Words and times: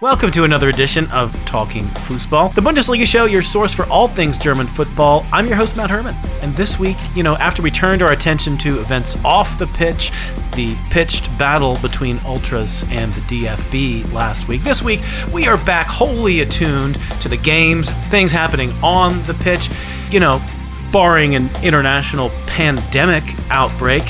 Welcome 0.00 0.30
to 0.30 0.44
another 0.44 0.70
edition 0.70 1.10
of 1.10 1.30
Talking 1.44 1.84
Fußball, 1.84 2.54
the 2.54 2.62
Bundesliga 2.62 3.04
show, 3.04 3.26
your 3.26 3.42
source 3.42 3.74
for 3.74 3.84
all 3.90 4.08
things 4.08 4.38
German 4.38 4.66
football. 4.66 5.26
I'm 5.30 5.46
your 5.46 5.56
host, 5.56 5.76
Matt 5.76 5.90
Herman. 5.90 6.14
And 6.40 6.56
this 6.56 6.78
week, 6.78 6.96
you 7.14 7.22
know, 7.22 7.36
after 7.36 7.60
we 7.60 7.70
turned 7.70 8.00
our 8.00 8.12
attention 8.12 8.56
to 8.58 8.80
events 8.80 9.14
off 9.26 9.58
the 9.58 9.66
pitch, 9.66 10.10
the 10.54 10.74
pitched 10.88 11.26
battle 11.36 11.76
between 11.82 12.18
Ultras 12.24 12.82
and 12.84 13.12
the 13.12 13.20
DFB 13.20 14.10
last 14.10 14.48
week, 14.48 14.62
this 14.62 14.80
week 14.80 15.02
we 15.34 15.46
are 15.46 15.62
back 15.64 15.86
wholly 15.86 16.40
attuned 16.40 16.98
to 17.20 17.28
the 17.28 17.36
games, 17.36 17.90
things 18.08 18.32
happening 18.32 18.72
on 18.82 19.22
the 19.24 19.34
pitch. 19.34 19.68
You 20.10 20.20
know, 20.20 20.42
barring 20.90 21.34
an 21.34 21.50
international 21.62 22.30
pandemic 22.46 23.24
outbreak. 23.50 24.04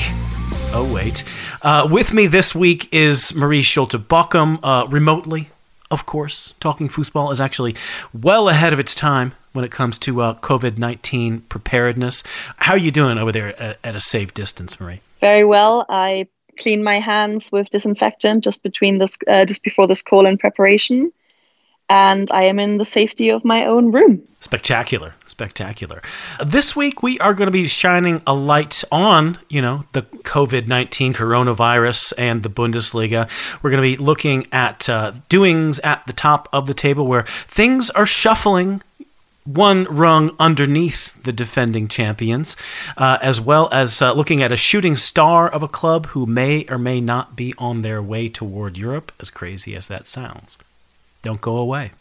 Oh, 0.73 0.89
wait. 0.89 1.25
Uh, 1.61 1.85
with 1.91 2.13
me 2.13 2.27
this 2.27 2.55
week 2.55 2.87
is 2.93 3.35
Marie 3.35 3.61
Schulte 3.61 3.97
Bockum, 4.07 4.57
uh, 4.63 4.87
remotely 4.87 5.50
of 5.91 6.05
course, 6.05 6.53
Talking 6.59 6.89
Fußball 6.89 7.31
is 7.31 7.41
actually 7.41 7.75
well 8.13 8.49
ahead 8.49 8.73
of 8.73 8.79
its 8.79 8.95
time 8.95 9.33
when 9.53 9.65
it 9.65 9.71
comes 9.71 9.97
to 9.99 10.21
uh, 10.21 10.35
COVID 10.35 10.77
19 10.77 11.41
preparedness. 11.41 12.23
How 12.57 12.73
are 12.73 12.77
you 12.77 12.91
doing 12.91 13.17
over 13.17 13.31
there 13.31 13.61
at, 13.61 13.77
at, 13.83 13.95
a 13.95 13.99
safe 13.99 14.33
distance, 14.33 14.79
Marie? 14.79 15.01
Very 15.19 15.43
well. 15.43 15.85
I 15.89 16.27
clean 16.57 16.83
my 16.83 16.99
hands 16.99 17.51
with 17.51 17.69
disinfectant 17.69 18.43
just 18.43 18.63
between 18.63 18.97
this, 18.97 19.17
uh, 19.27 19.45
just 19.45 19.63
before 19.63 19.87
this 19.87 20.01
call 20.01 20.25
in 20.25 20.37
preparation 20.37 21.11
and 21.91 22.31
I 22.31 22.43
am 22.43 22.57
in 22.57 22.77
the 22.77 22.85
safety 22.85 23.29
of 23.29 23.43
my 23.43 23.65
own 23.65 23.91
room. 23.91 24.23
Spectacular, 24.39 25.13
spectacular. 25.25 26.01
This 26.43 26.73
week 26.73 27.03
we 27.03 27.19
are 27.19 27.33
going 27.33 27.47
to 27.47 27.51
be 27.51 27.67
shining 27.67 28.23
a 28.25 28.33
light 28.33 28.81
on, 28.93 29.39
you 29.49 29.61
know, 29.61 29.83
the 29.91 30.03
COVID 30.03 30.67
19 30.67 31.13
coronavirus 31.13 32.13
and 32.17 32.43
the 32.43 32.49
Bundesliga. 32.49 33.29
We're 33.61 33.71
going 33.71 33.83
to 33.83 33.97
be 33.97 34.01
looking 34.01 34.47
at 34.53 34.87
uh, 34.87 35.11
doings 35.27 35.79
at 35.79 36.07
the 36.07 36.13
top 36.13 36.47
of 36.53 36.65
the 36.65 36.73
table 36.73 37.07
where 37.07 37.23
things 37.23 37.89
are 37.89 38.05
shuffling 38.05 38.81
one 39.43 39.83
rung 39.85 40.33
underneath 40.39 41.21
the 41.23 41.33
defending 41.33 41.89
champions, 41.89 42.55
uh, 42.95 43.17
as 43.21 43.41
well 43.41 43.67
as 43.73 44.01
uh, 44.01 44.13
looking 44.13 44.41
at 44.41 44.53
a 44.53 44.55
shooting 44.55 44.95
star 44.95 45.49
of 45.49 45.61
a 45.61 45.67
club 45.67 46.05
who 46.07 46.25
may 46.25 46.63
or 46.69 46.77
may 46.77 47.01
not 47.01 47.35
be 47.35 47.53
on 47.57 47.81
their 47.81 48.01
way 48.01 48.29
toward 48.29 48.77
Europe, 48.77 49.11
as 49.19 49.29
crazy 49.29 49.75
as 49.75 49.89
that 49.89 50.07
sounds. 50.07 50.57
Don't 51.21 51.41
go 51.41 51.57
away. 51.57 51.91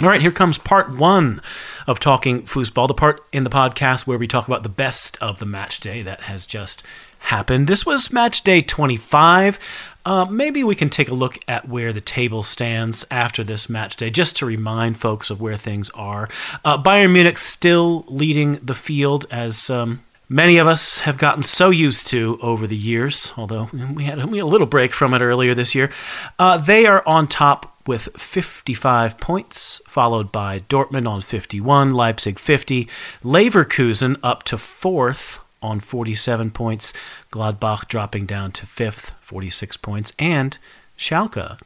All 0.00 0.08
right, 0.08 0.20
here 0.20 0.30
comes 0.30 0.58
part 0.58 0.96
one 0.96 1.42
of 1.88 1.98
Talking 1.98 2.42
Fußball, 2.42 2.86
the 2.86 2.94
part 2.94 3.20
in 3.32 3.42
the 3.42 3.50
podcast 3.50 4.06
where 4.06 4.16
we 4.16 4.28
talk 4.28 4.46
about 4.46 4.62
the 4.62 4.68
best 4.68 5.16
of 5.20 5.40
the 5.40 5.46
match 5.46 5.80
day 5.80 6.02
that 6.02 6.20
has 6.22 6.46
just 6.46 6.84
happened. 7.18 7.66
This 7.66 7.84
was 7.84 8.12
match 8.12 8.42
day 8.42 8.62
25. 8.62 9.58
Uh, 10.06 10.24
maybe 10.26 10.62
we 10.62 10.76
can 10.76 10.88
take 10.88 11.08
a 11.08 11.14
look 11.14 11.36
at 11.48 11.68
where 11.68 11.92
the 11.92 12.00
table 12.00 12.44
stands 12.44 13.04
after 13.10 13.42
this 13.42 13.68
match 13.68 13.96
day, 13.96 14.08
just 14.08 14.36
to 14.36 14.46
remind 14.46 15.00
folks 15.00 15.30
of 15.30 15.40
where 15.40 15.56
things 15.56 15.90
are. 15.90 16.28
Uh, 16.64 16.80
Bayern 16.80 17.12
Munich 17.12 17.36
still 17.36 18.04
leading 18.06 18.52
the 18.62 18.74
field 18.74 19.26
as 19.32 19.68
um, 19.68 20.04
many 20.28 20.58
of 20.58 20.66
us 20.66 21.00
have 21.00 21.18
gotten 21.18 21.42
so 21.42 21.70
used 21.70 22.06
to 22.08 22.38
over 22.42 22.66
the 22.66 22.76
years, 22.76 23.32
although 23.36 23.68
we 23.72 24.04
had, 24.04 24.18
had 24.18 24.28
a 24.28 24.46
little 24.46 24.66
break 24.66 24.92
from 24.92 25.14
it 25.14 25.22
earlier 25.22 25.54
this 25.54 25.74
year. 25.74 25.90
Uh, 26.38 26.58
they 26.58 26.86
are 26.86 27.02
on 27.06 27.26
top 27.26 27.76
with 27.86 28.08
55 28.16 29.18
points, 29.18 29.80
followed 29.86 30.30
by 30.30 30.60
Dortmund 30.60 31.08
on 31.08 31.22
51, 31.22 31.92
Leipzig 31.92 32.38
50, 32.38 32.88
Leverkusen 33.24 34.16
up 34.22 34.42
to 34.44 34.58
fourth 34.58 35.38
on 35.62 35.80
47 35.80 36.50
points, 36.50 36.92
Gladbach 37.32 37.88
dropping 37.88 38.26
down 38.26 38.52
to 38.52 38.66
fifth, 38.66 39.12
46 39.20 39.78
points, 39.78 40.12
and 40.18 40.58
Schalke, 40.98 41.58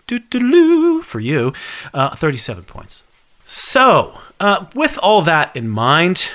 for 1.04 1.20
you, 1.20 1.52
uh, 1.92 2.14
37 2.14 2.64
points. 2.64 3.02
So, 3.44 4.20
uh, 4.38 4.66
with 4.74 4.98
all 4.98 5.22
that 5.22 5.54
in 5.56 5.68
mind, 5.68 6.30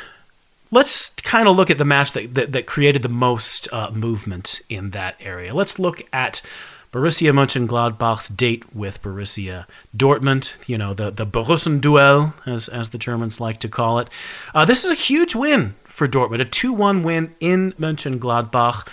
let's 0.72 1.10
kind 1.10 1.48
of 1.48 1.56
look 1.56 1.70
at 1.70 1.78
the 1.78 1.86
match 1.86 2.12
that, 2.14 2.34
that, 2.34 2.52
that 2.52 2.66
created 2.66 3.02
the 3.02 3.10
most 3.10 3.68
uh, 3.72 3.92
movement 3.92 4.62
in 4.70 4.92
that 4.92 5.16
area. 5.20 5.54
Let's 5.54 5.80
look 5.80 6.02
at 6.12 6.42
Borussia 6.92 7.32
Mönchengladbach's 7.32 8.30
date 8.30 8.74
with 8.74 9.02
Borussia 9.02 9.66
Dortmund, 9.96 10.56
you 10.68 10.78
know, 10.78 10.94
the, 10.94 11.12
the 11.12 11.26
Borussen-Duell, 11.26 12.34
as, 12.46 12.70
as 12.70 12.90
the 12.92 12.98
Germans 12.98 13.40
like 13.40 13.60
to 13.60 13.68
call 13.68 14.00
it. 14.00 14.10
Uh, 14.56 14.66
this 14.66 14.84
is 14.84 14.92
a 14.92 14.96
huge 14.96 15.36
win 15.36 15.76
for 15.84 16.08
Dortmund, 16.08 16.42
a 16.42 16.46
2 16.46 16.72
1 16.72 17.04
win 17.04 17.36
in 17.40 17.74
Mönchengladbach. 17.74 18.88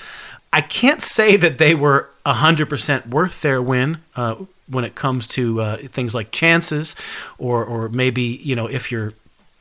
I 0.53 0.61
can't 0.61 1.03
say 1.03 1.37
that 1.37 1.59
they 1.59 1.75
were 1.75 2.11
100% 2.27 3.09
worth 3.09 3.43
their 3.43 3.63
win. 3.63 3.99
Uh, 4.17 4.37
when 4.67 4.85
it 4.85 4.95
comes 4.95 5.27
to 5.27 5.61
uh, 5.61 5.77
things 5.77 6.15
like 6.15 6.31
chances, 6.31 6.97
or 7.39 7.65
or 7.65 7.89
maybe 7.89 8.23
you 8.23 8.57
know 8.57 8.67
if 8.67 8.91
you're 8.91 9.13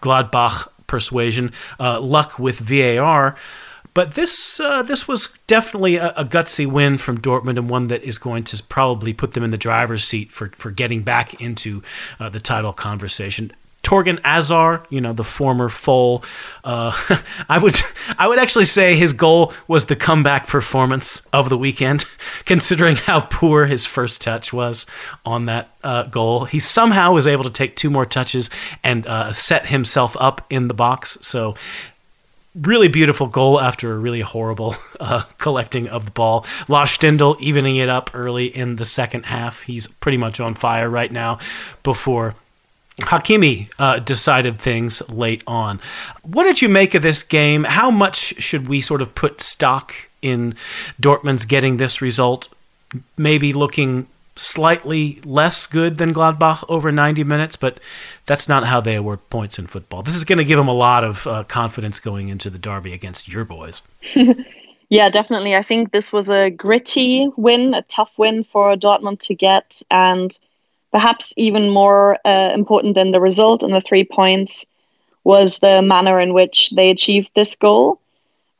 Gladbach 0.01 0.67
persuasion, 0.93 1.51
uh, 1.79 1.99
luck 1.99 2.37
with 2.37 2.59
VAR. 2.59 3.35
But 3.95 4.13
this 4.13 4.59
uh, 4.59 4.83
this 4.83 5.07
was 5.07 5.29
definitely 5.47 5.95
a, 5.95 6.09
a, 6.15 6.23
gutsy 6.23 6.67
win 6.67 6.99
from 6.99 7.17
Dortmund 7.19 7.57
and 7.57 7.67
one 7.67 7.87
that 7.87 8.03
is 8.03 8.19
going 8.19 8.43
to 8.43 8.63
probably 8.63 9.11
put 9.11 9.33
them 9.33 9.43
in 9.43 9.49
the 9.49 9.57
driver's 9.57 10.03
seat 10.03 10.31
for, 10.31 10.49
for 10.49 10.69
getting 10.69 11.01
back 11.01 11.41
into 11.41 11.81
uh, 12.19 12.29
the 12.29 12.39
title 12.39 12.73
conversation. 12.73 13.51
Thorgan 13.83 14.19
Hazard, 14.23 14.85
you 14.89 15.01
know, 15.01 15.13
the 15.13 15.23
former 15.23 15.69
foal. 15.69 16.23
Uh, 16.63 16.91
I 17.49 17.57
would 17.59 17.75
I 18.17 18.27
would 18.27 18.39
actually 18.39 18.65
say 18.65 18.95
his 18.95 19.13
goal 19.13 19.53
was 19.67 19.85
the 19.85 19.95
comeback 19.95 20.47
performance 20.47 21.21
of 21.31 21.49
the 21.49 21.57
weekend, 21.57 22.05
considering 22.45 22.95
how 22.95 23.21
poor 23.21 23.65
his 23.65 23.85
first 23.85 24.21
touch 24.21 24.53
was 24.53 24.85
on 25.25 25.45
that 25.45 25.69
uh, 25.83 26.03
goal. 26.03 26.45
He 26.45 26.59
somehow 26.59 27.13
was 27.13 27.27
able 27.27 27.43
to 27.43 27.49
take 27.49 27.75
two 27.75 27.89
more 27.89 28.05
touches 28.05 28.49
and 28.83 29.05
uh, 29.05 29.31
set 29.31 29.67
himself 29.67 30.15
up 30.19 30.45
in 30.49 30.69
the 30.69 30.73
box. 30.73 31.17
So 31.21 31.55
really 32.55 32.87
beautiful 32.87 33.27
goal 33.27 33.59
after 33.59 33.91
a 33.93 33.97
really 33.97 34.21
horrible 34.21 34.75
uh, 34.99 35.23
collecting 35.37 35.87
of 35.87 36.05
the 36.05 36.11
ball. 36.11 36.45
Lars 36.67 36.97
Stindl 36.97 37.39
evening 37.41 37.77
it 37.77 37.89
up 37.89 38.11
early 38.13 38.45
in 38.45 38.77
the 38.77 38.85
second 38.85 39.23
half. 39.25 39.63
He's 39.63 39.87
pretty 39.87 40.17
much 40.17 40.39
on 40.39 40.53
fire 40.53 40.89
right 40.89 41.11
now 41.11 41.39
before 41.83 42.35
Hakimi 43.01 43.69
uh, 43.79 43.99
decided 43.99 44.59
things 44.59 45.01
late 45.09 45.43
on. 45.47 45.79
What 46.21 46.43
did 46.43 46.61
you 46.61 46.69
make 46.69 46.93
of 46.93 47.01
this 47.01 47.23
game? 47.23 47.63
How 47.63 47.89
much 47.89 48.41
should 48.41 48.67
we 48.67 48.81
sort 48.81 49.01
of 49.01 49.15
put 49.15 49.41
stock 49.41 49.93
in 50.21 50.55
Dortmund's 51.01 51.45
getting 51.45 51.77
this 51.77 52.01
result? 52.01 52.47
Maybe 53.17 53.51
looking 53.51 54.07
slightly 54.35 55.21
less 55.23 55.67
good 55.67 55.97
than 55.97 56.13
Gladbach 56.13 56.63
over 56.69 56.91
90 56.91 57.23
minutes, 57.23 57.55
but 57.55 57.79
that's 58.25 58.47
not 58.47 58.65
how 58.65 58.81
they 58.81 58.95
award 58.95 59.27
points 59.29 59.59
in 59.59 59.67
football. 59.67 60.03
This 60.03 60.15
is 60.15 60.23
going 60.23 60.37
to 60.37 60.45
give 60.45 60.57
them 60.57 60.67
a 60.67 60.73
lot 60.73 61.03
of 61.03 61.27
uh, 61.27 61.43
confidence 61.43 61.99
going 61.99 62.29
into 62.29 62.49
the 62.49 62.57
derby 62.57 62.93
against 62.93 63.27
your 63.27 63.45
boys. 63.45 63.81
yeah, 64.89 65.09
definitely. 65.09 65.55
I 65.55 65.61
think 65.61 65.91
this 65.91 66.11
was 66.11 66.29
a 66.29 66.49
gritty 66.49 67.29
win, 67.37 67.73
a 67.73 67.81
tough 67.83 68.17
win 68.17 68.43
for 68.43 68.75
Dortmund 68.75 69.19
to 69.21 69.35
get, 69.35 69.81
and 69.91 70.37
perhaps 70.93 71.33
even 71.37 71.69
more 71.71 72.17
uh, 72.25 72.51
important 72.53 72.95
than 72.95 73.11
the 73.11 73.19
result 73.19 73.63
and 73.63 73.73
the 73.73 73.81
three 73.81 74.05
points 74.05 74.65
was 75.25 75.59
the 75.59 75.81
manner 75.81 76.19
in 76.19 76.33
which 76.33 76.71
they 76.71 76.89
achieved 76.91 77.31
this 77.35 77.55
goal. 77.55 77.99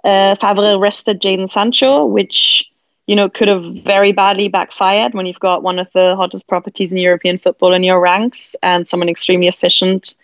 Uh, 0.03 0.35
Favre 0.35 0.79
rested 0.79 1.21
Jadon 1.21 1.49
Sancho, 1.49 2.05
which 2.05 2.66
you 3.07 3.16
know 3.16 3.29
could 3.29 3.47
have 3.47 3.63
very 3.77 4.11
badly 4.11 4.49
backfired 4.49 5.13
when 5.13 5.25
you've 5.25 5.39
got 5.39 5.63
one 5.63 5.79
of 5.79 5.89
the 5.94 6.16
hottest 6.16 6.47
properties 6.47 6.91
in 6.91 6.97
European 6.97 7.38
football 7.38 7.73
in 7.73 7.83
your 7.83 7.99
ranks 8.01 8.55
and 8.63 8.88
someone 8.88 9.09
extremely 9.09 9.47
efficient 9.47 10.15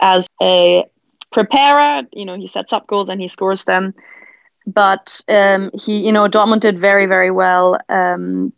as 0.00 0.28
a 0.42 0.84
preparer. 1.32 2.02
You 2.12 2.24
know 2.24 2.36
he 2.36 2.46
sets 2.46 2.72
up 2.72 2.86
goals 2.86 3.08
and 3.08 3.20
he 3.20 3.28
scores 3.28 3.64
them. 3.64 3.94
But 4.66 5.20
um, 5.28 5.70
he, 5.74 6.06
you 6.06 6.12
know, 6.12 6.26
Dortmund 6.26 6.60
did 6.60 6.80
very, 6.80 7.06
very 7.06 7.30
well. 7.30 7.78
Um, 7.90 8.52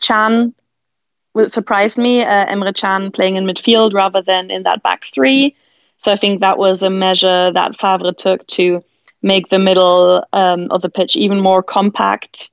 Can 1.37 1.49
surprised 1.51 1.99
me. 1.99 2.23
Uh, 2.23 2.47
Emre 2.47 2.75
Can 2.75 3.11
playing 3.11 3.37
in 3.37 3.45
midfield 3.45 3.93
rather 3.93 4.23
than 4.23 4.51
in 4.51 4.63
that 4.65 4.83
back 4.83 5.05
three. 5.05 5.55
So 5.99 6.13
I 6.13 6.17
think 6.17 6.41
that 6.41 6.59
was 6.59 6.83
a 6.83 6.91
measure 6.91 7.51
that 7.53 7.79
Favre 7.79 8.13
took 8.13 8.47
to 8.49 8.83
make 9.23 9.49
the 9.49 9.59
middle 9.59 10.25
um, 10.33 10.71
of 10.71 10.83
the 10.83 10.89
pitch 10.89 11.17
even 11.17 11.43
more 11.43 11.63
compact. 11.63 12.51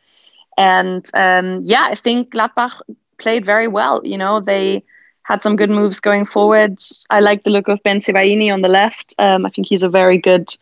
And 0.57 1.09
um, 1.13 1.61
yeah, 1.63 1.87
I 1.89 1.95
think 1.95 2.33
Gladbach 2.33 2.81
played 3.17 3.45
very 3.45 3.67
well. 3.67 4.01
You 4.03 4.17
know, 4.17 4.39
they 4.39 4.83
had 5.23 5.41
some 5.41 5.55
good 5.55 5.69
moves 5.69 5.99
going 5.99 6.25
forward. 6.25 6.79
I 7.09 7.19
like 7.19 7.43
the 7.43 7.49
look 7.49 7.67
of 7.67 7.81
Bensebaini 7.83 8.53
on 8.53 8.61
the 8.61 8.69
left. 8.69 9.15
Um, 9.17 9.45
I 9.45 9.49
think 9.49 9.67
he's 9.67 9.83
a 9.83 9.89
very 9.89 10.17
good 10.17 10.55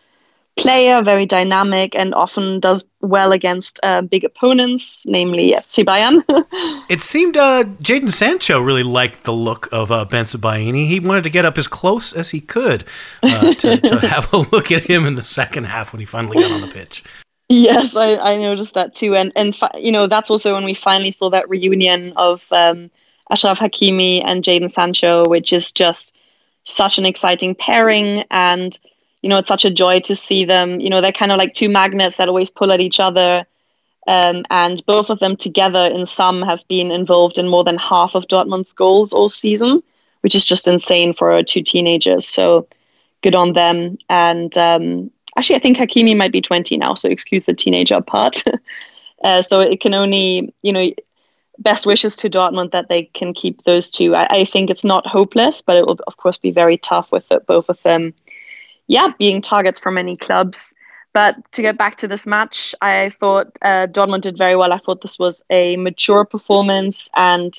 player, 0.62 1.02
very 1.02 1.26
dynamic, 1.26 1.96
and 1.96 2.14
often 2.14 2.60
does 2.60 2.86
well 3.02 3.32
against 3.32 3.80
uh, 3.84 4.02
big 4.02 4.24
opponents, 4.24 5.06
namely 5.08 5.54
FC 5.54 5.84
Bayern. 5.84 6.24
it 6.90 7.02
seemed 7.02 7.38
uh, 7.38 7.64
Jadon 7.82 8.12
Sancho 8.12 8.60
really 8.60 8.84
liked 8.84 9.24
the 9.24 9.34
look 9.34 9.68
of 9.72 9.92
uh, 9.92 10.06
Bensebaini. 10.06 10.88
He 10.88 11.00
wanted 11.00 11.24
to 11.24 11.30
get 11.30 11.46
up 11.46 11.58
as 11.58 11.68
close 11.68 12.14
as 12.14 12.30
he 12.30 12.40
could 12.40 12.86
uh, 13.24 13.54
to, 13.56 13.78
to 13.78 14.00
have 14.08 14.32
a 14.34 14.38
look 14.38 14.72
at 14.72 14.84
him 14.84 15.06
in 15.06 15.16
the 15.16 15.22
second 15.22 15.66
half 15.66 15.92
when 15.94 16.00
he 16.00 16.06
finally 16.06 16.42
got 16.42 16.52
on 16.52 16.62
the 16.62 16.68
pitch. 16.68 17.04
Yes, 17.50 17.98
I, 17.98 18.16
I 18.16 18.38
noticed 18.38 18.76
that 18.76 18.96
too, 18.96 19.14
and 19.14 19.34
and 19.36 19.54
fi- 19.54 19.78
you 19.78 19.92
know 19.92 20.08
that's 20.08 20.30
also 20.30 20.54
when 20.54 20.64
we 20.64 20.74
finally 20.74 21.12
saw 21.12 21.30
that 21.32 21.50
reunion 21.50 22.14
of 22.16 22.46
um, 22.52 22.90
Achraf 23.30 23.58
Hakimi 23.58 24.24
and 24.26 24.42
Jadon 24.42 24.72
Sancho, 24.72 25.28
which 25.28 25.52
is 25.52 25.74
just 25.74 26.16
such 26.64 26.98
an 26.98 27.06
exciting 27.06 27.54
pairing, 27.54 28.24
and 28.32 28.80
you 29.22 29.30
know 29.30 29.38
it's 29.38 29.48
such 29.48 29.66
a 29.66 29.72
joy 29.72 30.00
to 30.02 30.16
see 30.16 30.46
them. 30.46 30.80
You 30.80 30.90
know 30.90 31.02
they're 31.02 31.12
kind 31.12 31.32
of 31.32 31.38
like 31.38 31.54
two 31.54 31.70
magnets 31.70 32.18
that 32.18 32.28
always 32.28 32.50
pull 32.50 32.72
at 32.72 32.82
each 32.82 33.00
other, 33.00 33.46
um, 34.08 34.44
and 34.50 34.86
both 34.86 35.10
of 35.10 35.20
them 35.20 35.36
together 35.36 35.86
in 35.88 36.06
sum 36.06 36.42
have 36.42 36.68
been 36.68 36.92
involved 36.92 37.38
in 37.38 37.48
more 37.48 37.64
than 37.64 37.78
half 37.78 38.16
of 38.16 38.28
Dortmund's 38.28 38.74
goals 38.74 39.14
all 39.14 39.28
season, 39.28 39.82
which 40.22 40.36
is 40.36 40.46
just 40.46 40.68
insane 40.68 41.14
for 41.14 41.42
two 41.44 41.62
teenagers. 41.62 42.28
So 42.28 42.68
good 43.22 43.36
on 43.36 43.54
them, 43.54 43.98
and. 44.10 44.58
Um, 44.58 45.12
actually, 45.38 45.56
I 45.56 45.60
think 45.60 45.78
Hakimi 45.78 46.16
might 46.16 46.32
be 46.32 46.42
20 46.42 46.78
now, 46.78 46.94
so 46.94 47.10
excuse 47.10 47.46
the 47.46 47.54
teenager 47.54 48.02
part. 48.02 48.44
uh, 49.24 49.42
so 49.42 49.60
it 49.60 49.80
can 49.80 49.94
only, 49.94 50.54
you 50.62 50.74
know, 50.74 50.92
best 51.62 51.86
wishes 51.86 52.16
to 52.18 52.30
Dortmund 52.30 52.72
that 52.72 52.90
they 52.90 53.04
can 53.04 53.34
keep 53.34 53.64
those 53.64 53.90
two. 53.90 54.16
I, 54.16 54.28
I 54.30 54.46
think 54.46 54.70
it's 54.70 54.84
not 54.84 55.08
hopeless, 55.08 55.62
but 55.62 55.78
it 55.78 55.86
will, 55.86 56.00
of 56.08 56.18
course, 56.18 56.38
be 56.38 56.52
very 56.52 56.78
tough 56.78 57.12
with 57.12 57.28
the, 57.30 57.40
both 57.40 57.70
of 57.70 57.82
them, 57.84 58.14
yeah, 58.92 59.14
being 59.18 59.42
targets 59.42 59.80
for 59.80 59.90
many 59.90 60.18
clubs. 60.18 60.76
But 61.14 61.36
to 61.54 61.62
get 61.62 61.78
back 61.78 61.96
to 61.98 62.10
this 62.10 62.28
match, 62.28 62.76
I 62.82 63.10
thought 63.10 63.58
uh, 63.62 63.88
Dortmund 63.88 64.22
did 64.22 64.38
very 64.38 64.58
well. 64.58 64.74
I 64.74 64.78
thought 64.78 65.00
this 65.00 65.18
was 65.18 65.46
a 65.50 65.78
mature 65.78 66.26
performance 66.26 67.10
and 67.16 67.54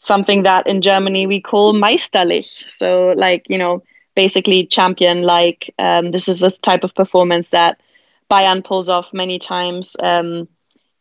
something 0.00 0.42
that 0.42 0.66
in 0.66 0.82
Germany 0.82 1.28
we 1.28 1.40
call 1.40 1.74
meisterlich. 1.74 2.68
So, 2.68 3.14
like, 3.16 3.46
you 3.48 3.56
know, 3.56 3.84
basically 4.16 4.66
champion 4.66 5.22
like. 5.22 5.72
Um, 5.78 6.10
this 6.10 6.28
is 6.28 6.42
a 6.42 6.50
type 6.58 6.82
of 6.82 6.92
performance 6.92 7.50
that 7.50 7.80
Bayern 8.28 8.64
pulls 8.64 8.88
off 8.88 9.14
many 9.14 9.38
times 9.38 9.96
um, 10.00 10.48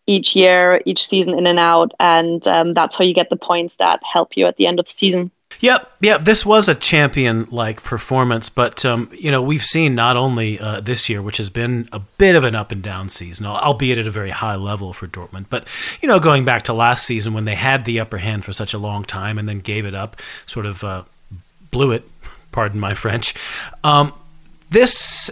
each 0.06 0.36
year, 0.36 0.81
each 0.86 1.08
season 1.08 1.36
in 1.36 1.48
and 1.48 1.58
out, 1.58 1.94
and 2.00 2.48
um, 2.48 2.74
that's 2.74 2.96
how 2.96 3.06
you 3.06 3.14
get 3.16 3.31
the 3.31 3.38
points 3.38 3.78
that 3.78 4.04
help 4.04 4.38
you 4.38 4.46
at 4.46 4.58
the 4.58 4.68
end 4.68 4.80
of 4.80 4.86
the 4.86 4.92
season. 4.92 5.31
Yep, 5.60 5.92
yep. 6.02 6.24
This 6.24 6.46
was 6.46 6.68
a 6.68 6.76
champion-like 6.76 7.84
performance, 7.84 8.50
but 8.50 8.84
um, 8.86 9.10
you 9.14 9.32
know 9.32 9.42
we've 9.42 9.66
seen 9.66 9.96
not 9.96 10.18
only 10.18 10.60
uh, 10.60 10.80
this 10.80 11.10
year, 11.10 11.22
which 11.22 11.38
has 11.38 11.50
been 11.50 11.88
a 11.92 12.00
bit 12.00 12.36
of 12.36 12.44
an 12.44 12.56
up 12.56 12.72
and 12.72 12.82
down 12.82 13.10
season, 13.10 13.46
albeit 13.46 13.98
at 13.98 14.08
a 14.08 14.12
very 14.12 14.32
high 14.32 14.56
level 14.56 14.94
for 14.94 15.08
Dortmund. 15.08 15.46
But 15.50 15.68
you 16.02 16.08
know, 16.08 16.20
going 16.20 16.46
back 16.46 16.64
to 16.64 16.74
last 16.74 17.06
season 17.06 17.34
when 17.34 17.46
they 17.46 17.56
had 17.56 17.86
the 17.86 18.00
upper 18.00 18.18
hand 18.18 18.46
for 18.46 18.54
such 18.54 18.74
a 18.74 18.78
long 18.78 19.04
time 19.04 19.38
and 19.38 19.48
then 19.48 19.60
gave 19.60 19.86
it 19.86 19.96
up, 19.96 20.20
sort 20.46 20.66
of 20.66 20.84
uh, 20.84 21.04
blew 21.72 21.92
it 21.92 22.04
pardon 22.52 22.80
my 22.80 22.94
French. 22.94 23.34
Um, 23.84 24.14
this, 24.70 25.30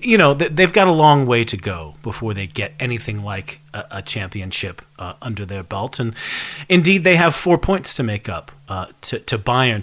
you 0.00 0.18
know, 0.18 0.34
they've 0.34 0.72
got 0.72 0.86
a 0.86 0.92
long 0.92 1.26
way 1.26 1.44
to 1.44 1.56
go 1.56 1.94
before 2.02 2.34
they 2.34 2.46
get 2.46 2.74
anything 2.78 3.24
like 3.24 3.60
a, 3.72 4.02
championship 4.02 4.82
uh, 4.98 5.14
under 5.22 5.44
their 5.44 5.62
belt. 5.62 5.98
And 5.98 6.14
indeed, 6.68 7.04
they 7.04 7.16
have 7.16 7.34
four 7.34 7.58
points 7.58 7.94
to 7.94 8.02
make 8.02 8.28
up 8.28 8.52
uh, 8.68 8.86
to, 9.02 9.18
to 9.20 9.38
Bayern. 9.38 9.82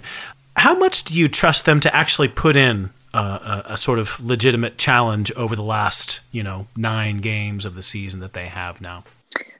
How 0.56 0.74
much 0.74 1.04
do 1.04 1.18
you 1.18 1.28
trust 1.28 1.64
them 1.64 1.80
to 1.80 1.94
actually 1.94 2.28
put 2.28 2.56
in 2.56 2.90
uh, 3.12 3.62
a, 3.66 3.72
a, 3.72 3.76
sort 3.76 3.98
of 3.98 4.24
legitimate 4.24 4.78
challenge 4.78 5.32
over 5.32 5.56
the 5.56 5.62
last, 5.62 6.20
you 6.30 6.42
know, 6.42 6.66
nine 6.76 7.18
games 7.18 7.66
of 7.66 7.74
the 7.74 7.82
season 7.82 8.20
that 8.20 8.32
they 8.32 8.46
have 8.46 8.80
now? 8.80 9.04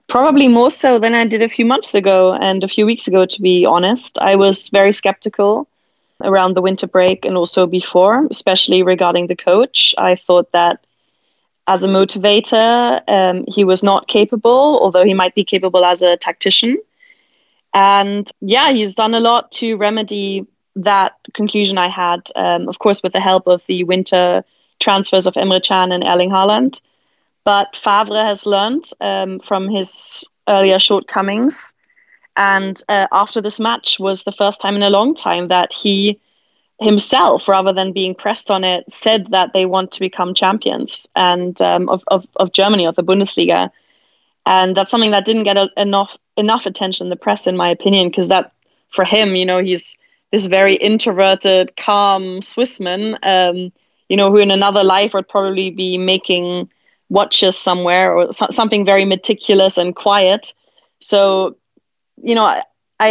Probably 0.08 0.48
more 0.48 0.70
so 0.70 0.98
than 0.98 1.14
I 1.14 1.24
did 1.24 1.42
a 1.42 1.48
few 1.48 1.66
months 1.66 1.94
ago 1.94 2.34
and 2.34 2.62
a 2.62 2.68
few 2.68 2.86
weeks 2.86 3.08
ago, 3.08 3.26
to 3.26 3.42
be 3.42 3.66
honest. 3.66 4.18
I 4.20 4.36
was 4.36 4.68
very 4.68 4.92
skeptical 4.92 5.66
around 6.24 6.54
the 6.54 6.62
winter 6.62 6.86
break 6.86 7.24
and 7.24 7.36
also 7.36 7.66
before, 7.66 8.26
especially 8.30 8.82
regarding 8.82 9.26
the 9.26 9.36
coach. 9.36 9.94
I 9.98 10.14
thought 10.14 10.52
that 10.52 10.84
as 11.66 11.84
a 11.84 11.88
motivator, 11.88 13.00
um, 13.08 13.44
he 13.46 13.64
was 13.64 13.82
not 13.82 14.08
capable, 14.08 14.78
although 14.82 15.04
he 15.04 15.14
might 15.14 15.34
be 15.34 15.44
capable 15.44 15.84
as 15.84 16.02
a 16.02 16.16
tactician. 16.16 16.76
And 17.74 18.30
yeah, 18.40 18.72
he's 18.72 18.94
done 18.94 19.14
a 19.14 19.20
lot 19.20 19.52
to 19.52 19.76
remedy 19.76 20.46
that 20.76 21.12
conclusion 21.34 21.78
I 21.78 21.88
had, 21.88 22.28
um, 22.34 22.68
of 22.68 22.78
course, 22.78 23.02
with 23.02 23.12
the 23.12 23.20
help 23.20 23.46
of 23.46 23.64
the 23.66 23.84
winter 23.84 24.44
transfers 24.80 25.26
of 25.26 25.34
Emre 25.34 25.62
Can 25.62 25.92
and 25.92 26.04
Erling 26.04 26.30
Haaland. 26.30 26.80
But 27.44 27.76
Favre 27.76 28.24
has 28.24 28.46
learned 28.46 28.90
um, 29.00 29.38
from 29.40 29.68
his 29.68 30.24
earlier 30.48 30.78
shortcomings 30.78 31.74
and 32.36 32.82
uh, 32.88 33.06
after 33.12 33.40
this 33.40 33.60
match 33.60 33.98
was 33.98 34.22
the 34.22 34.32
first 34.32 34.60
time 34.60 34.76
in 34.76 34.82
a 34.82 34.90
long 34.90 35.14
time 35.14 35.48
that 35.48 35.72
he 35.72 36.18
himself, 36.80 37.48
rather 37.48 37.72
than 37.72 37.92
being 37.92 38.14
pressed 38.14 38.50
on 38.50 38.64
it, 38.64 38.90
said 38.90 39.28
that 39.28 39.52
they 39.52 39.66
want 39.66 39.92
to 39.92 40.00
become 40.00 40.34
champions 40.34 41.08
and 41.14 41.60
um, 41.62 41.88
of, 41.88 42.02
of, 42.08 42.26
of 42.36 42.52
Germany, 42.52 42.86
of 42.86 42.96
the 42.96 43.04
Bundesliga. 43.04 43.70
And 44.46 44.76
that's 44.76 44.90
something 44.90 45.12
that 45.12 45.24
didn't 45.24 45.44
get 45.44 45.56
a, 45.56 45.68
enough 45.76 46.16
enough 46.36 46.66
attention 46.66 47.06
in 47.06 47.10
the 47.10 47.16
press, 47.16 47.46
in 47.46 47.56
my 47.56 47.68
opinion, 47.68 48.08
because 48.08 48.28
that 48.28 48.52
for 48.88 49.04
him, 49.04 49.34
you 49.34 49.46
know, 49.46 49.62
he's 49.62 49.98
this 50.32 50.46
very 50.46 50.74
introverted, 50.74 51.76
calm 51.76 52.40
Swissman, 52.40 53.18
um, 53.22 53.70
you 54.08 54.16
know, 54.16 54.30
who 54.30 54.38
in 54.38 54.50
another 54.50 54.82
life 54.82 55.14
would 55.14 55.28
probably 55.28 55.70
be 55.70 55.98
making 55.98 56.70
watches 57.10 57.56
somewhere 57.56 58.16
or 58.16 58.32
so- 58.32 58.48
something 58.50 58.84
very 58.84 59.04
meticulous 59.04 59.76
and 59.76 59.94
quiet. 59.94 60.54
So 61.00 61.56
you 62.22 62.34
know, 62.34 62.46
I, 62.46 62.64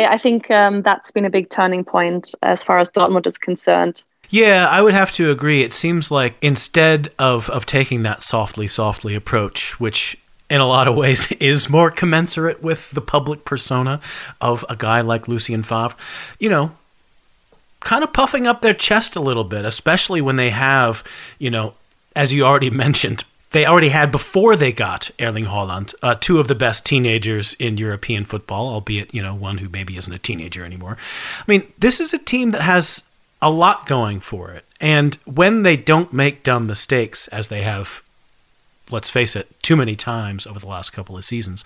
I 0.06 0.18
think 0.18 0.50
um, 0.50 0.82
that's 0.82 1.12
been 1.12 1.26
a 1.26 1.30
big 1.30 1.50
turning 1.50 1.84
point 1.84 2.34
as 2.42 2.64
far 2.64 2.80
as 2.80 2.92
Dortmund 2.92 3.28
is 3.28 3.38
concerned. 3.38 4.04
Yeah, 4.30 4.68
I 4.70 4.82
would 4.82 4.94
have 4.94 5.12
to 5.14 5.30
agree. 5.30 5.62
It 5.62 5.74
seems 5.74 6.10
like 6.10 6.36
instead 6.42 7.12
of, 7.20 7.50
of 7.50 7.66
taking 7.66 8.04
that 8.04 8.24
softly, 8.24 8.68
softly 8.68 9.14
approach, 9.14 9.78
which 9.80 10.18
in 10.50 10.62
a 10.62 10.68
lot 10.68 10.88
of 10.88 10.96
ways 10.96 11.32
is 11.40 11.70
more 11.70 11.92
commensurate 11.92 12.64
with 12.64 12.92
the 12.92 13.02
public 13.02 13.44
persona 13.44 14.00
of 14.40 14.66
a 14.70 14.76
guy 14.76 15.02
like 15.02 15.28
Lucien 15.28 15.64
Favre, 15.64 15.96
you 16.40 16.50
know, 16.50 16.72
kind 17.82 18.04
of 18.04 18.14
puffing 18.14 18.48
up 18.48 18.62
their 18.62 18.74
chest 18.74 19.16
a 19.16 19.22
little 19.22 19.44
bit, 19.44 19.66
especially 19.66 20.22
when 20.22 20.38
they 20.38 20.52
have, 20.52 21.04
you 21.38 21.50
know, 21.50 21.74
as 22.16 22.34
you 22.34 22.46
already 22.46 22.70
mentioned, 22.86 23.26
they 23.52 23.66
already 23.66 23.90
had 23.90 24.12
before 24.12 24.56
they 24.56 24.72
got 24.72 25.12
Erling 25.20 25.46
Haaland, 25.46 25.94
uh, 26.02 26.16
two 26.16 26.40
of 26.40 26.48
the 26.48 26.56
best 26.56 26.86
teenagers 26.86 27.54
in 27.56 27.78
European 27.78 28.26
football, 28.26 28.70
albeit 28.70 29.14
you 29.14 29.22
know 29.22 29.36
one 29.36 29.60
who 29.60 29.70
maybe 29.70 29.98
isn't 29.98 30.14
a 30.14 30.20
teenager 30.20 30.66
anymore. 30.66 30.98
I 31.40 31.44
mean, 31.48 31.72
this 31.78 32.00
is 32.00 32.14
a 32.14 32.18
team 32.18 32.52
that 32.52 32.62
has 32.62 33.04
a 33.42 33.50
lot 33.50 33.86
going 33.86 34.20
for 34.20 34.52
it, 34.52 34.66
and 34.80 35.16
when 35.26 35.64
they 35.64 35.78
don't 35.78 36.14
make 36.14 36.44
dumb 36.44 36.66
mistakes, 36.66 37.28
as 37.30 37.50
they 37.50 37.62
have, 37.62 38.02
let's 38.90 39.10
face 39.10 39.36
it, 39.36 39.62
too 39.62 39.76
many 39.76 39.96
times 39.96 40.48
over 40.48 40.60
the 40.60 40.68
last 40.68 40.92
couple 40.92 41.18
of 41.18 41.26
seasons, 41.26 41.66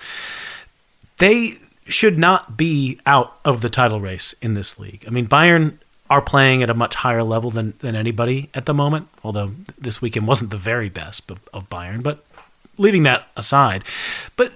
they 1.17 1.53
should 1.87 2.17
not 2.17 2.57
be 2.57 2.99
out 3.05 3.37
of 3.45 3.61
the 3.61 3.69
title 3.69 3.99
race 3.99 4.33
in 4.41 4.55
this 4.55 4.79
league. 4.79 5.03
I 5.07 5.11
mean, 5.11 5.27
Bayern 5.27 5.77
are 6.09 6.21
playing 6.21 6.61
at 6.61 6.69
a 6.69 6.73
much 6.73 6.95
higher 6.95 7.23
level 7.23 7.49
than, 7.49 7.73
than 7.79 7.95
anybody 7.95 8.49
at 8.53 8.65
the 8.65 8.73
moment, 8.73 9.07
although 9.23 9.51
this 9.77 10.01
weekend 10.01 10.27
wasn't 10.27 10.51
the 10.51 10.57
very 10.57 10.89
best 10.89 11.29
of, 11.31 11.41
of 11.53 11.69
Bayern. 11.69 12.03
But 12.03 12.23
leaving 12.77 13.03
that 13.03 13.27
aside, 13.35 13.83
but 14.35 14.53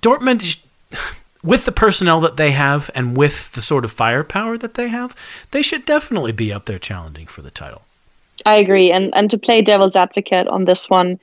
Dortmund, 0.00 0.58
with 1.42 1.64
the 1.64 1.72
personnel 1.72 2.20
that 2.20 2.36
they 2.36 2.50
have 2.50 2.90
and 2.94 3.16
with 3.16 3.52
the 3.52 3.62
sort 3.62 3.84
of 3.84 3.92
firepower 3.92 4.58
that 4.58 4.74
they 4.74 4.88
have, 4.88 5.16
they 5.52 5.62
should 5.62 5.86
definitely 5.86 6.32
be 6.32 6.52
up 6.52 6.66
there 6.66 6.78
challenging 6.78 7.26
for 7.26 7.40
the 7.40 7.50
title. 7.50 7.82
I 8.44 8.56
agree. 8.56 8.90
And, 8.90 9.14
and 9.14 9.30
to 9.30 9.38
play 9.38 9.62
devil's 9.62 9.96
advocate 9.96 10.48
on 10.48 10.64
this 10.64 10.90
one, 10.90 11.18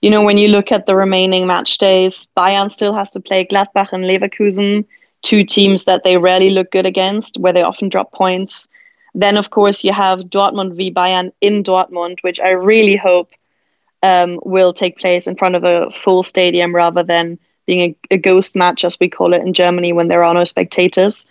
you 0.00 0.08
know, 0.08 0.22
when 0.22 0.38
you 0.38 0.48
look 0.48 0.72
at 0.72 0.86
the 0.86 0.96
remaining 0.96 1.46
match 1.46 1.78
days, 1.78 2.28
Bayern 2.36 2.70
still 2.70 2.94
has 2.94 3.10
to 3.10 3.20
play 3.20 3.44
Gladbach 3.44 3.92
and 3.92 4.04
Leverkusen 4.04 4.86
two 5.22 5.44
teams 5.44 5.84
that 5.84 6.02
they 6.02 6.16
rarely 6.16 6.50
look 6.50 6.70
good 6.70 6.86
against, 6.86 7.38
where 7.38 7.52
they 7.52 7.62
often 7.62 7.88
drop 7.88 8.12
points. 8.12 8.68
Then, 9.14 9.36
of 9.36 9.50
course, 9.50 9.84
you 9.84 9.92
have 9.92 10.20
Dortmund 10.20 10.74
v 10.76 10.92
Bayern 10.92 11.32
in 11.40 11.62
Dortmund, 11.62 12.20
which 12.22 12.40
I 12.40 12.50
really 12.50 12.96
hope 12.96 13.30
um, 14.02 14.40
will 14.44 14.72
take 14.72 14.98
place 14.98 15.26
in 15.26 15.36
front 15.36 15.56
of 15.56 15.64
a 15.64 15.90
full 15.90 16.22
stadium 16.22 16.74
rather 16.74 17.02
than 17.02 17.38
being 17.66 17.96
a, 18.10 18.14
a, 18.14 18.18
ghost 18.18 18.56
match, 18.56 18.84
as 18.84 18.98
we 18.98 19.08
call 19.08 19.34
it 19.34 19.42
in 19.42 19.52
Germany, 19.52 19.92
when 19.92 20.08
there 20.08 20.24
are 20.24 20.34
no 20.34 20.44
spectators. 20.44 21.26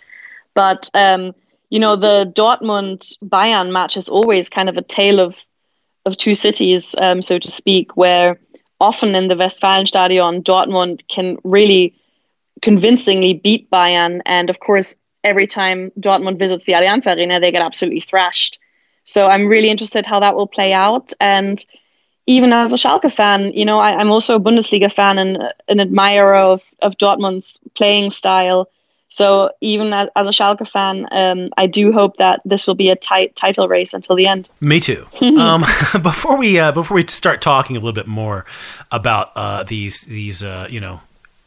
But 0.54 0.88
um, 0.94 1.34
you 1.70 1.78
know, 1.78 1.96
the 1.96 2.32
Dortmund 2.34 3.16
Bayern 3.24 3.72
match 3.72 3.96
is 3.96 4.08
always 4.08 4.48
kind 4.48 4.68
of 4.68 4.76
a 4.76 4.82
tale 4.82 5.20
of 5.20 5.44
of 6.06 6.16
two 6.16 6.34
cities, 6.34 6.94
um, 6.98 7.20
so 7.20 7.38
to 7.38 7.50
speak, 7.50 7.96
where 7.96 8.38
often 8.80 9.14
in 9.14 9.28
the 9.28 9.34
Westfalenstadion, 9.34 10.42
Dortmund 10.42 11.06
can 11.08 11.36
really 11.44 11.94
convincingly 12.62 13.34
beat 13.34 13.70
Bayern. 13.70 14.20
And 14.26 14.50
of 14.50 14.60
course, 14.60 14.96
every 15.24 15.46
time 15.46 15.90
Dortmund 15.98 16.38
visits 16.38 16.64
the 16.64 16.72
Allianz 16.72 17.06
Arena, 17.06 17.40
they 17.40 17.52
get 17.52 17.62
absolutely 17.62 18.00
thrashed. 18.00 18.58
So 19.04 19.26
I'm 19.26 19.46
really 19.46 19.70
interested 19.70 20.06
how 20.06 20.20
that 20.20 20.36
will 20.36 20.46
play 20.46 20.72
out. 20.72 21.12
And 21.20 21.64
even 22.26 22.52
as 22.52 22.72
a 22.72 22.76
Schalke 22.76 23.12
fan, 23.12 23.52
you 23.52 23.64
know, 23.64 23.78
I, 23.78 24.00
am 24.00 24.10
also 24.10 24.36
a 24.36 24.40
Bundesliga 24.40 24.92
fan 24.92 25.18
and 25.18 25.38
an 25.68 25.80
admirer 25.80 26.36
of, 26.36 26.62
of 26.80 26.96
Dortmund's 26.96 27.60
playing 27.74 28.10
style. 28.10 28.70
So 29.08 29.50
even 29.60 29.92
as, 29.92 30.08
as 30.14 30.28
a 30.28 30.30
Schalke 30.30 30.68
fan, 30.68 31.08
um, 31.10 31.50
I 31.56 31.66
do 31.66 31.92
hope 31.92 32.18
that 32.18 32.40
this 32.44 32.68
will 32.68 32.76
be 32.76 32.90
a 32.90 32.96
tight 32.96 33.34
title 33.34 33.66
race 33.66 33.92
until 33.92 34.14
the 34.14 34.28
end. 34.28 34.48
Me 34.60 34.78
too. 34.78 35.06
um, 35.20 35.62
before 36.02 36.36
we 36.36 36.60
uh, 36.60 36.70
before 36.70 36.94
we 36.94 37.04
start 37.08 37.42
talking 37.42 37.76
a 37.76 37.80
little 37.80 37.92
bit 37.92 38.06
more 38.06 38.46
about 38.92 39.32
uh, 39.34 39.64
these 39.64 40.02
these 40.02 40.44
uh, 40.44 40.68
you 40.70 40.78
know 40.78 41.00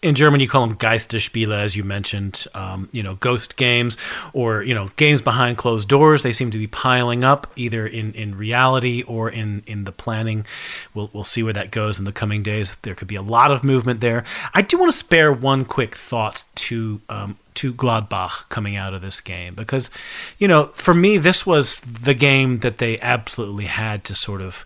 in 0.03 0.15
German, 0.15 0.41
you 0.41 0.49
call 0.49 0.67
them 0.67 0.77
Geisterspiele, 0.77 1.53
as 1.53 1.77
you 1.77 1.83
mentioned, 1.83 2.45
um, 2.53 2.89
you 2.91 3.01
know, 3.01 3.15
ghost 3.15 3.55
games 3.55 3.97
or, 4.33 4.61
you 4.61 4.75
know, 4.75 4.91
games 4.97 5.21
behind 5.21 5.57
closed 5.57 5.87
doors. 5.87 6.23
They 6.23 6.33
seem 6.33 6.51
to 6.51 6.57
be 6.57 6.67
piling 6.67 7.23
up 7.23 7.51
either 7.55 7.87
in, 7.87 8.11
in 8.13 8.37
reality 8.37 9.01
or 9.03 9.29
in, 9.29 9.63
in 9.65 9.85
the 9.85 9.93
planning. 9.93 10.45
We'll, 10.93 11.09
we'll 11.13 11.23
see 11.23 11.41
where 11.41 11.53
that 11.53 11.71
goes 11.71 11.99
in 11.99 12.05
the 12.05 12.11
coming 12.11 12.43
days. 12.43 12.75
There 12.81 12.95
could 12.95 13.07
be 13.07 13.15
a 13.15 13.21
lot 13.21 13.49
of 13.49 13.63
movement 13.63 14.01
there. 14.01 14.25
I 14.53 14.61
do 14.61 14.77
want 14.77 14.91
to 14.91 14.97
spare 14.97 15.31
one 15.31 15.63
quick 15.63 15.95
thought 15.95 16.43
to, 16.55 16.99
um, 17.07 17.37
to 17.55 17.73
Gladbach 17.73 18.49
coming 18.49 18.75
out 18.75 18.93
of 18.93 19.01
this 19.01 19.21
game 19.21 19.55
because, 19.55 19.89
you 20.37 20.49
know, 20.49 20.65
for 20.73 20.93
me, 20.93 21.17
this 21.17 21.45
was 21.45 21.79
the 21.79 22.13
game 22.13 22.59
that 22.59 22.77
they 22.77 22.99
absolutely 22.99 23.65
had 23.65 24.03
to 24.03 24.13
sort 24.13 24.41
of 24.41 24.65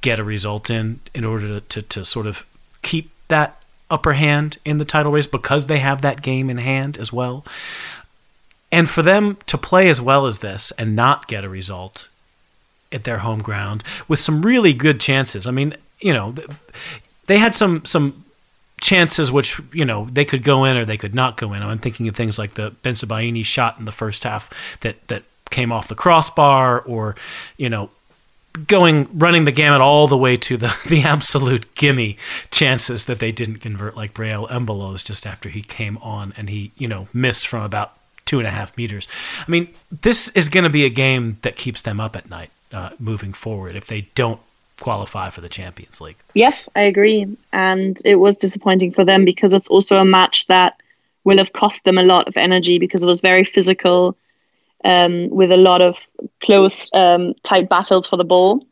get 0.00 0.18
a 0.18 0.24
result 0.24 0.70
in 0.70 1.00
in 1.12 1.24
order 1.24 1.60
to, 1.60 1.60
to, 1.60 1.82
to 1.82 2.04
sort 2.04 2.26
of 2.26 2.46
keep 2.80 3.10
that 3.28 3.60
upper 3.90 4.12
hand 4.14 4.58
in 4.64 4.78
the 4.78 4.84
title 4.84 5.12
race 5.12 5.26
because 5.26 5.66
they 5.66 5.78
have 5.78 6.02
that 6.02 6.22
game 6.22 6.50
in 6.50 6.58
hand 6.58 6.98
as 6.98 7.12
well. 7.12 7.44
And 8.70 8.88
for 8.88 9.02
them 9.02 9.38
to 9.46 9.56
play 9.56 9.88
as 9.88 10.00
well 10.00 10.26
as 10.26 10.40
this 10.40 10.72
and 10.72 10.94
not 10.94 11.26
get 11.26 11.44
a 11.44 11.48
result 11.48 12.08
at 12.92 13.04
their 13.04 13.18
home 13.18 13.40
ground 13.40 13.82
with 14.06 14.18
some 14.18 14.42
really 14.42 14.72
good 14.72 15.00
chances. 15.00 15.46
I 15.46 15.50
mean, 15.50 15.74
you 16.00 16.12
know, 16.12 16.34
they 17.26 17.38
had 17.38 17.54
some 17.54 17.84
some 17.84 18.24
chances 18.80 19.32
which 19.32 19.60
you 19.72 19.84
know 19.84 20.08
they 20.12 20.24
could 20.24 20.44
go 20.44 20.64
in 20.64 20.76
or 20.76 20.84
they 20.84 20.96
could 20.96 21.14
not 21.14 21.36
go 21.36 21.52
in. 21.52 21.62
I'm 21.62 21.78
thinking 21.78 22.08
of 22.08 22.16
things 22.16 22.38
like 22.38 22.54
the 22.54 22.72
Bensebaini 22.82 23.44
shot 23.44 23.78
in 23.78 23.84
the 23.84 23.92
first 23.92 24.24
half 24.24 24.78
that 24.80 25.06
that 25.08 25.24
came 25.50 25.72
off 25.72 25.88
the 25.88 25.94
crossbar, 25.94 26.80
or 26.80 27.16
you 27.56 27.68
know 27.68 27.90
going 28.66 29.08
running 29.16 29.44
the 29.44 29.52
gamut 29.52 29.80
all 29.80 30.08
the 30.08 30.16
way 30.16 30.36
to 30.36 30.56
the 30.56 30.74
the 30.88 31.02
absolute 31.02 31.74
gimme 31.74 32.16
chances 32.50 33.04
that 33.06 33.18
they 33.18 33.32
didn't 33.32 33.58
convert 33.58 33.96
like 33.96 34.14
Breel 34.14 34.50
Embolo's 34.50 35.02
just 35.02 35.26
after 35.26 35.48
he 35.48 35.62
came 35.62 35.98
on 35.98 36.34
and 36.36 36.48
he 36.48 36.72
you 36.76 36.88
know 36.88 37.08
missed 37.12 37.46
from 37.46 37.62
about 37.62 37.94
two 38.24 38.38
and 38.38 38.46
a 38.46 38.50
half 38.50 38.76
meters. 38.76 39.08
I 39.46 39.50
mean, 39.50 39.68
this 40.02 40.28
is 40.30 40.50
going 40.50 40.64
to 40.64 40.70
be 40.70 40.84
a 40.84 40.90
game 40.90 41.38
that 41.42 41.56
keeps 41.56 41.80
them 41.80 41.98
up 41.98 42.14
at 42.14 42.28
night 42.28 42.50
uh, 42.72 42.90
moving 42.98 43.32
forward 43.32 43.74
if 43.74 43.86
they 43.86 44.02
don't 44.14 44.40
qualify 44.80 45.30
for 45.30 45.40
the 45.40 45.48
Champions 45.48 46.00
League. 46.00 46.18
Yes, 46.34 46.68
I 46.76 46.82
agree, 46.82 47.26
and 47.52 47.98
it 48.04 48.16
was 48.16 48.36
disappointing 48.36 48.92
for 48.92 49.04
them 49.04 49.24
because 49.24 49.54
it's 49.54 49.68
also 49.68 49.96
a 49.96 50.04
match 50.04 50.46
that 50.48 50.78
will 51.24 51.38
have 51.38 51.52
cost 51.52 51.84
them 51.84 51.98
a 51.98 52.02
lot 52.02 52.28
of 52.28 52.36
energy 52.36 52.78
because 52.78 53.02
it 53.02 53.06
was 53.06 53.20
very 53.20 53.44
physical 53.44 54.14
um, 54.84 55.28
with 55.30 55.50
a 55.52 55.56
lot 55.56 55.80
of 55.80 55.98
close, 56.40 56.90
um, 56.94 57.34
tight 57.42 57.68
battles 57.68 58.06
for 58.06 58.16
the 58.16 58.24
ball. 58.24 58.66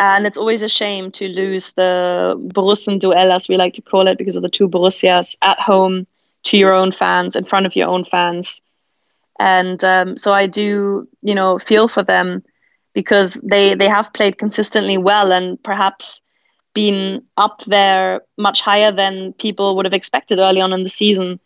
And 0.00 0.26
it's 0.26 0.38
always 0.38 0.62
a 0.62 0.68
shame 0.68 1.10
to 1.12 1.26
lose 1.26 1.72
the 1.72 2.34
Borussen 2.54 3.00
duel, 3.00 3.14
as 3.14 3.48
we 3.48 3.56
like 3.56 3.74
to 3.74 3.82
call 3.82 4.06
it, 4.06 4.18
because 4.18 4.36
of 4.36 4.42
the 4.42 4.48
two 4.48 4.68
Borussias 4.68 5.36
at 5.42 5.58
home 5.58 6.06
to 6.44 6.56
your 6.56 6.72
own 6.72 6.92
fans, 6.92 7.34
in 7.34 7.44
front 7.44 7.66
of 7.66 7.74
your 7.74 7.88
own 7.88 8.04
fans. 8.04 8.62
And 9.40 9.82
um, 9.82 10.16
so 10.16 10.32
I 10.32 10.46
do, 10.46 11.08
you 11.22 11.34
know, 11.34 11.58
feel 11.58 11.88
for 11.88 12.02
them 12.02 12.44
because 12.92 13.34
they 13.44 13.74
they 13.74 13.88
have 13.88 14.12
played 14.12 14.38
consistently 14.38 14.98
well 14.98 15.32
and 15.32 15.62
perhaps 15.62 16.22
been 16.74 17.22
up 17.36 17.62
there 17.66 18.20
much 18.36 18.60
higher 18.60 18.92
than 18.92 19.32
people 19.34 19.76
would 19.76 19.84
have 19.84 19.94
expected 19.94 20.38
early 20.38 20.60
on 20.60 20.72
in 20.72 20.82
the 20.82 20.88
season 20.88 21.40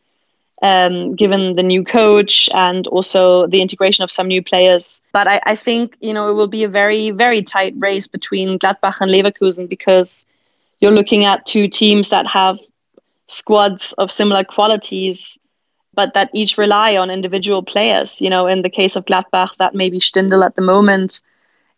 um, 0.62 1.14
given 1.16 1.54
the 1.54 1.62
new 1.62 1.82
coach 1.82 2.48
and 2.54 2.86
also 2.86 3.46
the 3.48 3.60
integration 3.60 4.04
of 4.04 4.10
some 4.10 4.28
new 4.28 4.42
players. 4.42 5.02
But 5.12 5.26
I, 5.26 5.40
I, 5.44 5.56
think 5.56 5.96
you 6.00 6.14
know 6.14 6.30
it 6.30 6.34
will 6.34 6.46
be 6.46 6.64
a 6.64 6.68
very 6.68 7.10
very 7.10 7.42
tight 7.42 7.74
race 7.76 8.06
between 8.06 8.58
Gladbach 8.58 9.00
and 9.00 9.10
Leverkusen 9.10 9.68
because 9.68 10.24
you're 10.80 10.92
looking 10.92 11.24
at 11.24 11.46
two 11.46 11.68
teams 11.68 12.10
that 12.10 12.26
have 12.28 12.58
squads 13.26 13.92
of 13.94 14.10
similar 14.10 14.44
qualities, 14.44 15.38
but 15.94 16.14
that 16.14 16.30
each 16.32 16.56
rely 16.56 16.96
on 16.96 17.10
individual 17.10 17.62
players. 17.62 18.20
You 18.20 18.30
know, 18.30 18.46
in 18.46 18.62
the 18.62 18.70
case 18.70 18.94
of 18.94 19.04
Gladbach, 19.04 19.56
that 19.58 19.74
may 19.74 19.90
be 19.90 19.98
Stindl 19.98 20.44
at 20.44 20.54
the 20.54 20.62
moment, 20.62 21.22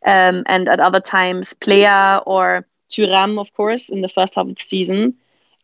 um, 0.05 0.43
and 0.47 0.69
at 0.69 0.81
other 0.81 1.01
times 1.01 1.55
Plea 1.55 2.21
or 2.27 2.67
Thuram, 2.91 3.39
of 3.39 3.53
course, 3.55 3.89
in 3.89 4.03
the 4.03 4.09
first 4.09 4.35
half 4.35 4.47
of 4.47 4.57
the 4.57 4.63
season. 4.63 5.15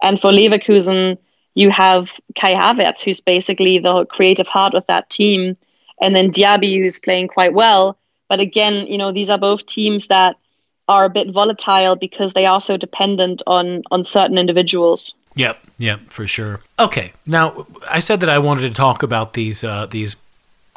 And 0.03 0.19
for 0.19 0.33
Leverkusen, 0.33 1.19
you 1.55 1.71
have 1.71 2.21
Kai 2.37 2.55
Havertz, 2.55 3.03
who's 3.03 3.21
basically 3.21 3.79
the 3.79 4.07
creative 4.07 4.49
heart 4.49 4.75
of 4.75 4.87
that 4.87 5.11
team, 5.11 5.57
and 6.01 6.15
then 6.15 6.31
Diaby, 6.31 6.79
who's 6.79 6.99
playing 6.99 7.29
quite 7.29 7.53
well. 7.53 7.99
But 8.29 8.41
again, 8.41 8.87
you 8.87 8.97
know, 8.97 9.13
these 9.13 9.31
are 9.31 9.39
both 9.39 9.67
teams 9.67 10.07
that 10.07 10.37
are 10.89 11.05
a 11.05 11.11
bit 11.11 11.31
volatile 11.31 11.97
because 11.97 12.33
they 12.33 12.47
are 12.47 12.61
so 12.61 12.77
dependent 12.77 13.43
on 13.47 13.83
on 13.91 14.05
certain 14.05 14.39
individuals. 14.39 15.15
Yep, 15.37 15.59
yep, 15.79 16.01
for 16.09 16.27
sure. 16.27 16.61
Okay, 16.79 17.13
now 17.27 17.67
I 17.89 18.01
said 18.01 18.21
that 18.21 18.29
I 18.29 18.39
wanted 18.39 18.63
to 18.63 18.75
talk 18.75 19.03
about 19.03 19.35
these 19.35 19.63
uh, 19.65 19.87
these 19.87 20.17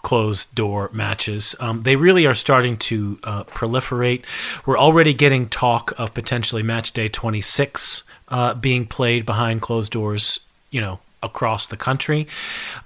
closed 0.03 0.53
door 0.53 0.89
matches. 0.93 1.55
Um, 1.59 1.83
they 1.83 1.95
really 1.95 2.25
are 2.25 2.35
starting 2.35 2.77
to 2.77 3.19
uh, 3.23 3.43
proliferate. 3.45 4.23
We're 4.65 4.77
already 4.77 5.13
getting 5.13 5.47
talk 5.47 5.93
of 5.97 6.13
potentially 6.13 6.61
match 6.61 6.91
day 6.91 7.07
26 7.07 8.03
uh, 8.27 8.53
being 8.55 8.85
played 8.85 9.25
behind 9.25 9.61
closed 9.61 9.93
doors 9.93 10.39
you 10.73 10.81
know 10.81 10.99
across 11.23 11.67
the 11.67 11.77
country. 11.77 12.27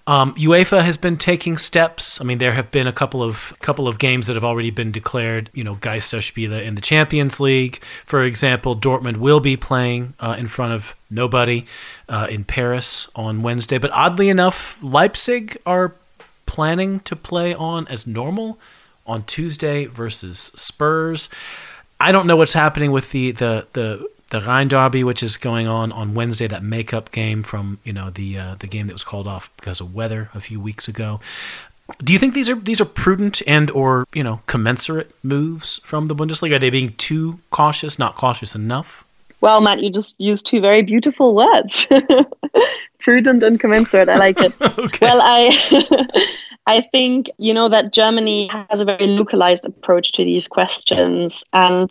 Um, 0.05 0.33
UEFA 0.35 0.83
has 0.83 0.95
been 0.95 1.17
taking 1.17 1.57
steps. 1.57 2.21
I 2.21 2.23
mean, 2.23 2.37
there 2.37 2.53
have 2.53 2.69
been 2.71 2.87
a 2.87 2.93
couple 2.93 3.23
of 3.23 3.53
couple 3.61 3.87
of 3.87 3.97
games 3.97 4.27
that 4.27 4.35
have 4.35 4.43
already 4.43 4.69
been 4.69 4.91
declared. 4.91 5.49
You 5.53 5.63
know, 5.63 5.75
Geisterspiele 5.75 6.63
in 6.63 6.75
the 6.75 6.81
Champions 6.81 7.39
League, 7.39 7.81
for 8.05 8.23
example. 8.23 8.75
Dortmund 8.75 9.17
will 9.17 9.39
be 9.39 9.57
playing 9.57 10.13
uh, 10.19 10.35
in 10.37 10.45
front 10.47 10.73
of 10.73 10.95
nobody 11.09 11.65
uh, 12.07 12.27
in 12.29 12.43
Paris 12.43 13.07
on 13.15 13.41
Wednesday. 13.41 13.79
But 13.79 13.91
oddly 13.91 14.29
enough, 14.29 14.81
Leipzig 14.83 15.57
are 15.65 15.95
planning 16.45 16.99
to 17.01 17.15
play 17.15 17.53
on 17.53 17.87
as 17.87 18.05
normal 18.05 18.59
on 19.05 19.23
Tuesday 19.23 19.85
versus 19.85 20.51
Spurs. 20.55 21.29
I 21.99 22.11
don't 22.11 22.27
know 22.27 22.35
what's 22.35 22.53
happening 22.53 22.91
with 22.91 23.11
the 23.11 23.31
the 23.31 23.67
the 23.73 24.07
the 24.29 24.41
Rhein 24.41 24.67
Derby, 24.67 25.03
which 25.03 25.23
is 25.23 25.37
going 25.37 25.67
on 25.67 25.91
on 25.91 26.13
Wednesday, 26.13 26.47
that 26.47 26.63
makeup 26.63 27.11
game 27.11 27.43
from 27.43 27.79
you 27.83 27.93
know 27.93 28.09
the 28.09 28.37
uh, 28.37 28.55
the 28.59 28.67
game 28.67 28.87
that 28.87 28.93
was 28.93 29.03
called 29.03 29.27
off 29.27 29.51
because 29.57 29.79
of 29.79 29.93
weather 29.93 30.29
a 30.33 30.41
few 30.41 30.59
weeks 30.59 30.87
ago. 30.87 31.19
Do 32.03 32.11
you 32.11 32.19
think 32.19 32.33
these 32.33 32.49
are 32.49 32.55
these 32.55 32.81
are 32.81 32.85
prudent 32.85 33.41
and 33.47 33.71
or 33.71 34.05
you 34.13 34.23
know 34.23 34.41
commensurate 34.45 35.11
moves 35.23 35.79
from 35.83 36.07
the 36.07 36.15
Bundesliga? 36.15 36.55
Are 36.55 36.59
they 36.59 36.69
being 36.69 36.93
too 36.93 37.39
cautious, 37.49 37.97
not 37.97 38.15
cautious 38.15 38.55
enough? 38.55 39.05
Well, 39.39 39.61
Matt, 39.61 39.83
you 39.83 39.91
just 39.91 40.19
used 40.19 40.47
two 40.47 40.59
very 40.61 40.81
beautiful 40.81 41.35
words, 41.35 41.87
prudent 42.99 43.43
and 43.43 43.59
commensurate. 43.59 44.09
I 44.09 44.17
like 44.17 44.41
it. 44.41 44.53
okay. 44.61 45.05
Well, 45.05 45.21
I. 45.23 46.35
I 46.69 46.81
think 46.81 47.29
you 47.37 47.53
know 47.53 47.69
that 47.69 47.93
Germany 47.93 48.51
has 48.69 48.81
a 48.81 48.85
very 48.85 49.07
localized 49.07 49.63
approach 49.63 50.11
to 50.11 50.25
these 50.25 50.49
questions, 50.49 51.45
and 51.53 51.89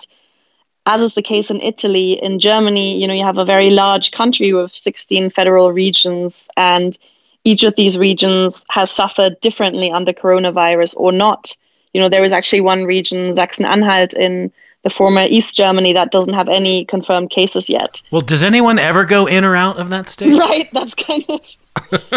as 0.86 1.02
is 1.02 1.14
the 1.14 1.22
case 1.22 1.50
in 1.50 1.60
Italy, 1.60 2.12
in 2.22 2.38
Germany, 2.38 2.98
you 2.98 3.06
know, 3.06 3.14
you 3.14 3.24
have 3.24 3.38
a 3.38 3.44
very 3.44 3.70
large 3.70 4.12
country 4.12 4.52
with 4.52 4.72
16 4.72 5.30
federal 5.30 5.72
regions, 5.72 6.48
and 6.56 6.96
each 7.44 7.64
of 7.64 7.74
these 7.74 7.98
regions 7.98 8.64
has 8.70 8.90
suffered 8.90 9.40
differently 9.40 9.90
under 9.90 10.12
coronavirus 10.12 10.96
or 10.96 11.12
not. 11.12 11.56
You 11.92 12.00
know, 12.00 12.08
there 12.08 12.24
is 12.24 12.32
actually 12.32 12.60
one 12.60 12.84
region, 12.84 13.32
Sachsen-Anhalt, 13.34 14.14
in 14.14 14.52
the 14.86 14.90
former 14.90 15.24
East 15.28 15.56
Germany 15.56 15.92
that 15.94 16.12
doesn't 16.12 16.34
have 16.34 16.48
any 16.48 16.84
confirmed 16.84 17.30
cases 17.30 17.68
yet. 17.68 18.00
Well, 18.12 18.22
does 18.22 18.44
anyone 18.44 18.78
ever 18.78 19.04
go 19.04 19.26
in 19.26 19.44
or 19.44 19.56
out 19.56 19.78
of 19.78 19.90
that 19.90 20.08
state? 20.08 20.36
Right, 20.38 20.68
that's 20.72 20.94
kind 20.94 21.24
of 21.28 21.56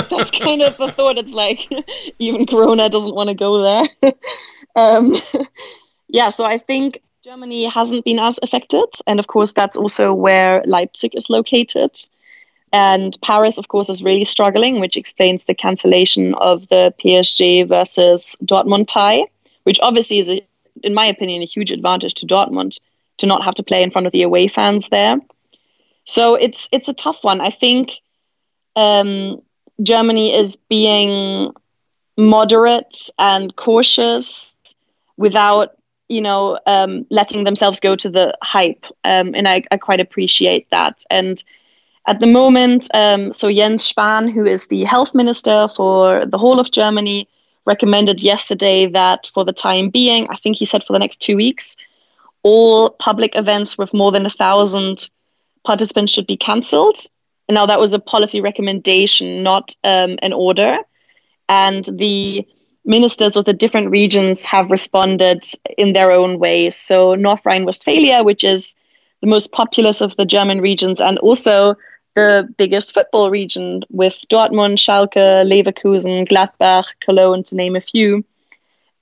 that's 0.10 0.32
kind 0.32 0.62
of 0.62 0.78
the 0.78 0.92
thought. 0.92 1.18
It's 1.18 1.34
like 1.34 1.68
even 2.20 2.46
Corona 2.46 2.88
doesn't 2.88 3.16
want 3.16 3.30
to 3.30 3.36
go 3.36 3.64
there. 3.64 4.14
um, 4.76 5.16
yeah, 6.08 6.30
so 6.30 6.46
I 6.46 6.60
think 6.60 7.02
Germany 7.30 7.66
hasn't 7.66 8.06
been 8.06 8.18
as 8.18 8.40
affected. 8.42 8.88
And 9.06 9.20
of 9.20 9.28
course, 9.28 9.54
that's 9.54 9.78
also 9.78 10.16
where 10.16 10.64
Leipzig 10.66 11.16
is 11.16 11.30
located. 11.30 11.92
And 12.74 13.16
Paris, 13.22 13.60
of 13.60 13.68
course, 13.68 13.88
is 13.88 14.02
really 14.02 14.26
struggling, 14.26 14.80
which 14.80 14.98
explains 14.98 15.44
the 15.44 15.54
cancellation 15.54 16.34
of 16.36 16.68
the 16.70 16.92
PSG 16.98 17.68
versus 17.68 18.36
Dortmund 18.44 18.88
tie, 18.88 19.26
which 19.62 19.80
obviously 19.84 20.18
is, 20.18 20.32
a, 20.32 20.42
in 20.84 20.96
my 20.96 21.06
opinion, 21.06 21.44
a 21.44 21.46
huge 21.46 21.72
advantage 21.72 22.16
to 22.16 22.26
Dortmund 22.26 22.80
to 23.20 23.28
not 23.28 23.44
have 23.44 23.54
to 23.56 23.64
play 23.64 23.84
in 23.84 23.92
front 23.92 24.08
of 24.08 24.12
the 24.12 24.24
away 24.24 24.48
fans 24.48 24.90
there. 24.90 25.20
So 26.06 26.34
it's 26.34 26.68
it's 26.72 26.90
a 26.90 26.94
tough 26.96 27.24
one. 27.24 27.42
I 27.42 27.52
think 27.52 27.92
um, 28.76 29.40
Germany 29.84 30.34
is 30.34 30.58
being 30.68 31.54
moderate 32.18 33.12
and 33.20 33.56
cautious 33.56 34.56
without 35.16 35.76
you 36.10 36.22
know, 36.22 36.60
um, 36.66 37.06
letting 37.10 37.46
themselves 37.46 37.80
go 37.80 37.96
to 37.96 38.10
the 38.10 38.36
hype. 38.42 38.86
Um, 39.04 39.36
and 39.36 39.48
I, 39.48 39.64
I 39.72 39.78
quite 39.78 40.00
appreciate 40.00 40.68
that. 40.72 41.04
And 41.10 41.44
At 42.10 42.20
the 42.20 42.28
moment, 42.28 42.88
um, 42.96 43.32
so 43.32 43.52
Jens 43.52 43.92
Spahn, 43.94 44.32
who 44.32 44.44
is 44.44 44.68
the 44.68 44.84
health 44.84 45.14
minister 45.14 45.68
for 45.68 46.26
the 46.26 46.40
whole 46.40 46.60
of 46.60 46.72
Germany, 46.72 47.28
recommended 47.66 48.24
yesterday 48.24 48.88
that 48.88 49.30
for 49.34 49.46
the 49.46 49.54
time 49.54 49.90
being, 49.92 50.28
I 50.30 50.36
think 50.36 50.58
he 50.58 50.66
said 50.66 50.84
for 50.84 50.94
the 50.94 51.00
next 51.00 51.22
two 51.22 51.36
weeks, 51.36 51.78
all 52.42 52.90
public 52.90 53.36
events 53.36 53.78
with 53.78 53.94
more 53.94 54.12
than 54.12 54.26
a 54.26 54.30
thousand 54.30 55.08
participants 55.64 56.12
should 56.12 56.26
be 56.26 56.38
cancelled. 56.38 56.98
Now, 57.48 57.68
that 57.68 57.80
was 57.80 57.94
a 57.94 58.00
policy 58.00 58.42
recommendation, 58.42 59.44
not 59.44 59.76
um, 59.84 60.18
an 60.24 60.34
order. 60.34 60.80
And 61.48 61.86
the 61.86 62.48
ministers 62.90 63.38
of 63.38 63.46
the 63.46 63.54
different 63.54 63.90
regions 63.92 64.44
have 64.44 64.72
responded 64.72 65.46
in 65.78 65.94
their 65.94 66.12
own 66.12 66.40
ways. 66.40 66.76
So, 66.76 67.16
North 67.16 67.46
Rhine 67.46 67.64
Westphalia, 67.64 68.24
which 68.24 68.44
is 68.44 68.76
the 69.22 69.28
most 69.28 69.52
populous 69.52 70.02
of 70.02 70.16
the 70.18 70.26
German 70.26 70.60
regions, 70.60 71.00
and 71.00 71.20
also 71.20 71.76
the 72.16 72.50
biggest 72.58 72.94
football 72.94 73.30
region 73.30 73.84
with 73.92 74.18
Dortmund, 74.30 74.78
Schalke, 74.78 75.46
Leverkusen, 75.46 76.28
Gladbach, 76.28 76.86
Cologne, 77.00 77.44
to 77.44 77.56
name 77.56 77.76
a 77.76 77.82
few. 77.82 78.26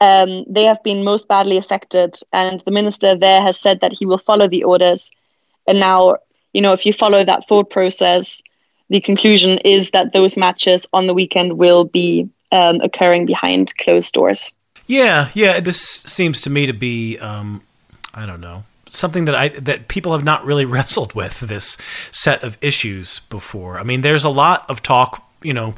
Um, 0.01 0.43
they 0.47 0.65
have 0.65 0.83
been 0.83 1.03
most 1.03 1.27
badly 1.27 1.57
affected, 1.57 2.15
and 2.33 2.59
the 2.61 2.71
minister 2.71 3.15
there 3.15 3.41
has 3.41 3.57
said 3.57 3.79
that 3.79 3.93
he 3.93 4.05
will 4.05 4.19
follow 4.19 4.47
the 4.47 4.63
orders. 4.63 5.11
And 5.67 5.79
now, 5.79 6.17
you 6.53 6.61
know, 6.61 6.73
if 6.73 6.85
you 6.85 6.93
follow 6.93 7.23
that 7.23 7.47
thought 7.47 7.69
process, 7.69 8.41
the 8.89 8.99
conclusion 8.99 9.59
is 9.59 9.91
that 9.91 10.13
those 10.13 10.37
matches 10.37 10.85
on 10.93 11.07
the 11.07 11.13
weekend 11.13 11.57
will 11.57 11.85
be 11.85 12.29
um, 12.51 12.81
occurring 12.81 13.25
behind 13.25 13.75
closed 13.77 14.13
doors. 14.13 14.53
Yeah, 14.85 15.29
yeah. 15.33 15.59
This 15.59 15.81
seems 15.81 16.41
to 16.41 16.49
me 16.49 16.65
to 16.65 16.73
be, 16.73 17.17
um, 17.19 17.61
I 18.13 18.25
don't 18.25 18.41
know, 18.41 18.63
something 18.89 19.25
that 19.25 19.35
I 19.35 19.49
that 19.49 19.87
people 19.87 20.13
have 20.13 20.23
not 20.23 20.45
really 20.45 20.65
wrestled 20.75 21.13
with 21.13 21.41
this 21.41 21.77
set 22.11 22.43
of 22.43 22.57
issues 22.61 23.19
before. 23.19 23.79
I 23.79 23.83
mean, 23.83 24.01
there's 24.01 24.23
a 24.23 24.29
lot 24.29 24.65
of 24.69 24.81
talk, 24.81 25.27
you 25.41 25.53
know, 25.53 25.75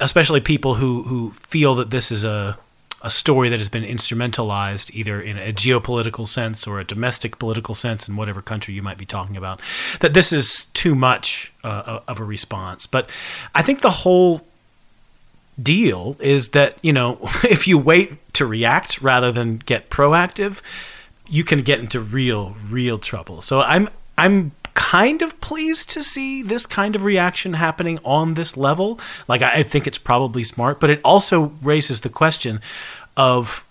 especially 0.00 0.40
people 0.40 0.74
who 0.74 1.02
who 1.04 1.32
feel 1.32 1.74
that 1.76 1.90
this 1.90 2.12
is 2.12 2.24
a 2.24 2.58
a 3.00 3.10
story 3.10 3.48
that 3.48 3.60
has 3.60 3.68
been 3.68 3.84
instrumentalized 3.84 4.92
either 4.92 5.20
in 5.20 5.38
a 5.38 5.52
geopolitical 5.52 6.26
sense 6.26 6.66
or 6.66 6.80
a 6.80 6.84
domestic 6.84 7.38
political 7.38 7.74
sense 7.74 8.08
in 8.08 8.16
whatever 8.16 8.42
country 8.42 8.74
you 8.74 8.82
might 8.82 8.98
be 8.98 9.06
talking 9.06 9.36
about 9.36 9.60
that 10.00 10.14
this 10.14 10.32
is 10.32 10.66
too 10.74 10.96
much 10.96 11.52
uh, 11.62 12.00
of 12.08 12.18
a 12.18 12.24
response 12.24 12.88
but 12.88 13.08
i 13.54 13.62
think 13.62 13.82
the 13.82 13.90
whole 13.90 14.47
deal 15.60 16.16
is 16.20 16.50
that 16.50 16.76
you 16.82 16.92
know 16.92 17.18
if 17.44 17.66
you 17.66 17.76
wait 17.78 18.32
to 18.34 18.46
react 18.46 19.00
rather 19.00 19.32
than 19.32 19.58
get 19.58 19.90
proactive 19.90 20.60
you 21.28 21.44
can 21.44 21.62
get 21.62 21.78
into 21.78 22.00
real, 22.00 22.56
real 22.68 22.98
trouble. 22.98 23.42
So 23.42 23.60
I'm 23.60 23.88
I'm 24.16 24.52
kind 24.74 25.22
of 25.22 25.40
pleased 25.40 25.90
to 25.90 26.02
see 26.02 26.42
this 26.42 26.64
kind 26.64 26.96
of 26.96 27.04
reaction 27.04 27.54
happening 27.54 27.98
on 28.04 28.34
this 28.34 28.56
level. 28.56 28.98
Like 29.26 29.42
I, 29.42 29.54
I 29.54 29.62
think 29.62 29.86
it's 29.86 29.98
probably 29.98 30.42
smart, 30.42 30.80
but 30.80 30.90
it 30.90 31.00
also 31.04 31.52
raises 31.62 32.00
the 32.00 32.08
question 32.08 32.60
of 33.16 33.64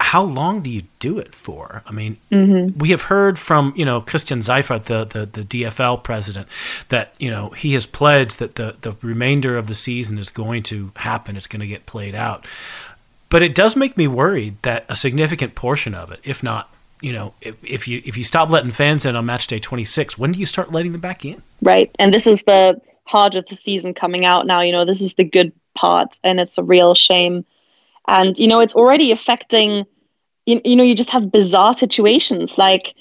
how 0.00 0.22
long 0.22 0.60
do 0.60 0.70
you 0.70 0.82
do 0.98 1.18
it 1.18 1.34
for? 1.34 1.82
I 1.86 1.92
mean, 1.92 2.18
mm-hmm. 2.30 2.78
we 2.78 2.90
have 2.90 3.02
heard 3.02 3.38
from 3.38 3.72
you 3.76 3.84
know 3.84 4.00
Christian 4.00 4.42
Seifert, 4.42 4.86
the, 4.86 5.04
the 5.04 5.26
the 5.26 5.42
DFL 5.42 6.02
president, 6.02 6.48
that 6.88 7.14
you 7.18 7.30
know 7.30 7.50
he 7.50 7.74
has 7.74 7.86
pledged 7.86 8.38
that 8.38 8.56
the 8.56 8.76
the 8.80 8.96
remainder 9.02 9.56
of 9.56 9.66
the 9.66 9.74
season 9.74 10.18
is 10.18 10.30
going 10.30 10.62
to 10.64 10.92
happen. 10.96 11.36
It's 11.36 11.46
going 11.46 11.60
to 11.60 11.66
get 11.66 11.86
played 11.86 12.14
out. 12.14 12.46
But 13.28 13.42
it 13.42 13.54
does 13.54 13.74
make 13.74 13.96
me 13.96 14.06
worried 14.06 14.56
that 14.62 14.84
a 14.88 14.94
significant 14.94 15.54
portion 15.54 15.94
of 15.94 16.12
it, 16.12 16.20
if 16.22 16.42
not 16.42 16.70
you 17.04 17.12
know, 17.12 17.34
if, 17.42 17.62
if 17.62 17.86
you 17.86 18.00
if 18.06 18.16
you 18.16 18.24
stop 18.24 18.48
letting 18.48 18.70
fans 18.70 19.04
in 19.04 19.14
on 19.14 19.26
match 19.26 19.46
day 19.46 19.58
26, 19.58 20.16
when 20.16 20.32
do 20.32 20.40
you 20.40 20.46
start 20.46 20.72
letting 20.72 20.92
them 20.92 21.02
back 21.02 21.24
in? 21.24 21.42
Right, 21.60 21.94
and 21.98 22.14
this 22.14 22.26
is 22.26 22.44
the 22.44 22.80
part 23.04 23.34
of 23.34 23.44
the 23.46 23.56
season 23.56 23.92
coming 23.92 24.24
out 24.24 24.46
now. 24.46 24.62
You 24.62 24.72
know, 24.72 24.86
this 24.86 25.02
is 25.02 25.14
the 25.14 25.24
good 25.24 25.52
part, 25.74 26.18
and 26.24 26.40
it's 26.40 26.56
a 26.56 26.62
real 26.62 26.94
shame. 26.94 27.44
And 28.08 28.38
you 28.38 28.46
know, 28.46 28.60
it's 28.60 28.74
already 28.74 29.12
affecting. 29.12 29.86
You, 30.46 30.60
you 30.64 30.76
know, 30.76 30.84
you 30.84 30.94
just 30.94 31.10
have 31.10 31.32
bizarre 31.32 31.72
situations 31.72 32.58
like 32.58 32.94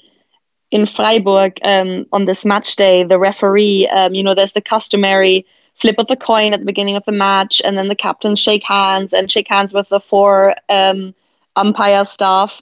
in 0.72 0.86
Freiburg 0.86 1.60
um, 1.64 2.06
on 2.14 2.26
this 2.26 2.46
match 2.46 2.76
day. 2.78 3.04
The 3.04 3.20
referee, 3.20 3.88
um, 3.90 4.14
you 4.14 4.24
know, 4.24 4.34
there's 4.34 4.54
the 4.54 4.62
customary 4.62 5.46
flip 5.76 5.96
of 5.98 6.08
the 6.08 6.16
coin 6.16 6.54
at 6.54 6.60
the 6.60 6.66
beginning 6.66 6.96
of 6.96 7.04
the 7.06 7.12
match, 7.12 7.62
and 7.66 7.78
then 7.78 7.90
the 7.90 7.96
captains 7.96 8.40
shake 8.40 8.64
hands 8.64 9.14
and 9.14 9.30
shake 9.30 9.50
hands 9.50 9.74
with 9.74 9.90
the 9.90 10.00
four 10.00 10.56
um, 10.70 11.14
umpire 11.56 12.06
staff 12.06 12.62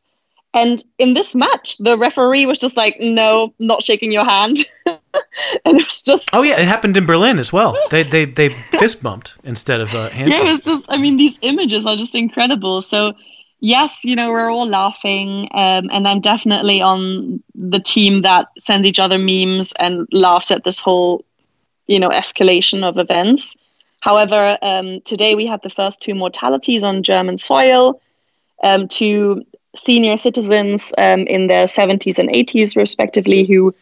and 0.54 0.84
in 0.98 1.14
this 1.14 1.34
match, 1.34 1.78
the 1.78 1.98
referee 1.98 2.46
was 2.46 2.58
just 2.58 2.76
like, 2.76 2.98
"No, 3.00 3.54
not 3.60 3.82
shaking 3.82 4.12
your 4.12 4.26
hand," 4.26 4.58
and 4.86 5.00
it 5.80 5.86
was 5.86 6.02
just. 6.02 6.30
Oh 6.34 6.42
yeah, 6.42 6.60
it 6.60 6.68
happened 6.68 6.98
in 6.98 7.06
Berlin 7.06 7.40
as 7.40 7.54
well. 7.54 7.78
They 7.90 8.04
they 8.04 8.26
they 8.26 8.50
fist 8.50 9.02
bumped 9.02 9.34
instead 9.44 9.80
of 9.80 9.94
uh, 9.96 10.10
hand. 10.10 10.30
Yeah, 10.32 10.40
it 10.40 10.44
was 10.44 10.62
just. 10.62 10.92
I 10.92 10.98
mean, 10.98 11.18
these 11.18 11.40
images 11.42 11.86
are 11.86 11.96
just 11.96 12.16
incredible. 12.16 12.82
So 12.82 13.14
yes, 13.62 14.04
you 14.04 14.16
know, 14.16 14.30
we're 14.30 14.52
all 14.52 14.68
laughing, 14.68 15.48
um, 15.54 15.90
and 15.92 16.06
I'm 16.06 16.20
definitely 16.20 16.82
on 16.82 17.42
the 17.56 17.80
team 17.80 18.22
that 18.24 18.48
sends 18.60 18.86
each 18.86 19.00
other 19.00 19.18
memes 19.18 19.74
and 19.80 20.06
laughs 20.12 20.52
at 20.52 20.66
this 20.66 20.82
whole, 20.82 21.24
you 21.88 22.00
know, 22.00 22.10
escalation 22.10 22.84
of 22.84 22.98
events. 22.98 23.56
However, 24.02 24.58
um, 24.62 25.00
today 25.02 25.36
we 25.36 25.46
had 25.46 25.62
the 25.62 25.70
first 25.70 26.02
two 26.02 26.16
mortalities 26.16 26.84
on 26.84 27.04
German 27.04 27.38
soil. 27.38 28.02
Um, 28.64 28.88
two 28.88 29.44
senior 29.76 30.18
citizens 30.18 30.94
um, 30.98 31.22
in 31.28 31.48
their 31.48 31.66
70s 31.66 32.20
and 32.20 32.30
80s, 32.30 32.76
respectively, 32.76 33.46
who 33.46 33.74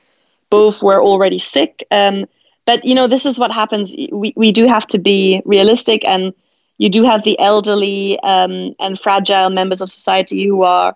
both 0.50 0.82
were 0.82 1.02
already 1.02 1.40
sick. 1.40 1.86
Um, 1.92 2.26
but 2.66 2.86
you 2.86 2.94
know, 2.94 3.08
this 3.08 3.26
is 3.26 3.40
what 3.40 3.52
happens. 3.52 3.96
We 4.12 4.34
we 4.36 4.52
do 4.52 4.68
have 4.68 4.86
to 4.88 5.00
be 5.00 5.42
realistic, 5.46 6.06
and 6.06 6.34
you 6.78 6.90
do 6.90 7.04
have 7.04 7.24
the 7.24 7.40
elderly 7.40 8.20
um, 8.20 8.76
and 8.80 9.00
fragile 9.00 9.50
members 9.50 9.82
of 9.82 9.90
society 9.90 10.46
who 10.46 10.64
are 10.64 10.96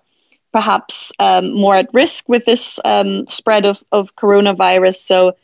perhaps 0.51 1.11
um, 1.19 1.53
more 1.53 1.75
at 1.75 1.89
risk 1.93 2.29
with 2.29 2.45
this 2.45 2.79
um, 2.85 3.25
spread 3.27 3.65
of 3.65 3.83
of 3.91 4.15
coronavirus. 4.15 4.95
So. 4.95 5.35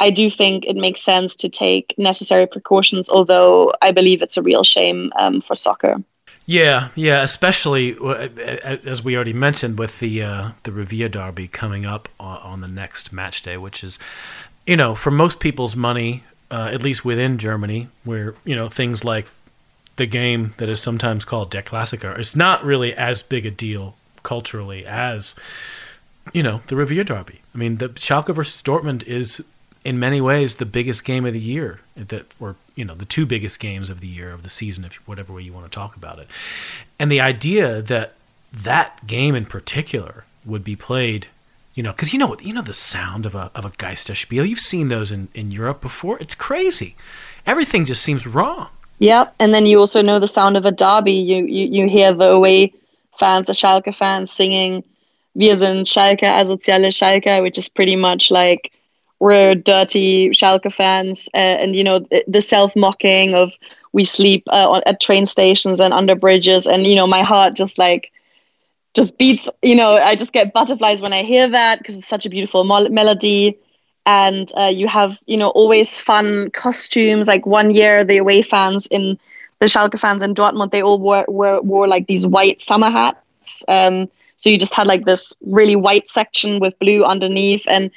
I 0.00 0.10
do 0.10 0.30
think 0.30 0.64
it 0.64 0.76
makes 0.76 1.02
sense 1.02 1.34
to 1.34 1.48
take 1.48 1.92
necessary 1.98 2.46
precautions, 2.46 3.10
although 3.10 3.72
I 3.82 3.90
believe 3.90 4.22
it's 4.22 4.36
a 4.36 4.42
real 4.42 4.62
shame 4.62 5.12
um, 5.18 5.40
for 5.40 5.56
soccer. 5.56 5.96
Yeah, 6.48 6.88
yeah, 6.94 7.22
especially 7.22 7.94
as 8.86 9.04
we 9.04 9.14
already 9.14 9.34
mentioned 9.34 9.78
with 9.78 9.98
the 9.98 10.22
uh, 10.22 10.50
the 10.62 10.72
Revier 10.72 11.10
Derby 11.10 11.46
coming 11.46 11.84
up 11.84 12.08
on 12.18 12.62
the 12.62 12.66
next 12.66 13.12
match 13.12 13.42
day, 13.42 13.58
which 13.58 13.84
is, 13.84 13.98
you 14.66 14.74
know, 14.74 14.94
for 14.94 15.10
most 15.10 15.40
people's 15.40 15.76
money, 15.76 16.24
uh, 16.50 16.70
at 16.72 16.80
least 16.82 17.04
within 17.04 17.36
Germany, 17.36 17.88
where 18.02 18.34
you 18.46 18.56
know 18.56 18.70
things 18.70 19.04
like 19.04 19.26
the 19.96 20.06
game 20.06 20.54
that 20.56 20.70
is 20.70 20.80
sometimes 20.80 21.22
called 21.22 21.50
Der 21.50 21.60
Klassiker 21.60 22.18
is 22.18 22.34
not 22.34 22.64
really 22.64 22.94
as 22.94 23.22
big 23.22 23.44
a 23.44 23.50
deal 23.50 23.96
culturally 24.22 24.86
as 24.86 25.34
you 26.32 26.42
know 26.42 26.62
the 26.68 26.76
Revier 26.76 27.04
Derby. 27.04 27.42
I 27.54 27.58
mean, 27.58 27.76
the 27.76 27.90
Schalke 27.90 28.34
versus 28.34 28.62
Dortmund 28.62 29.02
is 29.02 29.44
in 29.84 29.98
many 29.98 30.20
ways 30.20 30.56
the 30.56 30.66
biggest 30.66 31.04
game 31.04 31.24
of 31.24 31.32
the 31.32 31.40
year 31.40 31.80
that 31.96 32.26
or 32.40 32.56
you 32.74 32.84
know 32.84 32.94
the 32.94 33.04
two 33.04 33.26
biggest 33.26 33.60
games 33.60 33.90
of 33.90 34.00
the 34.00 34.06
year 34.06 34.30
of 34.30 34.42
the 34.42 34.48
season 34.48 34.84
if 34.84 34.96
whatever 35.08 35.32
way 35.32 35.42
you 35.42 35.52
want 35.52 35.66
to 35.66 35.74
talk 35.74 35.96
about 35.96 36.18
it. 36.18 36.28
And 36.98 37.10
the 37.10 37.20
idea 37.20 37.80
that 37.82 38.14
that 38.52 39.06
game 39.06 39.34
in 39.34 39.44
particular 39.44 40.24
would 40.44 40.64
be 40.64 40.76
played 40.76 41.26
you 41.74 41.82
know 41.82 41.92
because 41.92 42.12
you 42.12 42.18
know 42.18 42.36
you 42.40 42.52
know 42.52 42.62
the 42.62 42.72
sound 42.72 43.26
of 43.26 43.34
a 43.34 43.50
of 43.54 43.64
a 43.64 43.70
Geisterspiel? 43.70 44.48
You've 44.48 44.60
seen 44.60 44.88
those 44.88 45.12
in 45.12 45.28
in 45.34 45.50
Europe 45.50 45.80
before. 45.80 46.18
It's 46.18 46.34
crazy. 46.34 46.96
Everything 47.46 47.84
just 47.84 48.02
seems 48.02 48.26
wrong. 48.26 48.68
Yeah 48.98 49.30
and 49.38 49.54
then 49.54 49.66
you 49.66 49.78
also 49.78 50.02
know 50.02 50.18
the 50.18 50.26
sound 50.26 50.56
of 50.56 50.66
a 50.66 50.72
derby. 50.72 51.12
You 51.12 51.46
you, 51.46 51.66
you 51.66 51.88
hear 51.88 52.12
the 52.12 52.28
away 52.28 52.72
fans 53.18 53.46
the 53.46 53.52
Schalke 53.52 53.94
fans 53.94 54.30
singing 54.30 54.84
wir 55.34 55.54
sind 55.54 55.86
Schalke 55.86 56.24
asoziale 56.24 56.90
Schalke 56.90 57.42
which 57.42 57.58
is 57.58 57.68
pretty 57.68 57.96
much 57.96 58.30
like 58.30 58.72
we're 59.20 59.54
dirty 59.54 60.30
Schalke 60.30 60.72
fans, 60.72 61.28
uh, 61.34 61.38
and 61.38 61.74
you 61.74 61.84
know 61.84 62.00
the, 62.26 62.40
self 62.40 62.74
mocking 62.76 63.34
of 63.34 63.52
we 63.92 64.04
sleep 64.04 64.44
uh, 64.48 64.80
at 64.86 65.00
train 65.00 65.26
stations 65.26 65.80
and 65.80 65.92
under 65.92 66.14
bridges, 66.14 66.66
and 66.66 66.86
you 66.86 66.94
know 66.94 67.06
my 67.06 67.22
heart 67.22 67.56
just 67.56 67.78
like 67.78 68.10
just 68.94 69.18
beats. 69.18 69.48
You 69.62 69.76
know, 69.76 69.96
I 69.96 70.16
just 70.16 70.32
get 70.32 70.52
butterflies 70.52 71.02
when 71.02 71.12
I 71.12 71.22
hear 71.22 71.48
that 71.48 71.78
because 71.78 71.96
it's 71.96 72.08
such 72.08 72.26
a 72.26 72.30
beautiful 72.30 72.64
mo- 72.64 72.88
melody. 72.88 73.58
And 74.06 74.50
uh, 74.56 74.72
you 74.74 74.88
have 74.88 75.18
you 75.26 75.36
know 75.36 75.48
always 75.50 76.00
fun 76.00 76.50
costumes. 76.52 77.26
Like 77.28 77.46
one 77.46 77.74
year, 77.74 78.04
the 78.04 78.18
away 78.18 78.42
fans 78.42 78.86
in 78.86 79.18
the 79.58 79.66
Schalke 79.66 79.98
fans 79.98 80.22
in 80.22 80.34
Dortmund, 80.34 80.70
they 80.70 80.82
all 80.82 80.98
wore 80.98 81.24
wore, 81.28 81.60
wore 81.62 81.86
like 81.88 82.06
these 82.06 82.26
white 82.26 82.60
summer 82.60 82.90
hats. 82.90 83.64
Um, 83.68 84.08
so 84.36 84.48
you 84.50 84.58
just 84.58 84.74
had 84.74 84.86
like 84.86 85.04
this 85.04 85.34
really 85.44 85.76
white 85.76 86.10
section 86.10 86.60
with 86.60 86.78
blue 86.78 87.04
underneath, 87.04 87.64
and 87.68 87.90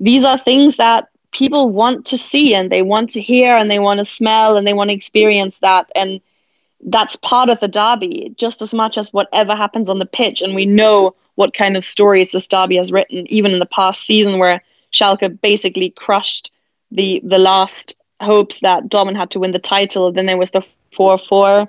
these 0.00 0.24
are 0.24 0.38
things 0.38 0.76
that 0.76 1.08
people 1.32 1.70
want 1.70 2.06
to 2.06 2.16
see 2.16 2.54
and 2.54 2.70
they 2.70 2.82
want 2.82 3.10
to 3.10 3.20
hear 3.20 3.54
and 3.56 3.70
they 3.70 3.78
want 3.78 3.98
to 3.98 4.04
smell 4.04 4.56
and 4.56 4.66
they 4.66 4.72
want 4.72 4.90
to 4.90 4.94
experience 4.94 5.58
that 5.60 5.90
and 5.94 6.20
that's 6.88 7.16
part 7.16 7.48
of 7.48 7.58
the 7.60 7.68
derby 7.68 8.32
just 8.36 8.62
as 8.62 8.72
much 8.72 8.96
as 8.96 9.12
whatever 9.12 9.54
happens 9.54 9.90
on 9.90 9.98
the 9.98 10.06
pitch 10.06 10.40
and 10.40 10.54
we 10.54 10.64
know 10.64 11.14
what 11.34 11.52
kind 11.52 11.76
of 11.76 11.84
stories 11.84 12.32
this 12.32 12.48
derby 12.48 12.76
has 12.76 12.92
written 12.92 13.26
even 13.30 13.50
in 13.52 13.58
the 13.58 13.66
past 13.66 14.02
season 14.02 14.38
where 14.38 14.62
Schalke 14.92 15.40
basically 15.40 15.90
crushed 15.90 16.52
the 16.90 17.20
the 17.24 17.38
last 17.38 17.94
hopes 18.20 18.60
that 18.60 18.88
Dortmund 18.88 19.16
had 19.16 19.30
to 19.32 19.40
win 19.40 19.52
the 19.52 19.58
title. 19.58 20.12
Then 20.12 20.26
there 20.26 20.38
was 20.38 20.52
the 20.52 20.62
four 20.90 21.18
four, 21.18 21.68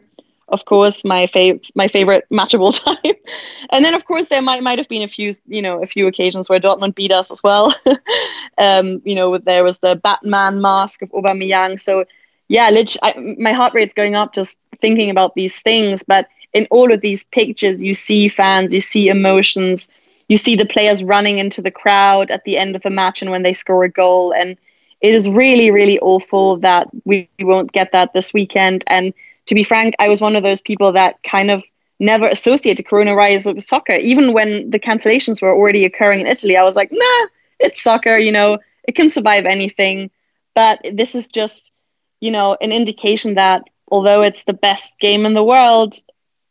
of 0.49 0.65
course, 0.65 1.03
my 1.03 1.25
fav- 1.25 1.69
my 1.75 1.87
favorite 1.87 2.25
match 2.31 2.53
of 2.53 2.61
all 2.61 2.71
time. 2.71 2.97
and 3.71 3.83
then 3.83 3.93
of 3.93 4.05
course 4.05 4.27
there 4.27 4.41
might 4.41 4.63
might 4.63 4.77
have 4.77 4.89
been 4.89 5.03
a 5.03 5.07
few 5.07 5.33
you 5.47 5.61
know 5.61 5.81
a 5.81 5.85
few 5.85 6.07
occasions 6.07 6.49
where 6.49 6.59
Dortmund 6.59 6.95
beat 6.95 7.11
us 7.11 7.31
as 7.31 7.41
well. 7.43 7.73
um, 8.57 9.01
you 9.03 9.15
know 9.15 9.37
there 9.37 9.63
was 9.63 9.79
the 9.79 9.95
Batman 9.95 10.61
mask 10.61 11.01
of 11.01 11.09
Aubameyang. 11.11 11.79
So 11.79 12.05
yeah, 12.47 12.69
I, 13.03 13.35
my 13.37 13.51
heart 13.51 13.73
rate's 13.73 13.93
going 13.93 14.15
up 14.15 14.33
just 14.33 14.59
thinking 14.79 15.09
about 15.09 15.35
these 15.35 15.59
things. 15.59 16.03
But 16.03 16.27
in 16.53 16.67
all 16.71 16.91
of 16.93 17.01
these 17.01 17.23
pictures, 17.25 17.83
you 17.83 17.93
see 17.93 18.27
fans, 18.27 18.73
you 18.73 18.81
see 18.81 19.09
emotions, 19.09 19.89
you 20.27 20.37
see 20.37 20.55
the 20.55 20.65
players 20.65 21.03
running 21.03 21.37
into 21.37 21.61
the 21.61 21.71
crowd 21.71 22.31
at 22.31 22.43
the 22.45 22.57
end 22.57 22.75
of 22.75 22.83
the 22.83 22.89
match 22.89 23.21
and 23.21 23.31
when 23.31 23.43
they 23.43 23.53
score 23.53 23.83
a 23.83 23.89
goal. 23.89 24.33
And 24.33 24.57
it 25.01 25.13
is 25.13 25.29
really, 25.29 25.71
really 25.71 25.99
awful 25.99 26.57
that 26.57 26.87
we 27.05 27.29
won't 27.39 27.71
get 27.71 27.91
that 27.91 28.13
this 28.13 28.33
weekend. 28.33 28.83
And 28.87 29.13
to 29.47 29.55
be 29.55 29.63
frank, 29.63 29.95
I 29.99 30.09
was 30.09 30.21
one 30.21 30.35
of 30.35 30.43
those 30.43 30.61
people 30.61 30.91
that 30.93 31.21
kind 31.23 31.49
of 31.49 31.63
never 31.99 32.27
associated 32.27 32.85
coronavirus 32.85 33.55
with 33.55 33.63
soccer. 33.63 33.93
Even 33.93 34.33
when 34.33 34.69
the 34.69 34.79
cancellations 34.79 35.41
were 35.41 35.53
already 35.53 35.83
occurring 35.83 36.21
in 36.21 36.27
Italy, 36.27 36.55
I 36.55 36.63
was 36.63 36.75
like, 36.75 36.89
nah, 36.91 37.27
it's 37.59 37.81
soccer, 37.81 38.17
you 38.17 38.31
know, 38.31 38.59
it 38.87 38.93
can 38.93 39.09
survive 39.09 39.45
anything. 39.45 40.11
But 40.53 40.79
this 40.93 41.15
is 41.15 41.27
just, 41.27 41.73
you 42.19 42.31
know, 42.31 42.57
an 42.61 42.71
indication 42.71 43.35
that 43.35 43.63
although 43.89 44.21
it's 44.21 44.43
the 44.45 44.53
best 44.53 44.99
game 44.99 45.25
in 45.25 45.33
the 45.33 45.43
world, 45.43 45.95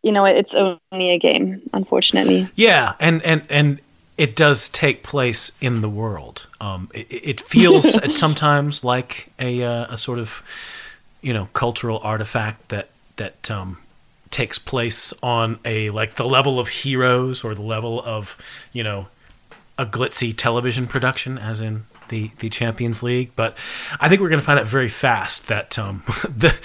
you 0.02 0.12
know, 0.12 0.24
it's 0.24 0.54
only 0.54 1.10
a 1.10 1.18
game, 1.18 1.62
unfortunately. 1.72 2.48
Yeah, 2.54 2.94
and 3.00 3.22
and 3.24 3.42
and 3.50 3.80
it 4.16 4.36
does 4.36 4.68
take 4.68 5.02
place 5.02 5.52
in 5.60 5.80
the 5.80 5.88
world. 5.88 6.46
Um, 6.60 6.88
it, 6.94 7.06
it 7.10 7.40
feels 7.40 7.84
sometimes 8.16 8.84
like 8.84 9.32
a 9.38 9.62
uh, 9.62 9.86
a 9.90 9.98
sort 9.98 10.18
of 10.18 10.42
you 11.26 11.34
know 11.34 11.48
cultural 11.54 11.98
artifact 12.04 12.68
that 12.68 12.88
that 13.16 13.50
um, 13.50 13.78
takes 14.30 14.60
place 14.60 15.12
on 15.24 15.58
a 15.64 15.90
like 15.90 16.14
the 16.14 16.24
level 16.24 16.60
of 16.60 16.68
heroes 16.68 17.42
or 17.42 17.52
the 17.52 17.62
level 17.62 18.00
of 18.04 18.38
you 18.72 18.84
know 18.84 19.08
a 19.76 19.84
glitzy 19.84 20.34
television 20.34 20.86
production, 20.86 21.36
as 21.36 21.60
in 21.60 21.82
the 22.10 22.30
the 22.38 22.48
Champions 22.48 23.02
League. 23.02 23.32
But 23.34 23.58
I 23.98 24.08
think 24.08 24.20
we're 24.20 24.28
going 24.28 24.40
to 24.40 24.46
find 24.46 24.60
out 24.60 24.66
very 24.66 24.88
fast 24.88 25.48
that 25.48 25.76
um, 25.76 26.04
the 26.22 26.56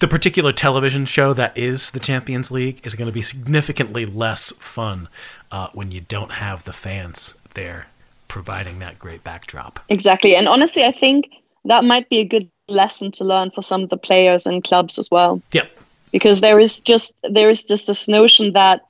the 0.00 0.08
particular 0.08 0.52
television 0.52 1.04
show 1.04 1.32
that 1.34 1.56
is 1.56 1.92
the 1.92 2.00
Champions 2.00 2.50
League 2.50 2.84
is 2.84 2.96
going 2.96 3.06
to 3.06 3.12
be 3.12 3.22
significantly 3.22 4.04
less 4.04 4.50
fun 4.58 5.08
uh, 5.52 5.68
when 5.74 5.92
you 5.92 6.00
don't 6.00 6.32
have 6.32 6.64
the 6.64 6.72
fans 6.72 7.34
there 7.54 7.86
providing 8.26 8.80
that 8.80 8.98
great 8.98 9.22
backdrop. 9.22 9.78
Exactly, 9.88 10.34
and 10.34 10.48
honestly, 10.48 10.82
I 10.82 10.90
think 10.90 11.30
that 11.66 11.84
might 11.84 12.08
be 12.08 12.18
a 12.18 12.24
good 12.24 12.50
lesson 12.68 13.10
to 13.12 13.24
learn 13.24 13.50
for 13.50 13.62
some 13.62 13.82
of 13.82 13.90
the 13.90 13.96
players 13.96 14.46
and 14.46 14.64
clubs 14.64 14.98
as 14.98 15.10
well. 15.10 15.42
Yep. 15.52 15.70
Because 16.12 16.40
there 16.40 16.58
is 16.58 16.80
just 16.80 17.16
there 17.22 17.50
is 17.50 17.64
just 17.64 17.86
this 17.86 18.08
notion 18.08 18.52
that 18.52 18.86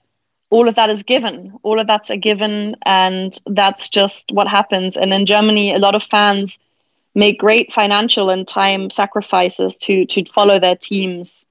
all 0.50 0.68
of 0.68 0.76
that 0.76 0.90
is 0.90 1.02
given. 1.02 1.58
All 1.62 1.80
of 1.80 1.86
that's 1.86 2.10
a 2.10 2.16
given, 2.16 2.76
and 2.84 3.36
that's 3.46 3.88
just 3.88 4.32
what 4.32 4.48
happens. 4.48 4.96
And 4.96 5.12
in 5.12 5.26
Germany, 5.26 5.74
a 5.74 5.78
lot 5.78 5.94
of 5.94 6.02
fans 6.02 6.58
make 7.14 7.40
great 7.40 7.72
financial 7.72 8.30
and 8.30 8.46
time 8.46 8.90
sacrifices 8.90 9.76
to 9.76 10.06
to 10.06 10.24
follow 10.24 10.58
their 10.58 10.76
teams, 10.76 11.48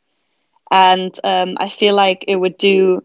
and 0.72 1.18
um, 1.24 1.58
I 1.60 1.70
feel 1.70 1.96
like 1.96 2.26
it 2.28 2.38
would 2.38 2.58
do, 2.58 3.04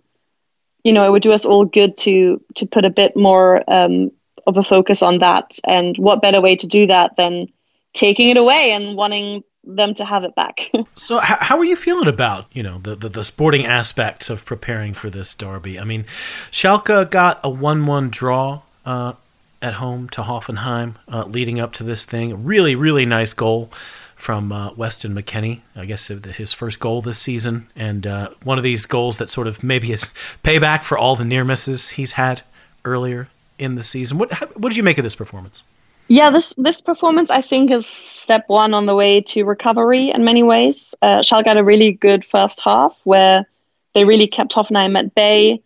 you 0.85 0.93
know, 0.93 1.05
it 1.05 1.11
would 1.11 1.23
do 1.23 1.33
us 1.33 1.45
all 1.45 1.65
good 1.65 1.97
to 1.99 2.41
to 2.55 2.67
put 2.67 2.85
a 2.85 2.91
bit 2.91 3.17
more 3.17 3.63
um, 3.69 4.13
of 4.47 4.57
a 4.57 4.63
focus 4.63 5.03
on 5.03 5.19
that. 5.19 5.59
And 5.67 5.97
what 5.99 6.23
better 6.23 6.41
way 6.41 6.57
to 6.57 6.67
do 6.67 6.87
that 6.87 7.17
than 7.17 7.49
taking 7.93 8.31
it 8.31 8.37
away 8.37 8.73
and 8.73 8.97
wanting 8.97 9.45
them 9.65 9.95
to 9.95 10.05
have 10.05 10.25
it 10.25 10.35
back. 10.35 10.71
so, 10.95 11.19
how, 11.19 11.37
how 11.41 11.59
are 11.59 11.65
you 11.65 11.77
feeling 11.77 12.09
about 12.09 12.47
you 12.53 12.63
know 12.63 12.79
the, 12.79 12.95
the, 12.95 13.09
the 13.09 13.25
sporting 13.25 13.67
aspects 13.67 14.31
of 14.31 14.45
preparing 14.45 14.95
for 14.95 15.11
this 15.11 15.35
derby? 15.35 15.79
I 15.79 15.85
mean, 15.85 16.05
Schalke 16.51 17.11
got 17.11 17.41
a 17.45 17.51
one-one 17.51 18.11
draw 18.11 18.63
uh, 18.85 19.15
at 19.61 19.75
home 19.75 20.09
to 20.11 20.23
Hoffenheim, 20.23 20.97
uh, 21.09 21.25
leading 21.25 21.61
up 21.61 21.73
to 21.75 21.85
this 21.85 22.05
thing. 22.05 22.45
Really, 22.45 22.75
really 22.75 23.07
nice 23.07 23.33
goal 23.33 23.71
from 24.17 24.53
uh, 24.53 24.73
Weston 24.75 25.15
McKennie. 25.15 25.61
I 25.75 25.85
guess 25.85 26.09
his 26.09 26.53
first 26.53 26.81
goal 26.81 27.03
this 27.03 27.19
season, 27.19 27.69
and 27.77 28.07
uh, 28.07 28.31
one 28.43 28.59
of 28.59 28.65
these 28.65 28.87
goals 28.87 29.19
that 29.19 29.29
sort 29.29 29.47
of 29.47 29.63
maybe 29.63 29.93
is 29.93 30.11
payback 30.45 30.83
for 30.83 30.99
all 30.99 31.17
the 31.17 31.25
near 31.25 31.45
misses 31.45 31.91
he's 31.91 32.13
had 32.13 32.43
earlier 32.85 33.29
in 33.59 33.77
the 33.77 33.85
season. 33.85 34.19
What 34.19 34.33
how, 34.33 34.47
what 34.49 34.71
did 34.71 34.77
you 34.77 34.83
make 34.83 34.99
of 34.99 35.05
this 35.05 35.15
performance? 35.15 35.63
Yeah, 36.09 36.31
this 36.31 36.55
this 36.57 36.81
performance 36.81 37.31
I 37.31 37.41
think 37.41 37.71
is 37.71 37.87
step 37.87 38.45
one 38.49 38.75
on 38.75 38.87
the 38.87 38.95
way 38.95 39.21
to 39.23 39.45
recovery 39.45 40.11
in 40.11 40.25
many 40.25 40.43
ways. 40.43 40.95
Uh, 41.01 41.19
Schalke 41.21 41.47
had 41.47 41.57
a 41.57 41.65
really 41.65 41.93
good 41.93 42.25
first 42.25 42.61
half 42.63 43.01
where 43.05 43.47
they 43.95 44.05
really 44.05 44.27
kept 44.27 44.53
Hoffenheim 44.53 44.99
at 44.99 45.15
bay, 45.15 45.63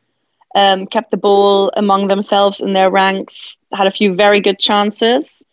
um, 0.54 0.86
kept 0.86 1.10
the 1.10 1.16
ball 1.16 1.72
among 1.76 2.08
themselves 2.08 2.60
in 2.60 2.72
their 2.74 2.90
ranks, 2.90 3.58
had 3.72 3.86
a 3.86 3.90
few 3.90 4.14
very 4.14 4.40
good 4.40 4.58
chances. 4.58 5.44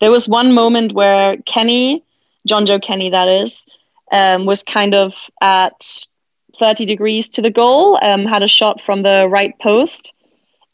There 0.00 0.10
was 0.10 0.28
one 0.28 0.54
moment 0.54 0.92
where 0.92 1.36
Kenny, 1.46 2.04
Jonjoe 2.48 2.82
Kenny, 2.82 3.10
that 3.10 3.28
is, 3.28 3.66
um, 4.12 4.46
was 4.46 4.62
kind 4.62 4.94
of 4.94 5.28
at 5.40 6.06
30 6.56 6.86
degrees 6.86 7.28
to 7.30 7.42
the 7.42 7.50
goal, 7.50 7.98
um, 8.02 8.24
had 8.24 8.42
a 8.42 8.48
shot 8.48 8.80
from 8.80 9.02
the 9.02 9.26
right 9.28 9.58
post 9.58 10.12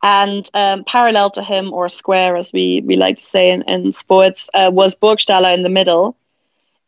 and 0.04 0.50
um, 0.52 0.84
parallel 0.84 1.30
to 1.30 1.42
him, 1.42 1.72
or 1.72 1.88
square 1.88 2.36
as 2.36 2.52
we, 2.52 2.82
we 2.84 2.94
like 2.94 3.16
to 3.16 3.24
say 3.24 3.50
in, 3.50 3.62
in 3.62 3.90
sports, 3.90 4.50
uh, 4.52 4.70
was 4.70 4.94
Burgstaller 4.94 5.52
in 5.54 5.62
the 5.62 5.70
middle. 5.70 6.14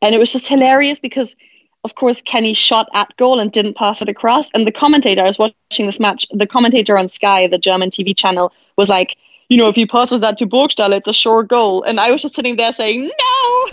And 0.03 0.15
it 0.15 0.19
was 0.19 0.33
just 0.33 0.47
hilarious 0.47 1.01
because, 1.01 1.35
of 1.83 1.95
course, 1.95 2.21
Kenny 2.21 2.53
shot 2.53 2.91
at 2.93 3.17
goal 3.17 3.41
and 3.41 3.51
didn't 3.51 3.75
pass 3.75 4.03
it 4.03 4.11
across. 4.11 4.51
And 4.51 4.67
the 4.67 4.71
commentator, 4.71 5.23
I 5.23 5.25
was 5.25 5.39
watching 5.39 5.87
this 5.87 5.99
match, 5.99 6.27
the 6.31 6.47
commentator 6.47 6.99
on 6.99 7.09
Sky, 7.09 7.47
the 7.47 7.57
German 7.57 7.89
TV 7.89 8.15
channel, 8.15 8.53
was 8.77 8.91
like, 8.91 9.17
you 9.49 9.57
know, 9.57 9.71
if 9.71 9.77
he 9.77 9.87
passes 9.87 10.21
that 10.21 10.37
to 10.37 10.47
Burgstaller, 10.47 10.99
it's 10.99 11.09
a 11.09 11.13
sure 11.15 11.43
goal. 11.43 11.85
And 11.85 11.99
I 11.99 12.13
was 12.13 12.21
just 12.21 12.35
sitting 12.35 12.57
there 12.57 12.73
saying, 12.73 13.11
no! 13.19 13.67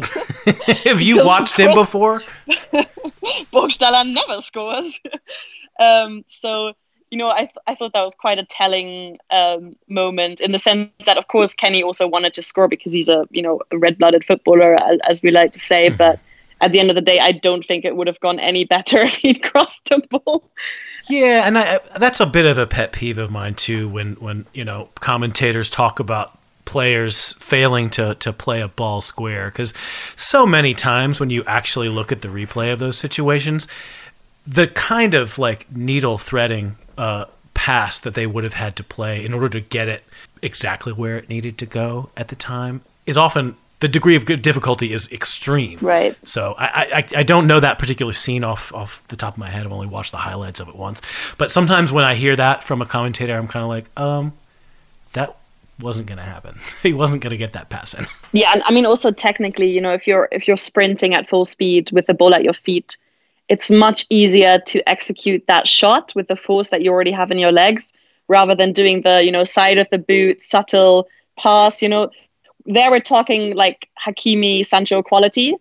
Have 0.86 1.02
you 1.02 1.18
watched 1.26 1.60
him 1.60 1.74
before? 1.74 2.22
Burgstaller 3.52 4.10
never 4.10 4.40
scores. 4.40 5.02
um, 5.82 6.24
so 6.30 6.76
you 7.14 7.20
know, 7.20 7.30
I, 7.30 7.42
th- 7.42 7.58
I 7.68 7.76
thought 7.76 7.94
that 7.94 8.02
was 8.02 8.16
quite 8.16 8.40
a 8.40 8.46
telling 8.46 9.20
um, 9.30 9.76
moment 9.88 10.42
in 10.42 10.52
the 10.52 10.58
sense 10.58 10.90
that, 11.06 11.16
of 11.16 11.28
course, 11.28 11.54
Kenny 11.54 11.84
also 11.84 12.08
wanted 12.08 12.34
to 12.34 12.42
score 12.42 12.68
because 12.68 12.92
he's 12.92 13.08
a, 13.08 13.28
you 13.30 13.44
know, 13.44 13.62
a 13.70 13.78
red-blooded 13.78 14.26
footballer, 14.26 14.76
as 15.08 15.22
we 15.22 15.30
like 15.30 15.52
to 15.52 15.60
say. 15.60 15.90
Mm-hmm. 15.90 15.98
But 15.98 16.20
at 16.60 16.72
the 16.72 16.80
end 16.80 16.90
of 16.90 16.96
the 16.96 17.02
day, 17.02 17.20
I 17.20 17.32
don't 17.32 17.64
think 17.64 17.86
it 17.86 17.96
would 17.96 18.08
have 18.08 18.20
gone 18.20 18.40
any 18.40 18.66
better 18.66 18.98
if 19.02 19.14
he'd 19.14 19.44
crossed 19.44 19.86
the 19.86 20.02
ball. 20.10 20.50
Yeah, 21.08 21.46
and 21.46 21.56
I, 21.56 21.82
that's 22.00 22.20
a 22.20 22.26
bit 22.26 22.48
of 22.48 22.58
a 22.58 22.66
pet 22.66 22.94
peeve 22.94 23.20
of 23.20 23.30
mine 23.30 23.54
too. 23.54 23.88
When 23.88 24.14
when 24.16 24.48
you 24.52 24.66
know 24.66 24.90
commentators 24.96 25.70
talk 25.70 26.00
about 26.00 26.40
players 26.66 27.34
failing 27.34 27.92
to 27.92 28.16
to 28.16 28.34
play 28.34 28.62
a 28.62 28.70
ball 28.70 29.02
square, 29.02 29.50
because 29.50 29.72
so 30.16 30.48
many 30.48 30.74
times 30.74 31.20
when 31.20 31.30
you 31.30 31.44
actually 31.46 31.90
look 31.90 32.12
at 32.12 32.22
the 32.22 32.30
replay 32.30 32.74
of 32.74 32.80
those 32.80 32.98
situations, 32.98 33.68
the 34.48 34.66
kind 34.68 35.14
of 35.14 35.38
like 35.38 35.70
needle 35.72 36.18
threading 36.18 36.78
uh, 36.98 37.26
pass 37.54 38.00
that 38.00 38.14
they 38.14 38.28
would 38.28 38.44
have 38.44 38.54
had 38.54 38.76
to 38.76 38.84
play 38.84 39.24
in 39.24 39.34
order 39.34 39.50
to 39.50 39.60
get 39.60 39.88
it 39.88 40.04
exactly 40.42 40.92
where 40.92 41.18
it 41.18 41.30
needed 41.30 41.58
to 41.58 41.66
go 41.66 42.10
at 42.18 42.28
the 42.28 42.36
time 42.36 42.82
is 43.06 43.18
often 43.18 43.56
the 43.80 43.88
degree 43.90 44.16
of 44.16 44.26
difficulty 44.26 44.94
is 44.94 45.12
extreme. 45.12 45.78
Right. 45.82 46.16
So 46.26 46.56
I, 46.58 46.66
I, 46.66 47.06
I 47.18 47.24
don't 47.24 47.48
know 47.48 47.60
that 47.60 47.80
particular 47.80 48.14
scene 48.14 48.46
off 48.46 48.74
off 48.74 49.06
the 49.10 49.18
top 49.18 49.34
of 49.34 49.38
my 49.38 49.50
head. 49.50 49.66
I've 49.66 49.74
only 49.74 49.88
watched 49.88 50.12
the 50.12 50.20
highlights 50.20 50.62
of 50.62 50.70
it 50.70 50.76
once. 50.76 51.02
But 51.38 51.52
sometimes 51.52 51.92
when 51.92 52.06
I 52.06 52.16
hear 52.16 52.34
that 52.38 52.64
from 52.64 52.82
a 52.82 52.86
commentator, 52.86 53.36
I'm 53.36 53.50
kind 53.50 53.64
of 53.64 53.68
like, 53.68 54.00
um, 54.00 54.32
that 55.12 55.36
wasn't 55.82 56.06
going 56.06 56.18
to 56.18 56.24
happen. 56.24 56.60
he 56.84 56.94
wasn't 56.94 57.22
going 57.22 57.32
to 57.32 57.38
get 57.38 57.52
that 57.54 57.70
pass 57.70 57.94
in. 57.94 58.08
Yeah, 58.32 58.52
and 58.54 58.64
I 58.66 58.72
mean 58.72 58.86
also 58.86 59.12
technically, 59.12 59.70
you 59.70 59.82
know, 59.82 59.92
if 59.92 60.08
you're 60.08 60.30
if 60.32 60.48
you're 60.48 60.56
sprinting 60.56 61.14
at 61.14 61.28
full 61.28 61.44
speed 61.44 61.92
with 61.92 62.06
the 62.06 62.14
ball 62.14 62.34
at 62.34 62.44
your 62.44 62.54
feet, 62.54 62.98
it's 63.50 63.70
much 63.70 64.06
easier 64.10 64.60
to 64.60 64.88
execute 64.90 65.46
that 65.48 65.68
shot 65.68 66.14
with 66.16 66.28
the 66.28 66.36
force 66.36 66.70
that 66.70 66.82
you 66.82 66.92
already 66.92 67.12
have 67.12 67.32
in 67.32 67.38
your 67.38 67.52
legs 67.52 67.94
rather 68.28 68.56
than 68.56 68.72
doing 68.72 69.02
the 69.02 69.24
you 69.24 69.32
know 69.32 69.44
side 69.44 69.78
of 69.78 69.88
the 69.92 69.98
boot 69.98 70.42
subtle 70.42 71.08
pass 71.38 71.82
you 71.82 71.90
know. 71.90 72.10
There 72.66 72.90
we're 72.90 73.02
talking 73.02 73.56
like 73.56 73.90
Hakimi 74.06 74.66
Sancho 74.66 75.04
quality 75.04 75.58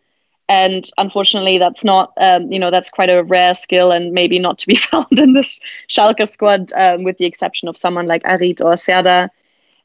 and 0.48 0.88
unfortunately 0.98 1.58
that's 1.58 1.84
not 1.84 2.12
um, 2.18 2.50
you 2.52 2.58
know 2.58 2.70
that's 2.70 2.90
quite 2.90 3.10
a 3.10 3.24
rare 3.24 3.54
skill 3.54 3.90
and 3.90 4.12
maybe 4.12 4.38
not 4.38 4.58
to 4.58 4.66
be 4.66 4.74
found 4.90 5.18
in 5.18 5.32
this 5.32 5.60
Schalke 5.88 6.26
squad 6.28 6.72
um, 6.74 7.02
with 7.02 7.18
the 7.18 7.24
exception 7.24 7.68
of 7.68 7.76
someone 7.76 8.06
like 8.06 8.22
Harit 8.22 8.64
or 8.64 8.76
Serdar. 8.76 9.30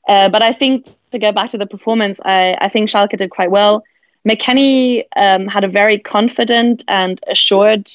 Uh, 0.07 0.29
but 0.29 0.41
I 0.41 0.53
think 0.53 0.85
to 1.11 1.19
go 1.19 1.31
back 1.31 1.49
to 1.49 1.57
the 1.57 1.65
performance 1.65 2.19
I, 2.23 2.57
I 2.61 2.69
think 2.69 2.89
Schalke 2.89 3.17
did 3.17 3.29
quite 3.29 3.51
well 3.51 3.83
McKennie 4.25 5.03
um, 5.15 5.47
had 5.47 5.63
a 5.63 5.67
very 5.67 5.97
confident 5.97 6.83
and 6.87 7.19
assured 7.27 7.89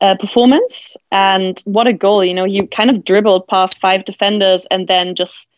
uh, 0.00 0.14
performance. 0.16 0.96
And 1.10 1.60
what 1.64 1.86
a 1.86 1.92
goal! 1.92 2.24
You 2.24 2.34
know, 2.34 2.44
he 2.44 2.66
kind 2.66 2.90
of 2.90 3.04
dribbled 3.04 3.46
past 3.48 3.80
five 3.80 4.04
defenders 4.04 4.66
and 4.70 4.88
then 4.88 5.14
just 5.14 5.50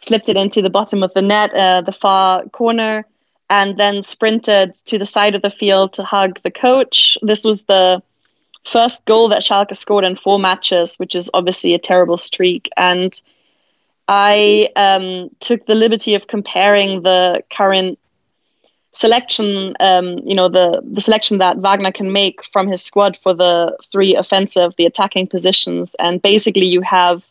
slipped 0.00 0.28
it 0.28 0.36
into 0.36 0.62
the 0.62 0.70
bottom 0.70 1.02
of 1.02 1.12
the 1.14 1.22
net, 1.22 1.54
uh, 1.54 1.80
the 1.80 1.92
far 1.92 2.44
corner. 2.48 3.04
and 3.52 3.76
then 3.76 4.02
sprinted 4.02 4.74
to 4.86 4.98
the 4.98 5.04
side 5.04 5.34
of 5.34 5.42
the 5.42 5.50
field 5.50 5.92
to 5.92 6.02
hug 6.02 6.40
the 6.42 6.50
coach. 6.50 7.18
This 7.20 7.44
was 7.44 7.64
the 7.64 8.02
first 8.64 9.04
goal 9.04 9.28
that 9.28 9.42
Schalke 9.42 9.76
scored 9.76 10.06
in 10.06 10.16
four 10.16 10.38
matches, 10.38 10.96
which 10.96 11.14
is 11.14 11.30
obviously 11.34 11.74
a 11.74 11.78
terrible 11.78 12.16
streak. 12.16 12.70
And 12.78 13.12
I 14.08 14.70
um, 14.74 15.28
took 15.40 15.66
the 15.66 15.74
liberty 15.74 16.14
of 16.14 16.28
comparing 16.28 17.02
the 17.02 17.44
current 17.50 17.98
selection, 18.92 19.74
um, 19.80 20.18
you 20.18 20.34
know, 20.34 20.48
the, 20.48 20.82
the 20.84 21.00
selection 21.00 21.38
that 21.38 21.58
Wagner 21.58 21.92
can 21.92 22.12
make 22.12 22.44
from 22.44 22.68
his 22.68 22.82
squad 22.82 23.16
for 23.16 23.34
the 23.34 23.76
three 23.90 24.14
offensive, 24.14 24.74
the 24.76 24.86
attacking 24.86 25.26
positions. 25.26 25.96
And 25.98 26.20
basically, 26.20 26.66
you 26.66 26.82
have 26.82 27.26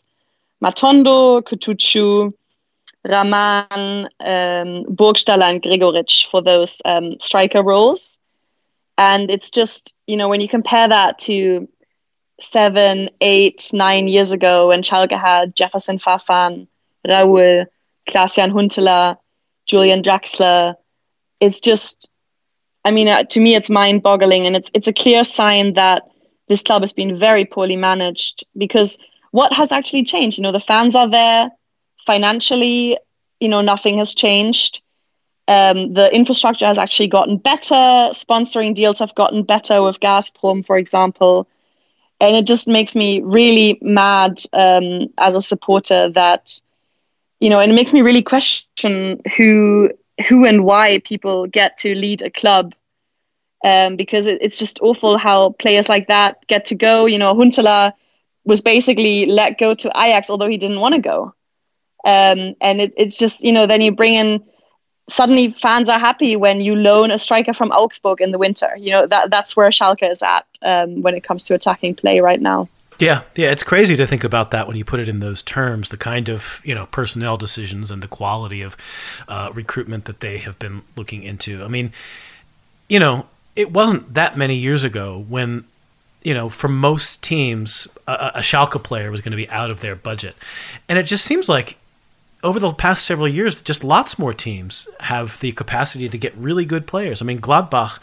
Matondo, 0.62 1.42
Kutucu, 1.42 2.34
Raman, 3.08 4.08
um, 4.20 4.84
Burgstaller, 4.94 5.50
and 5.50 5.62
Gregoritsch 5.62 6.26
for 6.26 6.42
those 6.42 6.82
um, 6.84 7.18
striker 7.20 7.62
roles. 7.62 8.20
And 8.98 9.30
it's 9.30 9.50
just, 9.50 9.94
you 10.06 10.16
know, 10.16 10.28
when 10.28 10.40
you 10.40 10.48
compare 10.48 10.88
that 10.88 11.18
to 11.20 11.68
seven, 12.40 13.08
eight, 13.20 13.70
nine 13.72 14.08
years 14.08 14.32
ago 14.32 14.68
when 14.68 14.82
Schalke 14.82 15.18
had 15.18 15.56
Jefferson 15.56 15.98
Farfan, 15.98 16.66
Raul, 17.06 17.66
Klaas-Jan 18.08 18.50
Huntelaar, 18.50 19.16
Julian 19.66 20.02
Draxler, 20.02 20.76
it's 21.42 21.60
just, 21.60 22.08
I 22.84 22.92
mean, 22.92 23.08
uh, 23.08 23.24
to 23.24 23.40
me, 23.40 23.56
it's 23.56 23.68
mind 23.68 24.02
boggling. 24.02 24.46
And 24.46 24.54
it's, 24.54 24.70
it's 24.74 24.86
a 24.86 24.92
clear 24.92 25.24
sign 25.24 25.74
that 25.74 26.04
this 26.46 26.62
club 26.62 26.82
has 26.82 26.92
been 26.92 27.16
very 27.16 27.44
poorly 27.44 27.76
managed 27.76 28.44
because 28.56 28.96
what 29.32 29.52
has 29.52 29.72
actually 29.72 30.04
changed? 30.04 30.38
You 30.38 30.42
know, 30.42 30.52
the 30.52 30.60
fans 30.60 30.94
are 30.94 31.08
there 31.08 31.50
financially, 32.06 32.96
you 33.40 33.48
know, 33.48 33.60
nothing 33.60 33.98
has 33.98 34.14
changed. 34.14 34.82
Um, 35.48 35.90
the 35.90 36.14
infrastructure 36.14 36.66
has 36.66 36.78
actually 36.78 37.08
gotten 37.08 37.38
better. 37.38 38.12
Sponsoring 38.12 38.72
deals 38.72 39.00
have 39.00 39.14
gotten 39.16 39.42
better 39.42 39.82
with 39.82 39.98
Gazprom, 39.98 40.64
for 40.64 40.76
example. 40.78 41.48
And 42.20 42.36
it 42.36 42.46
just 42.46 42.68
makes 42.68 42.94
me 42.94 43.20
really 43.20 43.78
mad 43.82 44.40
um, 44.52 45.08
as 45.18 45.34
a 45.34 45.42
supporter 45.42 46.08
that, 46.10 46.60
you 47.40 47.50
know, 47.50 47.58
and 47.58 47.72
it 47.72 47.74
makes 47.74 47.92
me 47.92 48.00
really 48.00 48.22
question 48.22 49.20
who, 49.36 49.90
who 50.28 50.46
and 50.46 50.64
why 50.64 51.00
people 51.04 51.46
get 51.46 51.78
to 51.78 51.94
lead 51.94 52.22
a 52.22 52.30
club. 52.30 52.74
Um, 53.64 53.94
because 53.94 54.26
it, 54.26 54.38
it's 54.42 54.58
just 54.58 54.80
awful 54.82 55.16
how 55.18 55.50
players 55.50 55.88
like 55.88 56.08
that 56.08 56.44
get 56.48 56.64
to 56.66 56.74
go. 56.74 57.06
You 57.06 57.18
know, 57.18 57.32
Huntelaar 57.32 57.92
was 58.44 58.60
basically 58.60 59.26
let 59.26 59.58
go 59.58 59.74
to 59.74 59.88
Ajax, 59.88 60.30
although 60.30 60.48
he 60.48 60.58
didn't 60.58 60.80
want 60.80 60.96
to 60.96 61.00
go. 61.00 61.34
Um, 62.04 62.56
and 62.60 62.80
it, 62.80 62.92
it's 62.96 63.16
just, 63.16 63.44
you 63.44 63.52
know, 63.52 63.66
then 63.66 63.80
you 63.80 63.92
bring 63.92 64.14
in 64.14 64.42
suddenly 65.08 65.52
fans 65.52 65.88
are 65.88 65.98
happy 65.98 66.36
when 66.36 66.60
you 66.60 66.74
loan 66.74 67.10
a 67.10 67.18
striker 67.18 67.52
from 67.52 67.70
Augsburg 67.70 68.20
in 68.20 68.32
the 68.32 68.38
winter. 68.38 68.74
You 68.76 68.90
know, 68.90 69.06
that 69.06 69.30
that's 69.30 69.56
where 69.56 69.68
Schalke 69.70 70.10
is 70.10 70.22
at 70.22 70.46
um, 70.62 71.02
when 71.02 71.14
it 71.14 71.22
comes 71.22 71.44
to 71.44 71.54
attacking 71.54 71.94
play 71.94 72.20
right 72.20 72.40
now. 72.40 72.68
Yeah, 73.02 73.22
yeah, 73.34 73.50
it's 73.50 73.64
crazy 73.64 73.96
to 73.96 74.06
think 74.06 74.22
about 74.22 74.52
that 74.52 74.68
when 74.68 74.76
you 74.76 74.84
put 74.84 75.00
it 75.00 75.08
in 75.08 75.18
those 75.18 75.42
terms. 75.42 75.88
The 75.88 75.96
kind 75.96 76.28
of 76.28 76.60
you 76.62 76.72
know 76.72 76.86
personnel 76.86 77.36
decisions 77.36 77.90
and 77.90 78.00
the 78.00 78.06
quality 78.06 78.62
of 78.62 78.76
uh, 79.26 79.50
recruitment 79.52 80.04
that 80.04 80.20
they 80.20 80.38
have 80.38 80.56
been 80.60 80.82
looking 80.94 81.24
into. 81.24 81.64
I 81.64 81.68
mean, 81.68 81.92
you 82.88 83.00
know, 83.00 83.26
it 83.56 83.72
wasn't 83.72 84.14
that 84.14 84.36
many 84.36 84.54
years 84.54 84.84
ago 84.84 85.24
when 85.28 85.64
you 86.22 86.32
know, 86.32 86.48
for 86.48 86.68
most 86.68 87.20
teams, 87.20 87.88
a, 88.06 88.30
a 88.36 88.40
Schalke 88.40 88.80
player 88.80 89.10
was 89.10 89.20
going 89.20 89.32
to 89.32 89.36
be 89.36 89.50
out 89.50 89.72
of 89.72 89.80
their 89.80 89.96
budget, 89.96 90.36
and 90.88 90.96
it 90.96 91.02
just 91.02 91.24
seems 91.24 91.48
like 91.48 91.78
over 92.44 92.60
the 92.60 92.72
past 92.72 93.04
several 93.04 93.26
years, 93.26 93.62
just 93.62 93.82
lots 93.82 94.16
more 94.16 94.32
teams 94.32 94.86
have 95.00 95.40
the 95.40 95.50
capacity 95.50 96.08
to 96.08 96.16
get 96.16 96.36
really 96.36 96.64
good 96.64 96.86
players. 96.86 97.20
I 97.20 97.24
mean, 97.24 97.40
Gladbach, 97.40 97.98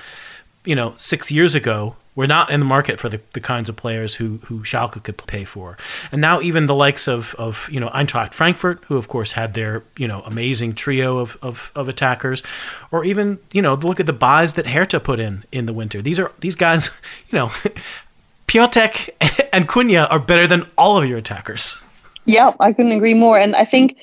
you 0.66 0.76
know, 0.76 0.94
six 0.98 1.32
years 1.32 1.56
ago, 1.56 1.96
were 2.20 2.28
not 2.28 2.52
in 2.52 2.60
the 2.60 2.66
market 2.66 3.00
for 3.00 3.08
the, 3.08 3.22
the 3.32 3.40
kinds 3.40 3.70
of 3.70 3.78
players 3.78 4.16
who, 4.16 4.40
who 4.48 4.60
Schalke 4.60 5.02
could 5.02 5.16
pay 5.26 5.46
for. 5.46 5.78
And 6.12 6.20
now 6.20 6.42
even 6.42 6.66
the 6.66 6.76
likes 6.76 7.08
of, 7.08 7.34
of, 7.36 7.70
you 7.72 7.80
know, 7.80 7.88
Eintracht 7.92 8.34
Frankfurt, 8.34 8.84
who 8.90 8.98
of 8.98 9.08
course 9.08 9.32
had 9.32 9.54
their, 9.54 9.84
you 9.96 10.06
know, 10.06 10.20
amazing 10.26 10.74
trio 10.74 11.20
of, 11.20 11.38
of, 11.42 11.72
of 11.76 11.88
attackers, 11.88 12.44
or 12.92 13.06
even, 13.06 13.40
you 13.54 13.62
know, 13.62 13.76
look 13.76 14.02
at 14.02 14.06
the 14.06 14.12
buys 14.12 14.56
that 14.56 14.68
Hertha 14.68 15.00
put 15.00 15.22
in 15.22 15.46
in 15.54 15.66
the 15.66 15.72
winter. 15.72 16.02
These 16.02 16.20
are, 16.20 16.34
these 16.42 16.56
guys, 16.56 16.92
you 17.30 17.40
know, 17.40 17.48
Piatek 18.50 19.12
and 19.54 19.70
Cunha 19.70 20.06
are 20.12 20.20
better 20.20 20.46
than 20.46 20.68
all 20.78 21.02
of 21.02 21.08
your 21.08 21.20
attackers. 21.20 21.78
Yeah, 22.26 22.52
I 22.60 22.74
couldn't 22.74 22.92
agree 22.92 23.14
more. 23.14 23.40
And 23.40 23.56
I 23.56 23.64
think 23.64 23.96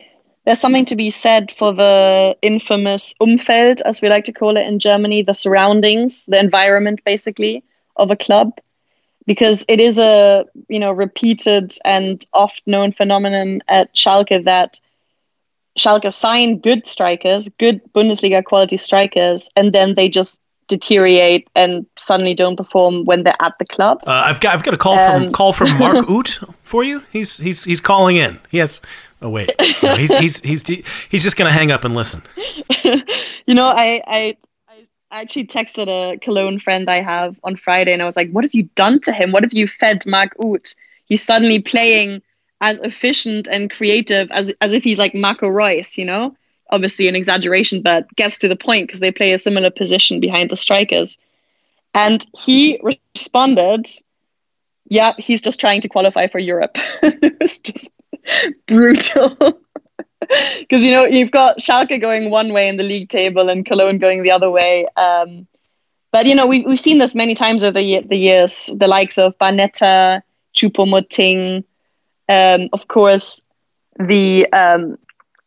there's 0.46 0.58
something 0.58 0.86
to 0.86 0.96
be 0.96 1.10
said 1.10 1.52
for 1.52 1.74
the 1.74 2.34
infamous 2.40 3.12
Umfeld, 3.20 3.82
as 3.82 4.00
we 4.00 4.08
like 4.08 4.24
to 4.24 4.32
call 4.32 4.56
it 4.56 4.66
in 4.66 4.78
Germany, 4.78 5.20
the 5.20 5.34
surroundings, 5.34 6.24
the 6.24 6.38
environment, 6.38 7.04
basically, 7.04 7.62
of 7.96 8.10
a 8.10 8.16
club, 8.16 8.52
because 9.26 9.64
it 9.68 9.80
is 9.80 9.98
a 9.98 10.44
you 10.68 10.78
know 10.78 10.92
repeated 10.92 11.74
and 11.84 12.26
oft 12.32 12.62
known 12.66 12.92
phenomenon 12.92 13.62
at 13.68 13.94
Schalke 13.94 14.44
that 14.44 14.80
Schalke 15.78 16.12
sign 16.12 16.58
good 16.58 16.86
strikers, 16.86 17.48
good 17.58 17.80
Bundesliga 17.92 18.42
quality 18.44 18.76
strikers, 18.76 19.48
and 19.56 19.72
then 19.72 19.94
they 19.94 20.08
just 20.08 20.40
deteriorate 20.68 21.48
and 21.54 21.86
suddenly 21.96 22.34
don't 22.34 22.56
perform 22.56 23.04
when 23.04 23.22
they're 23.22 23.40
at 23.40 23.56
the 23.58 23.64
club. 23.64 24.02
Uh, 24.06 24.10
I've 24.26 24.40
got 24.40 24.54
I've 24.54 24.62
got 24.62 24.74
a 24.74 24.78
call 24.78 24.98
um, 24.98 25.24
from 25.24 25.32
call 25.32 25.52
from 25.52 25.78
Mark 25.78 25.96
Uth 26.10 26.42
for 26.62 26.82
you. 26.82 27.02
He's 27.12 27.38
he's 27.38 27.64
he's 27.64 27.80
calling 27.80 28.16
in. 28.16 28.38
Yes. 28.50 28.80
Oh 29.22 29.30
wait, 29.30 29.52
no, 29.82 29.96
he's 29.96 30.12
he's 30.18 30.40
he's 30.40 30.62
he's 31.08 31.22
just 31.22 31.36
gonna 31.36 31.52
hang 31.52 31.70
up 31.70 31.84
and 31.84 31.94
listen. 31.94 32.22
you 32.84 33.54
know, 33.54 33.72
I 33.74 34.02
I 34.06 34.36
I 35.16 35.20
actually 35.20 35.46
texted 35.46 35.88
a 35.88 36.18
Cologne 36.18 36.58
friend 36.58 36.90
I 36.90 37.00
have 37.00 37.40
on 37.42 37.56
Friday, 37.56 37.94
and 37.94 38.02
I 38.02 38.04
was 38.04 38.16
like, 38.16 38.30
"What 38.32 38.44
have 38.44 38.52
you 38.52 38.64
done 38.74 39.00
to 39.00 39.12
him? 39.12 39.32
What 39.32 39.44
have 39.44 39.54
you 39.54 39.66
fed 39.66 40.04
Mark 40.06 40.36
Uth? 40.38 40.74
He's 41.06 41.24
suddenly 41.24 41.58
playing 41.58 42.20
as 42.60 42.80
efficient 42.80 43.48
and 43.50 43.70
creative 43.70 44.30
as 44.30 44.52
as 44.60 44.74
if 44.74 44.84
he's 44.84 44.98
like 44.98 45.14
Marco 45.14 45.48
Reus, 45.48 45.96
you 45.96 46.04
know." 46.04 46.36
Obviously, 46.68 47.08
an 47.08 47.16
exaggeration, 47.16 47.80
but 47.80 48.14
gets 48.16 48.36
to 48.38 48.48
the 48.48 48.56
point 48.56 48.88
because 48.88 49.00
they 49.00 49.10
play 49.10 49.32
a 49.32 49.38
similar 49.38 49.70
position 49.70 50.20
behind 50.20 50.50
the 50.50 50.56
strikers. 50.56 51.16
And 51.94 52.26
he 52.36 52.78
responded, 53.14 53.86
"Yeah, 54.90 55.14
he's 55.16 55.40
just 55.40 55.58
trying 55.58 55.80
to 55.80 55.88
qualify 55.88 56.26
for 56.26 56.40
Europe." 56.40 56.76
it 57.02 57.36
was 57.40 57.58
just 57.58 57.90
brutal. 58.66 59.62
Because 60.60 60.84
you 60.84 60.90
know 60.90 61.04
you've 61.04 61.30
got 61.30 61.58
Schalke 61.58 62.00
going 62.00 62.30
one 62.30 62.52
way 62.52 62.68
in 62.68 62.76
the 62.76 62.82
league 62.82 63.08
table 63.08 63.48
and 63.48 63.64
Cologne 63.64 63.98
going 63.98 64.22
the 64.22 64.30
other 64.30 64.50
way. 64.50 64.86
Um, 64.96 65.46
but 66.10 66.26
you 66.26 66.34
know 66.34 66.46
we've 66.46 66.64
we've 66.64 66.80
seen 66.80 66.98
this 66.98 67.14
many 67.14 67.34
times 67.34 67.64
over 67.64 67.78
the, 67.78 68.00
the 68.00 68.16
years. 68.16 68.70
The 68.76 68.88
likes 68.88 69.18
of 69.18 69.36
Banetta, 69.38 70.22
Choupo-Moting, 70.54 71.64
um, 72.28 72.68
of 72.72 72.88
course, 72.88 73.40
the 73.98 74.50
um, 74.52 74.98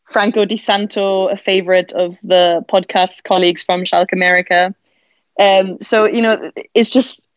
Franco 0.07 0.45
Di 0.45 0.57
Santo, 0.57 1.27
a 1.27 1.35
favorite 1.35 1.91
of 1.93 2.17
the 2.21 2.63
podcast 2.69 3.23
colleagues 3.23 3.63
from 3.63 3.83
Schalke 3.83 4.13
America. 4.13 4.73
Um, 5.39 5.79
so 5.79 6.05
you 6.05 6.21
know 6.21 6.51
it's 6.73 6.91
just 6.91 7.27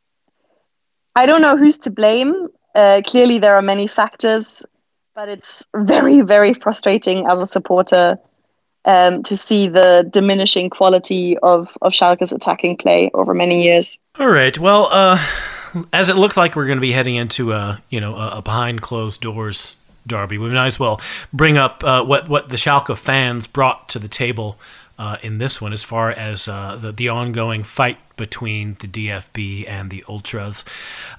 I 1.17 1.27
don't 1.27 1.43
know 1.43 1.57
who's 1.57 1.79
to 1.79 1.91
blame. 1.91 2.49
Uh, 2.75 3.03
clearly, 3.05 3.39
there 3.39 3.55
are 3.55 3.63
many 3.63 3.87
factors 3.87 4.65
but 5.15 5.29
it's 5.29 5.67
very, 5.75 6.23
very 6.23 6.55
frustrating 6.55 7.27
as 7.27 7.41
a 7.41 7.47
supporter 7.47 8.19
um, 8.85 9.23
to 9.23 9.37
see 9.37 9.69
the 9.69 10.09
diminishing 10.11 10.71
quality 10.71 11.39
of, 11.39 11.77
of 11.83 11.93
Schalke's 11.93 12.33
attacking 12.33 12.77
play 12.77 13.11
over 13.15 13.35
many 13.35 13.63
years. 13.63 13.99
All 14.19 14.29
right. 14.29 14.59
Well, 14.59 14.89
uh, 14.91 15.25
as 15.93 16.09
it 16.09 16.17
looked 16.17 16.37
like 16.37 16.57
we're 16.57 16.67
going 16.67 16.79
to 16.79 16.83
be 16.83 16.93
heading 16.93 17.15
into 17.15 17.53
a 17.53 17.83
you 17.91 18.01
know 18.01 18.17
a, 18.17 18.39
a 18.39 18.43
behind 18.43 18.83
closed 18.83 19.21
doors 19.21 19.77
derby, 20.07 20.39
we 20.39 20.49
might 20.49 20.67
as 20.67 20.81
well 20.81 21.01
bring 21.33 21.57
up 21.57 21.85
uh, 21.85 22.05
what 22.05 22.29
what 22.29 22.49
the 22.49 22.57
Schalke 22.57 22.97
fans 22.97 23.47
brought 23.47 23.89
to 23.91 23.99
the 23.99 24.09
table. 24.09 24.59
Uh, 24.99 25.17
in 25.23 25.39
this 25.39 25.61
one, 25.61 25.73
as 25.73 25.83
far 25.83 26.11
as 26.11 26.49
uh, 26.49 26.77
the 26.77 26.93
the 26.93 27.09
ongoing 27.09 27.65
fight 27.65 27.99
between 28.17 28.77
the 28.81 28.87
DFB 28.87 29.67
and 29.67 29.91
the 29.91 30.05
Ultras, 30.09 30.65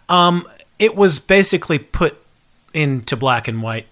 um, 0.07 0.47
it 0.77 0.95
was 0.95 1.19
basically 1.19 1.79
put 1.79 2.22
into 2.73 3.15
black 3.15 3.47
and 3.47 3.61
white 3.61 3.87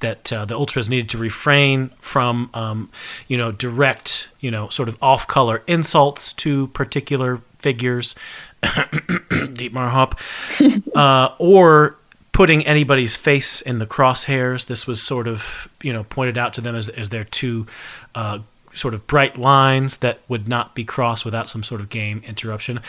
that 0.00 0.32
uh, 0.32 0.44
the 0.44 0.54
ultras 0.54 0.88
needed 0.88 1.08
to 1.08 1.18
refrain 1.18 1.88
from, 2.00 2.50
um, 2.52 2.90
you 3.26 3.38
know, 3.38 3.50
direct, 3.52 4.28
you 4.40 4.50
know, 4.50 4.68
sort 4.68 4.88
of 4.88 4.98
off-color 5.02 5.62
insults 5.66 6.32
to 6.32 6.66
particular 6.68 7.38
figures, 7.58 8.14
Dietmar 8.62 9.90
Hopp, 9.90 10.20
uh, 10.94 11.34
or 11.38 11.96
putting 12.32 12.66
anybody's 12.66 13.16
face 13.16 13.62
in 13.62 13.78
the 13.78 13.86
crosshairs. 13.86 14.66
This 14.66 14.86
was 14.86 15.02
sort 15.02 15.26
of, 15.26 15.68
you 15.82 15.92
know, 15.92 16.04
pointed 16.04 16.36
out 16.36 16.52
to 16.54 16.60
them 16.60 16.74
as, 16.74 16.88
as 16.90 17.08
their 17.08 17.24
two 17.24 17.66
uh, 18.14 18.40
sort 18.74 18.92
of 18.92 19.06
bright 19.06 19.38
lines 19.38 19.98
that 19.98 20.20
would 20.28 20.48
not 20.48 20.74
be 20.74 20.84
crossed 20.84 21.24
without 21.24 21.48
some 21.48 21.62
sort 21.62 21.80
of 21.80 21.88
game 21.88 22.22
interruption. 22.26 22.80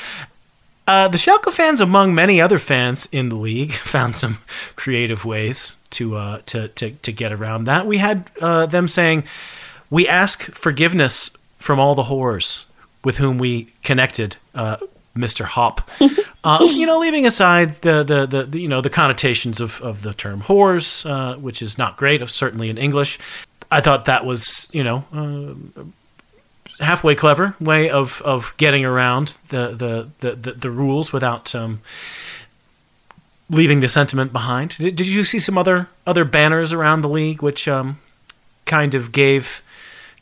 Uh, 0.87 1.07
the 1.07 1.17
Schalke 1.17 1.51
fans, 1.51 1.81
among 1.81 2.13
many 2.13 2.39
other 2.39 2.59
fans 2.59 3.07
in 3.11 3.29
the 3.29 3.35
league, 3.35 3.73
found 3.93 4.15
some 4.15 4.39
creative 4.75 5.25
ways 5.25 5.77
to 5.91 6.15
uh, 6.15 6.41
to, 6.47 6.67
to 6.69 6.91
to 6.91 7.11
get 7.11 7.31
around 7.31 7.63
that. 7.65 7.87
We 7.87 7.97
had 7.97 8.29
uh, 8.41 8.65
them 8.65 8.87
saying, 8.87 9.23
"We 9.89 10.07
ask 10.07 10.43
forgiveness 10.51 11.31
from 11.57 11.79
all 11.79 11.95
the 11.95 12.03
whores 12.03 12.65
with 13.03 13.17
whom 13.17 13.37
we 13.37 13.71
connected, 13.83 14.35
uh, 14.53 14.77
Mr. 15.15 15.45
Hopp. 15.45 15.89
uh, 16.43 16.67
you 16.69 16.85
know, 16.85 16.99
leaving 16.99 17.25
aside 17.25 17.81
the, 17.81 18.03
the, 18.03 18.45
the, 18.45 18.59
you 18.59 18.67
know 18.67 18.81
the 18.81 18.89
connotations 18.89 19.61
of, 19.61 19.81
of 19.81 20.01
the 20.01 20.13
term 20.13 20.41
whores, 20.41 21.09
uh, 21.09 21.37
which 21.37 21.61
is 21.61 21.77
not 21.77 21.95
great, 21.95 22.27
certainly 22.29 22.69
in 22.69 22.77
English. 22.77 23.17
I 23.71 23.81
thought 23.81 24.05
that 24.05 24.25
was 24.25 24.67
you 24.71 24.83
know 24.83 25.05
uh, 25.13 25.81
halfway 26.79 27.15
clever 27.15 27.55
way 27.59 27.89
of, 27.89 28.21
of 28.23 28.53
getting 28.57 28.85
around 28.85 29.35
the 29.49 29.69
the, 29.69 30.09
the, 30.19 30.35
the, 30.35 30.51
the 30.51 30.69
rules 30.69 31.13
without 31.13 31.53
um, 31.55 31.81
leaving 33.49 33.79
the 33.79 33.87
sentiment 33.87 34.33
behind. 34.33 34.77
Did, 34.77 34.95
did 34.95 35.07
you 35.07 35.23
see 35.23 35.39
some 35.39 35.57
other 35.57 35.87
other 36.05 36.25
banners 36.25 36.73
around 36.73 37.01
the 37.01 37.09
league 37.09 37.41
which 37.41 37.67
um, 37.67 37.99
kind 38.65 38.95
of 38.95 39.11
gave 39.11 39.61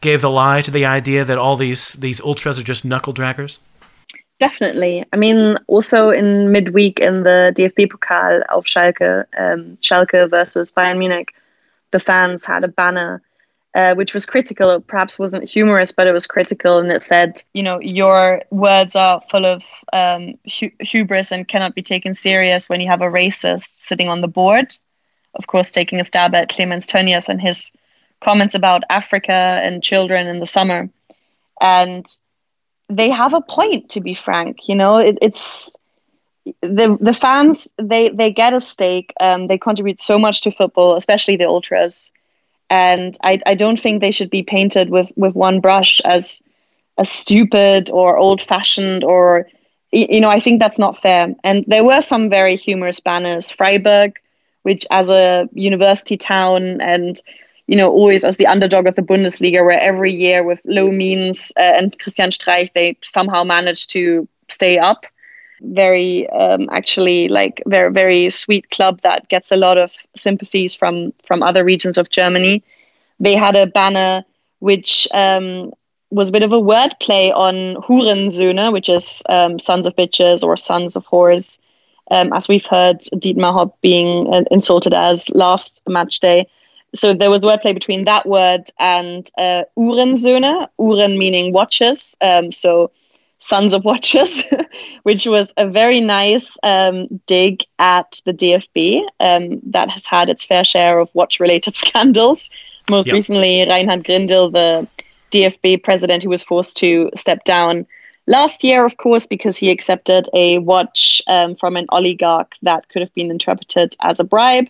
gave 0.01 0.21
the 0.21 0.29
lie 0.29 0.61
to 0.61 0.71
the 0.71 0.85
idea 0.85 1.25
that 1.25 1.37
all 1.37 1.55
these 1.55 1.93
these 1.93 2.21
ultras 2.21 2.59
are 2.59 2.63
just 2.63 2.85
knuckle 2.85 3.13
draggers? 3.13 3.59
Definitely. 4.39 5.05
I 5.13 5.15
mean, 5.15 5.57
also 5.67 6.09
in 6.09 6.51
midweek 6.51 6.99
in 6.99 7.23
the 7.23 7.53
DFB 7.55 7.87
Pokal 7.87 8.43
auf 8.49 8.65
Schalke, 8.65 9.25
um, 9.37 9.77
Schalke 9.81 10.29
versus 10.29 10.73
Bayern 10.73 10.97
Munich, 10.97 11.33
the 11.91 11.99
fans 11.99 12.45
had 12.45 12.63
a 12.63 12.67
banner 12.67 13.21
uh, 13.75 13.95
which 13.95 14.13
was 14.13 14.25
critical. 14.25 14.69
It 14.69 14.87
perhaps 14.87 15.17
wasn't 15.17 15.49
humorous, 15.49 15.91
but 15.91 16.07
it 16.07 16.13
was 16.13 16.27
critical, 16.27 16.77
and 16.77 16.91
it 16.91 17.01
said, 17.01 17.41
you 17.53 17.63
know, 17.63 17.79
your 17.79 18.41
words 18.51 18.95
are 18.95 19.19
full 19.31 19.45
of 19.45 19.63
um, 19.91 20.35
hu- 20.59 20.71
hubris 20.79 21.31
and 21.31 21.47
cannot 21.47 21.75
be 21.75 21.81
taken 21.81 22.13
serious 22.13 22.69
when 22.69 22.81
you 22.81 22.87
have 22.87 23.01
a 23.01 23.09
racist 23.09 23.77
sitting 23.79 24.09
on 24.09 24.21
the 24.21 24.27
board. 24.27 24.73
Of 25.35 25.47
course, 25.47 25.71
taking 25.71 25.99
a 25.99 26.05
stab 26.05 26.35
at 26.35 26.49
Clemens 26.49 26.87
Tönnies 26.87 27.29
and 27.29 27.41
his 27.41 27.71
comments 28.21 28.53
about 28.53 28.83
Africa 28.89 29.59
and 29.63 29.83
children 29.83 30.27
in 30.27 30.39
the 30.39 30.45
summer, 30.45 30.89
and 31.59 32.05
they 32.89 33.09
have 33.09 33.33
a 33.33 33.41
point. 33.41 33.89
To 33.91 34.01
be 34.01 34.13
frank, 34.13 34.67
you 34.67 34.75
know, 34.75 34.97
it, 34.97 35.17
it's 35.21 35.75
the 36.61 36.97
the 37.01 37.13
fans 37.13 37.73
they 37.81 38.09
they 38.09 38.31
get 38.31 38.53
a 38.53 38.59
stake. 38.59 39.13
Um, 39.19 39.47
they 39.47 39.57
contribute 39.57 39.99
so 39.99 40.19
much 40.19 40.41
to 40.41 40.51
football, 40.51 40.95
especially 40.95 41.37
the 41.37 41.47
ultras 41.47 42.11
and 42.73 43.15
I, 43.23 43.39
I 43.45 43.53
don't 43.53 43.79
think 43.79 44.01
they 44.01 44.09
should 44.09 44.31
be 44.31 44.41
painted 44.41 44.89
with 44.89 45.11
with 45.15 45.35
one 45.35 45.59
brush 45.59 46.01
as 46.05 46.41
a 46.97 47.05
stupid 47.05 47.91
or 47.91 48.17
old 48.17 48.41
fashioned 48.41 49.03
or 49.03 49.47
you 49.91 50.19
know 50.19 50.29
I 50.29 50.39
think 50.39 50.59
that's 50.59 50.79
not 50.79 50.97
fair. 50.97 51.35
And 51.43 51.63
there 51.67 51.83
were 51.85 52.01
some 52.01 52.31
very 52.31 52.55
humorous 52.55 52.99
banners. 52.99 53.51
Freiburg, 53.51 54.19
which 54.63 54.87
as 54.89 55.11
a 55.11 55.47
university 55.53 56.17
town 56.17 56.81
and 56.81 57.21
you 57.67 57.77
know 57.77 57.91
always 57.91 58.23
as 58.23 58.37
the 58.37 58.47
underdog 58.47 58.87
of 58.87 58.95
the 58.95 59.03
Bundesliga, 59.03 59.63
where 59.63 59.79
every 59.79 60.11
year 60.11 60.43
with 60.43 60.59
low 60.65 60.89
means 60.89 61.51
uh, 61.57 61.77
and 61.77 61.99
Christian 61.99 62.31
Streich 62.31 62.73
they 62.73 62.97
somehow 63.03 63.43
managed 63.43 63.91
to 63.91 64.27
stay 64.49 64.79
up 64.79 65.05
very 65.61 66.29
um, 66.29 66.69
actually 66.71 67.27
like 67.27 67.61
very 67.65 67.91
very 67.91 68.29
sweet 68.29 68.69
club 68.69 69.01
that 69.01 69.29
gets 69.29 69.51
a 69.51 69.55
lot 69.55 69.77
of 69.77 69.91
sympathies 70.15 70.75
from 70.75 71.13
from 71.23 71.43
other 71.43 71.63
regions 71.63 71.97
of 71.97 72.09
Germany. 72.09 72.63
They 73.19 73.35
had 73.35 73.55
a 73.55 73.67
banner 73.67 74.25
which 74.59 75.07
um, 75.13 75.71
was 76.09 76.29
a 76.29 76.31
bit 76.31 76.43
of 76.43 76.53
a 76.53 76.61
wordplay 76.61 77.33
on 77.35 77.81
Hurensöhne, 77.83 78.71
which 78.71 78.89
is 78.89 79.23
um, 79.29 79.59
sons 79.59 79.87
of 79.87 79.95
bitches 79.95 80.43
or 80.43 80.55
sons 80.55 80.95
of 80.95 81.05
whores, 81.07 81.61
um, 82.11 82.31
as 82.33 82.47
we've 82.47 82.65
heard 82.65 82.99
Dietmar 83.15 83.53
Hopp 83.53 83.81
being 83.81 84.33
uh, 84.33 84.43
insulted 84.51 84.93
as 84.93 85.29
last 85.33 85.81
match 85.87 86.19
day. 86.19 86.47
So 86.95 87.13
there 87.13 87.31
was 87.31 87.43
wordplay 87.43 87.73
between 87.73 88.05
that 88.05 88.27
word 88.27 88.69
and 88.79 89.29
uh, 89.37 89.63
Uhrensöhne, 89.77 90.67
Uhren 90.79 91.17
meaning 91.17 91.51
watches. 91.51 92.15
Um, 92.21 92.51
so 92.51 92.91
Sons 93.43 93.73
of 93.73 93.83
Watches, 93.83 94.41
which 95.03 95.25
was 95.25 95.53
a 95.57 95.67
very 95.67 95.99
nice 95.99 96.57
um, 96.63 97.07
dig 97.25 97.63
at 97.77 98.21
the 98.25 98.31
DFB 98.31 99.03
um, 99.19 99.59
that 99.65 99.89
has 99.89 100.05
had 100.05 100.29
its 100.29 100.45
fair 100.45 100.63
share 100.63 100.97
of 100.97 101.13
watch 101.13 101.41
related 101.41 101.75
scandals. 101.83 102.49
Most 102.89 103.07
yep. 103.07 103.15
recently, 103.15 103.67
Reinhard 103.67 104.05
Grindel, 104.05 104.53
the 104.53 104.87
DFB 105.31 105.83
president, 105.83 106.23
who 106.23 106.29
was 106.29 106.41
forced 106.41 106.77
to 106.77 107.09
step 107.15 107.43
down 107.43 107.85
last 108.27 108.63
year, 108.63 108.85
of 108.85 108.95
course, 108.95 109.27
because 109.27 109.57
he 109.57 109.69
accepted 109.69 110.29
a 110.33 110.59
watch 110.59 111.21
um, 111.27 111.53
from 111.53 111.75
an 111.75 111.87
oligarch 111.89 112.55
that 112.61 112.87
could 112.87 113.01
have 113.01 113.13
been 113.13 113.29
interpreted 113.29 113.93
as 113.99 114.21
a 114.21 114.23
bribe. 114.23 114.69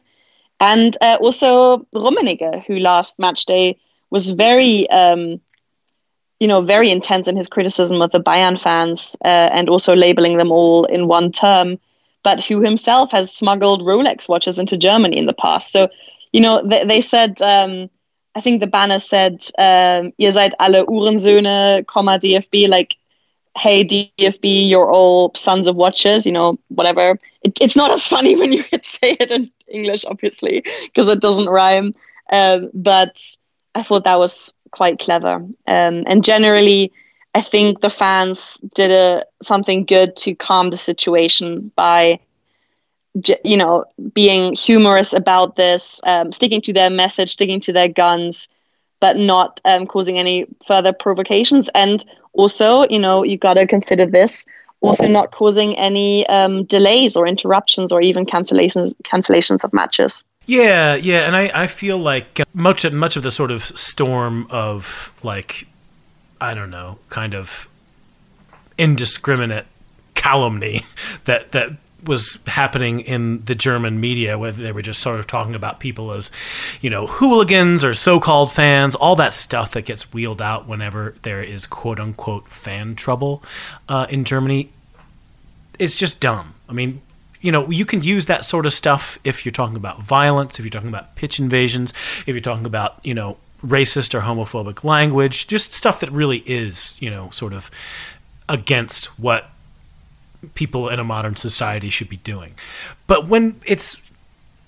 And 0.59 0.97
uh, 0.99 1.19
also 1.21 1.85
Rummenigge, 1.93 2.65
who 2.65 2.79
last 2.79 3.19
match 3.19 3.45
day 3.45 3.77
was 4.09 4.31
very 4.31 4.89
um, 4.89 5.41
you 6.43 6.49
know, 6.49 6.61
very 6.61 6.91
intense 6.91 7.29
in 7.29 7.37
his 7.37 7.47
criticism 7.47 8.01
of 8.01 8.11
the 8.11 8.19
Bayern 8.19 8.59
fans 8.59 9.15
uh, 9.23 9.49
and 9.53 9.69
also 9.69 9.95
labeling 9.95 10.35
them 10.35 10.51
all 10.51 10.83
in 10.83 11.07
one 11.07 11.31
term, 11.31 11.79
but 12.21 12.43
who 12.43 12.59
himself 12.59 13.13
has 13.13 13.33
smuggled 13.33 13.81
Rolex 13.81 14.27
watches 14.27 14.59
into 14.59 14.75
Germany 14.75 15.17
in 15.17 15.25
the 15.25 15.33
past. 15.33 15.71
So, 15.71 15.87
you 16.33 16.41
know, 16.41 16.61
they, 16.61 16.83
they 16.85 16.99
said, 16.99 17.41
um, 17.41 17.89
I 18.35 18.41
think 18.41 18.59
the 18.59 18.67
banner 18.67 18.99
said, 18.99 19.45
um, 19.57 20.11
ihr 20.17 20.33
seid 20.33 20.53
alle 20.59 20.85
Uhrensöhne, 20.85 21.87
comma 21.87 22.19
DFB, 22.19 22.67
like, 22.67 22.97
hey, 23.57 23.85
DFB, 23.85 24.67
you're 24.67 24.91
all 24.91 25.31
sons 25.35 25.65
of 25.65 25.77
watches, 25.77 26.25
you 26.25 26.33
know, 26.33 26.59
whatever. 26.67 27.17
It, 27.43 27.57
it's 27.61 27.77
not 27.77 27.89
as 27.89 28.05
funny 28.05 28.35
when 28.39 28.51
you 28.51 28.63
say 28.83 29.15
it 29.17 29.31
in 29.31 29.49
English, 29.69 30.03
obviously, 30.03 30.65
because 30.87 31.07
it 31.07 31.21
doesn't 31.21 31.47
rhyme. 31.47 31.93
Um, 32.33 32.69
but 32.73 33.17
I 33.75 33.81
thought 33.81 34.03
that 34.03 34.19
was 34.19 34.53
quite 34.73 34.99
clever. 34.99 35.35
Um, 35.67 36.03
and 36.07 36.23
generally, 36.23 36.91
I 37.35 37.41
think 37.41 37.81
the 37.81 37.89
fans 37.89 38.57
did 38.75 38.91
a, 38.91 39.23
something 39.41 39.85
good 39.85 40.15
to 40.17 40.35
calm 40.35 40.69
the 40.69 40.77
situation 40.77 41.71
by, 41.75 42.19
you 43.43 43.57
know, 43.57 43.85
being 44.13 44.53
humorous 44.53 45.13
about 45.13 45.55
this, 45.55 46.01
um, 46.05 46.31
sticking 46.31 46.61
to 46.61 46.73
their 46.73 46.89
message, 46.89 47.31
sticking 47.31 47.61
to 47.61 47.73
their 47.73 47.87
guns, 47.87 48.49
but 48.99 49.17
not 49.17 49.61
um, 49.65 49.85
causing 49.87 50.17
any 50.17 50.45
further 50.65 50.93
provocations. 50.93 51.69
And 51.75 52.03
also, 52.33 52.85
you 52.89 52.99
know, 52.99 53.23
you 53.23 53.37
got 53.37 53.55
to 53.55 53.67
consider 53.67 54.05
this 54.05 54.45
also 54.83 55.07
not 55.07 55.31
causing 55.31 55.75
any 55.79 56.27
um, 56.27 56.65
delays 56.65 57.15
or 57.15 57.25
interruptions 57.25 57.91
or 57.91 58.01
even 58.01 58.25
cancellations 58.25 58.93
cancellations 59.03 59.63
of 59.63 59.73
matches. 59.73 60.25
Yeah, 60.45 60.95
yeah, 60.95 61.21
and 61.21 61.35
I, 61.35 61.51
I 61.53 61.67
feel 61.67 61.97
like 61.97 62.41
much 62.53 62.83
of, 62.83 62.93
much 62.93 63.15
of 63.15 63.23
the 63.23 63.31
sort 63.31 63.49
of 63.51 63.63
storm 63.63 64.47
of 64.49 65.11
like 65.23 65.67
I 66.41 66.53
don't 66.53 66.69
know, 66.71 66.99
kind 67.09 67.33
of 67.33 67.69
indiscriminate 68.77 69.65
calumny 70.15 70.81
that 71.25 71.53
that 71.53 71.71
was 72.03 72.37
happening 72.47 72.99
in 72.99 73.45
the 73.45 73.55
German 73.55 73.99
media, 74.01 74.37
where 74.37 74.51
they 74.51 74.73
were 74.73 74.81
just 74.81 74.99
sort 74.99 75.21
of 75.21 75.27
talking 75.27 75.55
about 75.55 75.79
people 75.79 76.11
as, 76.11 76.31
you 76.81 76.89
know, 76.89 77.07
hooligans 77.07 77.81
or 77.81 77.93
so-called 77.93 78.51
fans, 78.51 78.93
all 78.95 79.15
that 79.15 79.33
stuff 79.33 79.71
that 79.71 79.85
gets 79.85 80.13
wheeled 80.13 80.41
out 80.41 80.67
whenever 80.67 81.15
there 81.21 81.41
is 81.41 81.65
quote 81.65 82.01
unquote 82.01 82.49
fan 82.49 82.95
trouble 82.95 83.41
uh, 83.87 84.05
in 84.09 84.25
Germany. 84.25 84.69
It's 85.79 85.95
just 85.95 86.19
dumb. 86.19 86.55
I 86.67 86.73
mean, 86.73 87.01
you 87.43 87.51
know, 87.51 87.69
you 87.69 87.85
can 87.85 88.01
use 88.01 88.25
that 88.25 88.45
sort 88.45 88.65
of 88.65 88.73
stuff 88.73 89.19
if 89.23 89.45
you're 89.45 89.51
talking 89.51 89.75
about 89.75 90.01
violence, 90.01 90.57
if 90.57 90.65
you're 90.65 90.71
talking 90.71 90.89
about 90.89 91.15
pitch 91.15 91.39
invasions, 91.39 91.91
if 92.25 92.29
you're 92.29 92.39
talking 92.39 92.65
about, 92.65 92.99
you 93.03 93.13
know, 93.13 93.37
racist 93.63 94.15
or 94.15 94.21
homophobic 94.21 94.83
language, 94.83 95.45
just 95.47 95.73
stuff 95.73 95.99
that 95.99 96.09
really 96.09 96.39
is, 96.45 96.95
you 96.99 97.09
know, 97.09 97.29
sort 97.31 97.51
of 97.51 97.69
against 98.47 99.07
what 99.19 99.49
people 100.55 100.87
in 100.87 100.99
a 100.99 101.03
modern 101.03 101.35
society 101.35 101.89
should 101.89 102.09
be 102.09 102.17
doing. 102.17 102.53
But 103.07 103.27
when 103.27 103.59
it's 103.65 104.01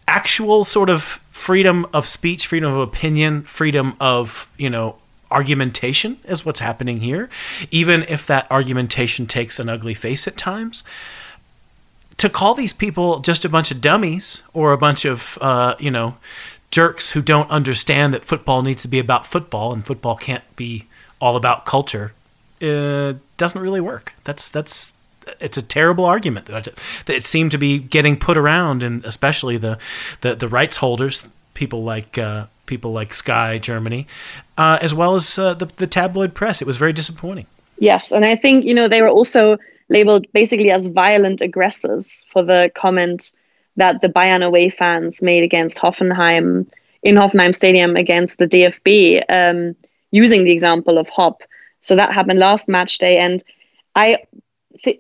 actual 0.06 0.66
sort 0.66 0.90
of 0.90 1.02
freedom 1.32 1.88
of 1.94 2.06
speech, 2.06 2.46
freedom 2.46 2.74
of 2.74 2.80
opinion, 2.80 3.44
freedom 3.44 3.96
of, 4.02 4.50
you 4.58 4.70
know, 4.70 4.98
argumentation 5.32 6.18
is 6.26 6.46
what's 6.46 6.60
happening 6.60 7.00
here, 7.00 7.30
even 7.72 8.04
if 8.04 8.28
that 8.28 8.48
argumentation 8.52 9.28
takes 9.28 9.60
an 9.60 9.70
ugly 9.70 9.94
face 9.94 10.28
at 10.28 10.36
times 10.36 10.84
to 12.18 12.30
call 12.30 12.54
these 12.54 12.74
people 12.74 13.20
just 13.20 13.46
a 13.46 13.50
bunch 13.50 13.72
of 13.72 13.82
dummies 13.82 14.42
or 14.54 14.72
a 14.72 14.78
bunch 14.78 15.06
of 15.06 15.38
uh, 15.42 15.76
you 15.80 15.92
know 15.92 16.16
jerks 16.72 17.12
who 17.12 17.22
don't 17.22 17.50
understand 17.50 18.14
that 18.14 18.26
football 18.26 18.62
needs 18.62 18.82
to 18.82 18.88
be 18.88 19.00
about 19.00 19.26
football 19.26 19.72
and 19.72 19.86
football 19.86 20.16
can't 20.16 20.44
be 20.56 20.86
all 21.20 21.36
about 21.36 21.66
culture 21.66 22.14
uh, 22.62 23.14
doesn't 23.38 23.62
really 23.62 23.82
work. 23.82 24.14
That's 24.24 24.50
that's 24.50 24.94
it's 25.40 25.58
a 25.58 25.62
terrible 25.62 26.06
argument 26.06 26.46
that, 26.46 26.56
I, 26.56 26.62
that 27.06 27.16
it 27.16 27.24
seemed 27.24 27.52
to 27.52 27.58
be 27.58 27.80
getting 27.80 28.18
put 28.18 28.38
around, 28.38 28.84
and 28.84 29.04
especially 29.06 29.58
the 29.58 29.78
the, 30.22 30.36
the 30.36 30.48
rights 30.48 30.78
holders, 30.78 31.28
people 31.54 31.84
like 31.84 32.18
uh, 32.18 32.46
people 32.66 32.92
like 32.92 33.14
Sky 33.14 33.58
Germany, 33.58 34.08
uh, 34.58 34.80
as 34.82 34.94
well 34.94 35.16
as 35.16 35.38
uh, 35.38 35.54
the 35.54 35.66
the 35.66 35.88
tabloid 35.88 36.34
press. 36.34 36.62
It 36.62 36.68
was 36.68 36.78
very 36.78 36.94
disappointing. 36.94 37.48
Yes, 37.78 38.12
and 38.12 38.24
I 38.24 38.36
think 38.36 38.66
you 38.66 38.74
know 38.74 38.88
they 38.88 39.02
were 39.02 39.10
also 39.10 39.58
labeled 39.90 40.26
basically 40.34 40.72
as 40.72 40.88
violent 40.88 41.42
aggressors 41.42 42.26
for 42.30 42.44
the 42.44 42.72
comment 42.76 43.34
that 43.78 44.02
the 44.02 44.08
Bayern 44.10 44.44
away 44.44 44.70
fans 44.70 45.22
made 45.22 45.44
against 45.44 45.78
Hoffenheim 45.78 46.68
in 47.04 47.16
Hoffenheim 47.16 47.54
Stadium 47.54 47.96
against 47.96 48.40
the 48.40 48.48
DFB, 48.48 49.24
um, 49.30 49.76
using 50.12 50.44
the 50.44 50.52
example 50.52 50.98
of 50.98 51.08
Hopp. 51.10 51.44
So 51.82 51.96
that 51.96 52.14
happened 52.14 52.40
last 52.40 52.68
match 52.68 52.98
day, 52.98 53.18
and 53.18 53.44
I, 53.96 54.18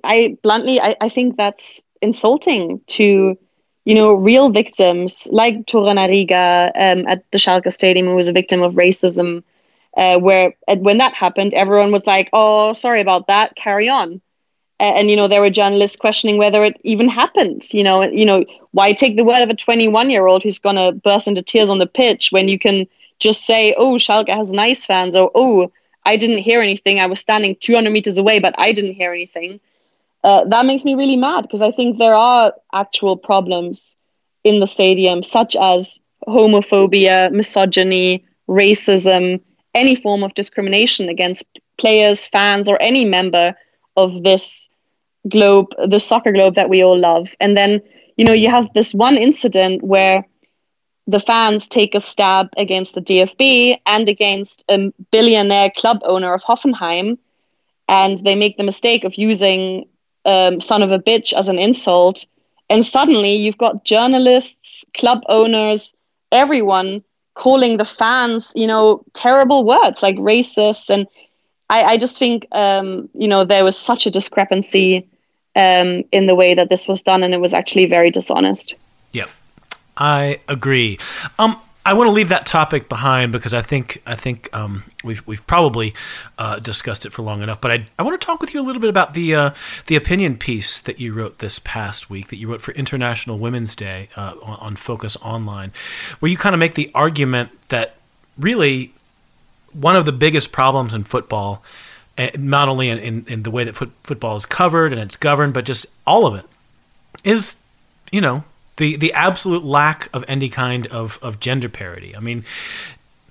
I 0.03 0.37
bluntly, 0.43 0.79
I, 0.79 0.95
I 1.01 1.09
think 1.09 1.35
that's 1.35 1.87
insulting 2.01 2.79
to, 2.87 3.37
you 3.85 3.95
know, 3.95 4.13
real 4.13 4.49
victims 4.49 5.27
like 5.31 5.65
Tora 5.65 5.95
Riga 6.07 6.71
um, 6.75 7.07
at 7.07 7.23
the 7.31 7.39
Schalke 7.39 7.73
Stadium, 7.73 8.05
who 8.07 8.15
was 8.15 8.27
a 8.27 8.33
victim 8.33 8.61
of 8.61 8.75
racism. 8.75 9.43
Uh, 9.97 10.19
where 10.19 10.53
when 10.67 10.97
that 10.97 11.13
happened, 11.13 11.53
everyone 11.53 11.91
was 11.93 12.05
like, 12.05 12.29
"Oh, 12.33 12.73
sorry 12.73 12.99
about 12.99 13.27
that. 13.27 13.55
Carry 13.55 13.87
on." 13.87 14.21
And 14.79 15.09
you 15.09 15.15
know 15.15 15.27
there 15.27 15.41
were 15.41 15.49
journalists 15.49 15.97
questioning 15.97 16.37
whether 16.37 16.63
it 16.63 16.79
even 16.83 17.07
happened 17.07 17.63
you 17.73 17.83
know 17.83 18.03
you 18.03 18.25
know 18.25 18.43
why 18.71 18.91
take 18.91 19.15
the 19.15 19.23
word 19.23 19.41
of 19.41 19.49
a 19.49 19.55
21 19.55 20.09
year 20.09 20.27
old 20.27 20.43
who's 20.43 20.59
going 20.59 20.75
to 20.75 20.91
burst 20.91 21.27
into 21.27 21.41
tears 21.41 21.69
on 21.69 21.79
the 21.79 21.87
pitch 21.87 22.31
when 22.31 22.47
you 22.47 22.59
can 22.59 22.85
just 23.19 23.45
say 23.45 23.73
oh 23.77 23.93
Schalke 23.93 24.33
has 24.33 24.51
nice 24.51 24.85
fans 24.85 25.15
or 25.15 25.31
oh 25.35 25.71
I 26.07 26.17
didn't 26.17 26.43
hear 26.43 26.61
anything. 26.61 26.99
I 26.99 27.07
was 27.07 27.19
standing 27.19 27.55
200 27.59 27.89
meters 27.89 28.17
away 28.17 28.39
but 28.39 28.53
I 28.57 28.71
didn't 28.71 28.93
hear 28.93 29.11
anything. 29.11 29.59
Uh, 30.23 30.43
that 30.45 30.65
makes 30.65 30.83
me 30.83 30.95
really 30.95 31.15
mad 31.15 31.41
because 31.41 31.61
I 31.61 31.71
think 31.71 31.97
there 31.97 32.15
are 32.15 32.53
actual 32.73 33.15
problems 33.15 33.99
in 34.43 34.59
the 34.59 34.67
stadium 34.67 35.23
such 35.23 35.55
as 35.55 35.99
homophobia 36.27 37.31
misogyny 37.31 38.25
racism 38.49 39.41
any 39.73 39.95
form 39.95 40.23
of 40.23 40.33
discrimination 40.33 41.09
against 41.09 41.45
players 41.77 42.25
fans 42.25 42.69
or 42.69 42.81
any 42.81 43.05
member 43.05 43.55
of 43.97 44.23
this 44.23 44.69
globe, 45.29 45.67
the 45.87 45.99
soccer 45.99 46.31
globe 46.31 46.55
that 46.55 46.69
we 46.69 46.83
all 46.83 46.97
love. 46.97 47.35
And 47.39 47.57
then, 47.57 47.81
you 48.17 48.25
know, 48.25 48.33
you 48.33 48.49
have 48.49 48.71
this 48.73 48.93
one 48.93 49.17
incident 49.17 49.83
where 49.83 50.25
the 51.07 51.19
fans 51.19 51.67
take 51.67 51.93
a 51.93 51.99
stab 51.99 52.49
against 52.57 52.95
the 52.95 53.01
DFB 53.01 53.79
and 53.85 54.09
against 54.09 54.65
a 54.69 54.91
billionaire 55.11 55.71
club 55.75 55.99
owner 56.03 56.33
of 56.33 56.43
Hoffenheim. 56.43 57.17
And 57.87 58.19
they 58.19 58.35
make 58.35 58.57
the 58.57 58.63
mistake 58.63 59.03
of 59.03 59.15
using 59.15 59.87
um, 60.25 60.59
son 60.59 60.81
of 60.81 60.91
a 60.91 60.99
bitch 60.99 61.33
as 61.33 61.47
an 61.49 61.59
insult. 61.59 62.25
And 62.69 62.83
suddenly 62.83 63.35
you've 63.35 63.59
got 63.59 63.85
journalists, 63.85 64.85
club 64.95 65.21
owners, 65.29 65.95
everyone 66.31 67.03
calling 67.35 67.77
the 67.77 67.85
fans, 67.85 68.51
you 68.55 68.65
know, 68.65 69.03
terrible 69.13 69.63
words 69.63 70.01
like 70.01 70.15
racist 70.15 70.89
and 70.89 71.05
I, 71.69 71.83
I 71.83 71.97
just 71.97 72.17
think 72.17 72.47
um, 72.51 73.09
you 73.13 73.27
know 73.27 73.43
there 73.43 73.63
was 73.63 73.77
such 73.77 74.05
a 74.05 74.11
discrepancy 74.11 75.07
um, 75.55 76.03
in 76.11 76.25
the 76.25 76.35
way 76.35 76.53
that 76.53 76.69
this 76.69 76.87
was 76.87 77.01
done, 77.01 77.23
and 77.23 77.33
it 77.33 77.41
was 77.41 77.53
actually 77.53 77.85
very 77.85 78.11
dishonest. 78.11 78.75
Yep, 79.13 79.29
I 79.97 80.39
agree. 80.47 80.99
Um, 81.39 81.59
I 81.87 81.93
want 81.93 82.07
to 82.07 82.11
leave 82.11 82.29
that 82.29 82.47
topic 82.47 82.89
behind 82.89 83.31
because 83.31 83.53
I 83.53 83.61
think 83.61 84.01
I 84.07 84.15
think 84.15 84.49
um, 84.53 84.85
we've 85.03 85.25
we've 85.27 85.45
probably 85.45 85.93
uh, 86.39 86.57
discussed 86.57 87.05
it 87.05 87.13
for 87.13 87.21
long 87.21 87.43
enough. 87.43 87.61
But 87.61 87.71
I, 87.71 87.85
I 87.99 88.03
want 88.03 88.19
to 88.19 88.25
talk 88.25 88.41
with 88.41 88.55
you 88.55 88.59
a 88.59 88.63
little 88.63 88.81
bit 88.81 88.89
about 88.89 89.13
the 89.13 89.35
uh, 89.35 89.51
the 89.85 89.95
opinion 89.95 90.37
piece 90.37 90.81
that 90.81 90.99
you 90.99 91.13
wrote 91.13 91.37
this 91.37 91.59
past 91.59 92.09
week 92.09 92.29
that 92.29 92.37
you 92.37 92.49
wrote 92.49 92.61
for 92.61 92.71
International 92.71 93.37
Women's 93.37 93.75
Day 93.75 94.09
uh, 94.15 94.33
on, 94.41 94.57
on 94.59 94.75
Focus 94.75 95.15
Online, 95.17 95.71
where 96.19 96.31
you 96.31 96.37
kind 96.37 96.55
of 96.55 96.59
make 96.59 96.73
the 96.73 96.89
argument 96.95 97.51
that 97.69 97.97
really 98.35 98.94
one 99.79 99.95
of 99.95 100.05
the 100.05 100.11
biggest 100.11 100.51
problems 100.51 100.93
in 100.93 101.03
football, 101.03 101.63
eh, 102.17 102.31
not 102.37 102.69
only 102.69 102.89
in, 102.89 102.97
in, 102.99 103.25
in 103.27 103.43
the 103.43 103.51
way 103.51 103.63
that 103.63 103.75
foot, 103.75 103.91
football 104.03 104.35
is 104.35 104.45
covered 104.45 104.91
and 104.91 105.01
it's 105.01 105.17
governed, 105.17 105.53
but 105.53 105.65
just 105.65 105.85
all 106.07 106.25
of 106.25 106.35
it, 106.35 106.45
is, 107.23 107.55
you 108.11 108.21
know, 108.21 108.43
the, 108.77 108.95
the 108.95 109.13
absolute 109.13 109.63
lack 109.63 110.09
of 110.13 110.23
any 110.27 110.49
kind 110.49 110.87
of, 110.87 111.19
of 111.21 111.39
gender 111.39 111.69
parity. 111.69 112.15
I 112.15 112.19
mean, 112.19 112.43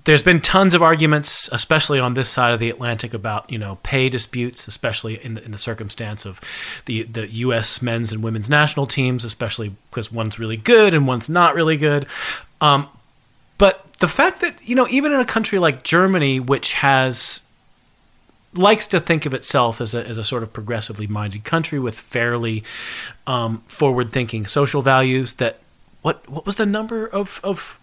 there's 0.05 0.23
been 0.23 0.39
tons 0.39 0.75
of 0.75 0.83
arguments, 0.83 1.49
especially 1.51 1.99
on 1.99 2.13
this 2.13 2.29
side 2.29 2.53
of 2.53 2.59
the 2.59 2.69
Atlantic, 2.69 3.13
about 3.13 3.51
you 3.51 3.57
know 3.57 3.79
pay 3.81 4.07
disputes, 4.07 4.67
especially 4.67 5.23
in 5.23 5.33
the, 5.33 5.43
in 5.43 5.51
the 5.51 5.57
circumstance 5.57 6.25
of 6.25 6.39
the 6.85 7.03
the 7.03 7.27
U.S. 7.27 7.81
men's 7.81 8.11
and 8.11 8.23
women's 8.23 8.47
national 8.47 8.85
teams, 8.85 9.25
especially 9.25 9.73
because 9.89 10.11
one's 10.11 10.37
really 10.37 10.57
good 10.57 10.93
and 10.93 11.07
one's 11.07 11.27
not 11.27 11.55
really 11.55 11.75
good. 11.75 12.05
Um, 12.61 12.87
but 13.57 13.84
the 13.99 14.07
fact 14.07 14.41
that 14.41 14.67
you 14.67 14.75
know 14.75 14.87
even 14.89 15.11
in 15.11 15.19
a 15.19 15.25
country 15.25 15.59
like 15.59 15.83
Germany, 15.83 16.39
which 16.39 16.73
has 16.73 17.41
likes 18.53 18.87
to 18.87 18.99
think 18.99 19.25
of 19.25 19.33
itself 19.33 19.81
as 19.81 19.93
a, 19.93 20.07
as 20.07 20.17
a 20.17 20.23
sort 20.23 20.41
of 20.41 20.53
progressively 20.53 21.07
minded 21.07 21.43
country 21.43 21.77
with 21.77 21.99
fairly 21.99 22.63
um, 23.27 23.61
forward 23.67 24.11
thinking 24.11 24.45
social 24.45 24.81
values, 24.81 25.35
that 25.35 25.59
what 26.01 26.27
what 26.29 26.45
was 26.45 26.55
the 26.55 26.65
number 26.65 27.07
of 27.07 27.39
of 27.43 27.79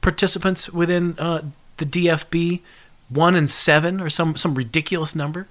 participants 0.00 0.70
within 0.70 1.18
uh, 1.18 1.42
the 1.76 1.86
DFB? 1.86 2.60
One 3.08 3.36
in 3.36 3.46
seven, 3.46 4.00
or 4.00 4.10
some 4.10 4.34
some 4.34 4.54
ridiculous 4.54 5.14
number 5.14 5.46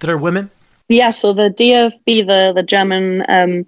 that 0.00 0.10
are 0.10 0.18
women. 0.18 0.50
Yeah, 0.88 1.10
so 1.10 1.32
the 1.32 1.48
DFB, 1.48 2.26
the 2.26 2.52
the 2.54 2.62
German 2.62 3.24
um, 3.28 3.66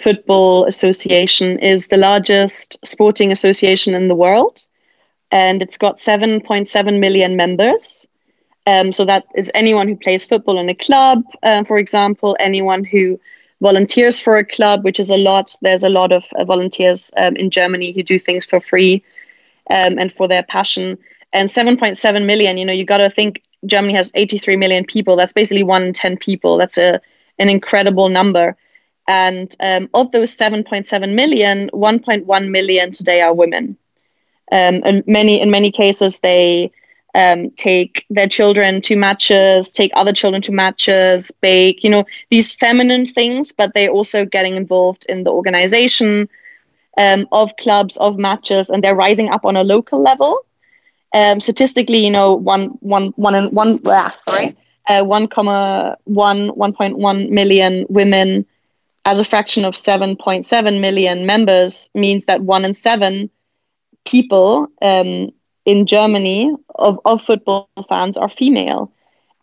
Football 0.00 0.64
Association 0.66 1.58
is 1.58 1.88
the 1.88 1.96
largest 1.96 2.78
sporting 2.84 3.32
association 3.32 3.94
in 3.94 4.08
the 4.08 4.14
world, 4.14 4.66
and 5.30 5.62
it's 5.62 5.78
got 5.78 5.98
7.7 5.98 7.00
million 7.00 7.36
members. 7.36 8.06
Um, 8.66 8.92
so 8.92 9.04
that 9.04 9.24
is 9.34 9.50
anyone 9.54 9.88
who 9.88 9.96
plays 9.96 10.24
football 10.24 10.58
in 10.58 10.68
a 10.68 10.74
club, 10.74 11.22
uh, 11.42 11.64
for 11.64 11.78
example, 11.78 12.36
anyone 12.38 12.84
who 12.84 13.18
volunteers 13.60 14.20
for 14.20 14.36
a 14.36 14.44
club, 14.44 14.84
which 14.84 15.00
is 15.00 15.10
a 15.10 15.16
lot. 15.16 15.54
There's 15.62 15.84
a 15.84 15.88
lot 15.88 16.12
of 16.12 16.26
uh, 16.36 16.44
volunteers 16.44 17.10
um, 17.16 17.34
in 17.36 17.50
Germany 17.50 17.92
who 17.92 18.02
do 18.02 18.18
things 18.18 18.46
for 18.46 18.60
free 18.60 19.02
um, 19.70 19.98
and 19.98 20.12
for 20.12 20.28
their 20.28 20.42
passion. 20.42 20.98
And 21.32 21.48
7.7 21.48 22.24
million, 22.26 22.56
you 22.56 22.64
know, 22.64 22.72
you 22.72 22.84
got 22.84 22.98
to 22.98 23.10
think 23.10 23.42
Germany 23.66 23.94
has 23.94 24.12
83 24.14 24.56
million 24.56 24.84
people. 24.84 25.16
That's 25.16 25.32
basically 25.32 25.62
one 25.64 25.82
in 25.82 25.92
10 25.92 26.18
people. 26.18 26.56
That's 26.56 26.78
a 26.78 27.00
an 27.38 27.48
incredible 27.48 28.08
number. 28.08 28.56
And 29.06 29.54
um, 29.60 29.88
of 29.94 30.12
those 30.12 30.36
7.7 30.36 31.14
million, 31.14 31.70
1.1 31.72 32.50
million 32.50 32.92
today 32.92 33.20
are 33.20 33.32
women. 33.32 33.76
Um, 34.50 34.82
and 34.84 35.06
many, 35.06 35.40
in 35.40 35.50
many 35.50 35.70
cases, 35.70 36.20
they 36.20 36.72
um, 37.14 37.50
take 37.52 38.06
their 38.10 38.28
children 38.28 38.80
to 38.82 38.96
matches, 38.96 39.70
take 39.70 39.90
other 39.94 40.12
children 40.12 40.42
to 40.42 40.52
matches, 40.52 41.30
bake, 41.40 41.82
you 41.82 41.90
know, 41.90 42.04
these 42.30 42.52
feminine 42.52 43.06
things, 43.06 43.52
but 43.52 43.72
they're 43.74 43.90
also 43.90 44.24
getting 44.24 44.56
involved 44.56 45.04
in 45.08 45.24
the 45.24 45.30
organization 45.30 46.28
um, 46.96 47.26
of 47.32 47.56
clubs, 47.56 47.96
of 47.98 48.18
matches, 48.18 48.70
and 48.70 48.82
they're 48.82 48.94
rising 48.94 49.30
up 49.30 49.44
on 49.44 49.56
a 49.56 49.64
local 49.64 50.02
level. 50.02 50.44
Um, 51.14 51.40
statistically, 51.40 52.04
you 52.04 52.10
know, 52.10 52.34
one, 52.34 52.68
one, 52.80 53.08
one, 53.16 53.34
and 53.34 53.52
one, 53.52 53.80
ah, 53.86 54.10
sorry, 54.10 54.56
uh, 54.88 55.02
1.1, 55.02 55.96
1.1 56.06 57.30
million 57.30 57.86
women 57.88 58.46
as 59.04 59.18
a 59.18 59.24
fraction 59.24 59.64
of 59.64 59.74
7.7 59.74 60.80
million 60.80 61.24
members 61.24 61.88
means 61.94 62.26
that 62.26 62.42
one 62.42 62.64
in 62.64 62.74
seven 62.74 63.30
people 64.08 64.66
um, 64.80 65.30
in 65.64 65.86
Germany 65.86 66.54
of, 66.76 66.98
of 67.04 67.20
football 67.20 67.68
fans 67.88 68.16
are 68.16 68.28
female. 68.28 68.90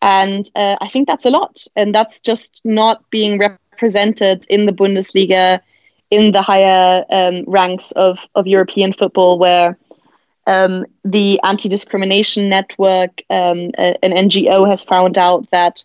And 0.02 0.50
uh, 0.56 0.76
I 0.82 0.88
think 0.88 1.08
that's 1.08 1.26
a 1.26 1.30
lot. 1.30 1.66
And 1.76 1.94
that's 1.94 2.20
just 2.20 2.62
not 2.66 3.10
being 3.12 3.38
represented 3.38 4.46
in 4.50 4.66
the 4.66 4.72
Bundesliga, 4.72 5.60
in 6.10 6.32
the 6.32 6.42
higher 6.42 7.06
um, 7.12 7.44
ranks 7.48 7.92
of, 7.92 8.28
of 8.36 8.48
European 8.48 8.92
football, 8.92 9.38
where 9.38 9.78
um, 10.48 10.86
the 11.04 11.40
Anti 11.44 11.70
Discrimination 11.70 12.50
Network, 12.50 13.22
um, 13.30 13.72
an 13.78 14.12
NGO, 14.26 14.68
has 14.68 14.84
found 14.84 15.18
out 15.18 15.50
that 15.52 15.84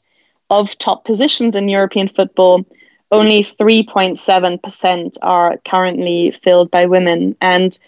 of 0.51 0.77
top 0.79 1.05
positions 1.05 1.55
in 1.55 1.69
European 1.69 2.09
football, 2.09 2.65
only 3.13 3.43
3.7% 3.43 5.17
are 5.23 5.57
currently 5.65 6.31
filled 6.31 6.71
by 6.71 6.85
women. 6.85 7.37
And 7.41 7.79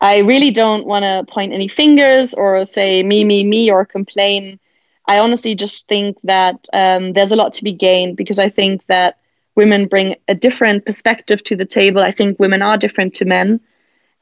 I 0.00 0.18
really 0.18 0.50
don't 0.50 0.86
want 0.86 1.02
to 1.02 1.30
point 1.32 1.52
any 1.52 1.68
fingers 1.68 2.32
or 2.34 2.64
say 2.64 3.02
me, 3.02 3.24
me, 3.24 3.44
me, 3.44 3.70
or 3.70 3.84
complain. 3.84 4.58
I 5.06 5.18
honestly 5.18 5.54
just 5.54 5.88
think 5.88 6.18
that 6.24 6.66
um, 6.72 7.12
there's 7.12 7.32
a 7.32 7.36
lot 7.36 7.52
to 7.54 7.64
be 7.64 7.72
gained 7.72 8.16
because 8.16 8.38
I 8.38 8.48
think 8.48 8.86
that 8.86 9.18
women 9.56 9.86
bring 9.86 10.16
a 10.28 10.34
different 10.34 10.86
perspective 10.86 11.44
to 11.44 11.56
the 11.56 11.66
table. 11.66 12.00
I 12.00 12.12
think 12.12 12.38
women 12.38 12.62
are 12.62 12.78
different 12.78 13.14
to 13.16 13.24
men. 13.24 13.60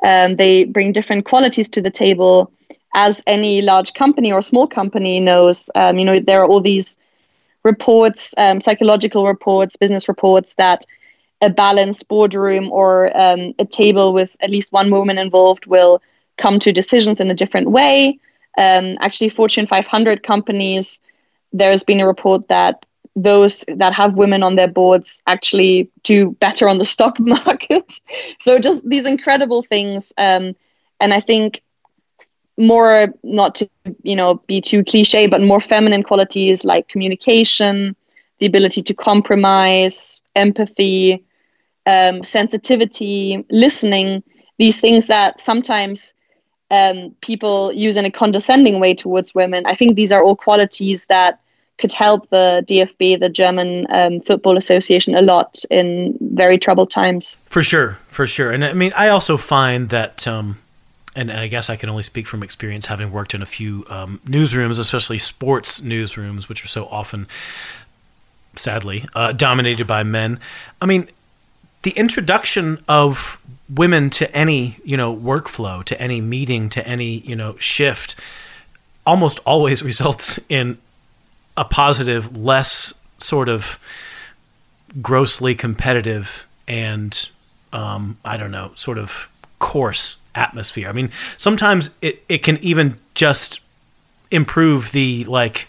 Um, 0.05 0.37
they 0.37 0.65
bring 0.65 0.93
different 0.93 1.25
qualities 1.25 1.69
to 1.71 1.83
the 1.83 1.91
table. 1.91 2.51
As 2.95 3.23
any 3.27 3.63
large 3.63 3.93
company 3.95 4.33
or 4.33 4.43
small 4.43 4.67
company 4.67 5.21
knows, 5.21 5.71
um, 5.75 5.99
you 5.99 6.05
know, 6.05 6.19
there 6.19 6.41
are 6.41 6.47
all 6.47 6.61
these 6.61 6.99
reports, 7.63 8.35
um, 8.39 8.61
psychological 8.61 9.27
reports, 9.27 9.77
business 9.77 10.09
reports 10.09 10.55
that 10.55 10.85
a 11.41 11.51
balanced 11.51 12.09
boardroom 12.09 12.71
or 12.73 13.17
um, 13.17 13.55
a 13.59 13.65
table 13.65 14.13
with 14.13 14.37
at 14.41 14.51
least 14.51 14.73
one 14.73 14.91
woman 14.91 15.19
involved 15.19 15.67
will 15.67 16.03
come 16.37 16.59
to 16.61 16.73
decisions 16.73 17.21
in 17.21 17.31
a 17.31 17.35
different 17.35 17.71
way. 17.71 18.19
Um, 18.57 18.97
actually, 19.01 19.29
Fortune 19.29 19.67
500 19.67 20.23
companies, 20.23 21.03
there's 21.53 21.85
been 21.85 22.01
a 22.01 22.07
report 22.07 22.49
that 22.49 22.85
those 23.15 23.65
that 23.69 23.93
have 23.95 24.15
women 24.17 24.43
on 24.43 24.55
their 24.57 24.69
boards 24.69 25.23
actually 25.27 25.91
do 26.03 26.33
better 26.41 26.69
on 26.69 26.79
the 26.79 26.85
stock 26.95 27.19
market. 27.21 28.01
so 28.39 28.59
just 28.59 28.89
these 28.89 29.07
incredible 29.07 29.63
things. 29.63 30.13
Um, 30.19 30.55
and 31.01 31.13
I 31.13 31.21
think 31.21 31.63
more 32.57 33.09
not 33.23 33.55
to 33.57 33.69
you 34.03 34.17
know 34.17 34.35
be 34.47 34.61
too 34.61 34.83
cliche, 34.85 35.27
but 35.27 35.41
more 35.41 35.61
feminine 35.61 36.03
qualities 36.03 36.65
like 36.65 36.89
communication, 36.89 37.95
the 38.39 38.47
ability 38.47 38.83
to 38.83 38.95
compromise, 38.95 40.23
empathy, 40.35 41.25
um, 41.89 42.23
sensitivity, 42.23 43.45
listening. 43.51 44.23
These 44.59 44.81
things 44.81 45.07
that 45.07 45.41
sometimes 45.41 46.15
um, 46.71 47.15
people 47.23 47.73
use 47.73 47.97
in 47.97 48.05
a 48.05 48.11
condescending 48.11 48.79
way 48.79 48.95
towards 48.95 49.35
women. 49.35 49.65
I 49.67 49.75
think 49.75 49.97
these 49.97 50.13
are 50.13 50.23
all 50.23 50.37
qualities 50.37 51.07
that 51.07 51.41
could 51.79 51.93
help 51.93 52.29
the 52.31 52.65
DFB, 52.69 53.21
the 53.21 53.29
German 53.29 53.87
um, 53.91 54.21
Football 54.21 54.57
Association, 54.57 55.15
a 55.15 55.23
lot 55.23 55.63
in 55.71 56.19
very 56.21 56.59
troubled 56.59 56.91
times. 56.91 57.41
For 57.47 57.63
sure, 57.63 57.99
for 58.09 58.27
sure. 58.27 58.51
And 58.51 58.65
I 58.65 58.73
mean, 58.73 58.93
I 58.97 59.09
also 59.09 59.37
find 59.37 59.89
that, 59.91 60.27
um, 60.27 60.59
and 61.15 61.31
I 61.31 61.47
guess 61.47 61.71
I 61.71 61.77
can 61.77 61.89
only 61.89 62.03
speak 62.03 62.27
from 62.27 62.43
experience 62.43 62.87
having 62.87 63.13
worked 63.13 63.33
in 63.33 63.43
a 63.43 63.47
few 63.47 63.85
um, 63.89 64.21
newsrooms, 64.27 64.79
especially 64.79 65.19
sports 65.19 65.81
newsrooms, 65.81 66.49
which 66.49 66.65
are 66.65 66.69
so 66.69 66.87
often, 66.87 67.29
sadly, 68.57 69.07
uh, 69.15 69.33
dominated 69.33 69.87
by 69.87 70.03
men. 70.03 70.41
I 70.83 70.87
mean, 70.87 71.09
the 71.83 71.91
introduction 71.91 72.83
of 72.89 73.41
women 73.69 74.11
to 74.11 74.35
any 74.35 74.79
you 74.85 74.97
know 74.97 75.15
workflow 75.15 75.85
to 75.85 76.01
any 76.01 76.21
meeting 76.21 76.69
to 76.71 76.87
any 76.87 77.19
you 77.19 77.37
know 77.37 77.57
shift 77.59 78.15
almost 79.07 79.39
always 79.41 79.83
results 79.93 80.39
in 80.49 80.79
a 81.57 81.65
positive, 81.65 82.37
less 82.37 82.95
sort 83.19 83.49
of 83.49 83.79
grossly 85.03 85.55
competitive 85.55 86.47
and 86.69 87.29
um, 87.73 88.17
I 88.25 88.37
don't 88.37 88.53
know, 88.53 88.73
sort 88.77 88.97
of 88.97 89.29
coarse 89.59 90.17
atmosphere. 90.35 90.89
I 90.89 90.93
mean, 90.93 91.11
sometimes 91.37 91.91
it, 92.01 92.25
it 92.29 92.39
can 92.39 92.59
even 92.63 92.99
just 93.15 93.61
improve 94.31 94.93
the 94.93 95.25
like 95.25 95.69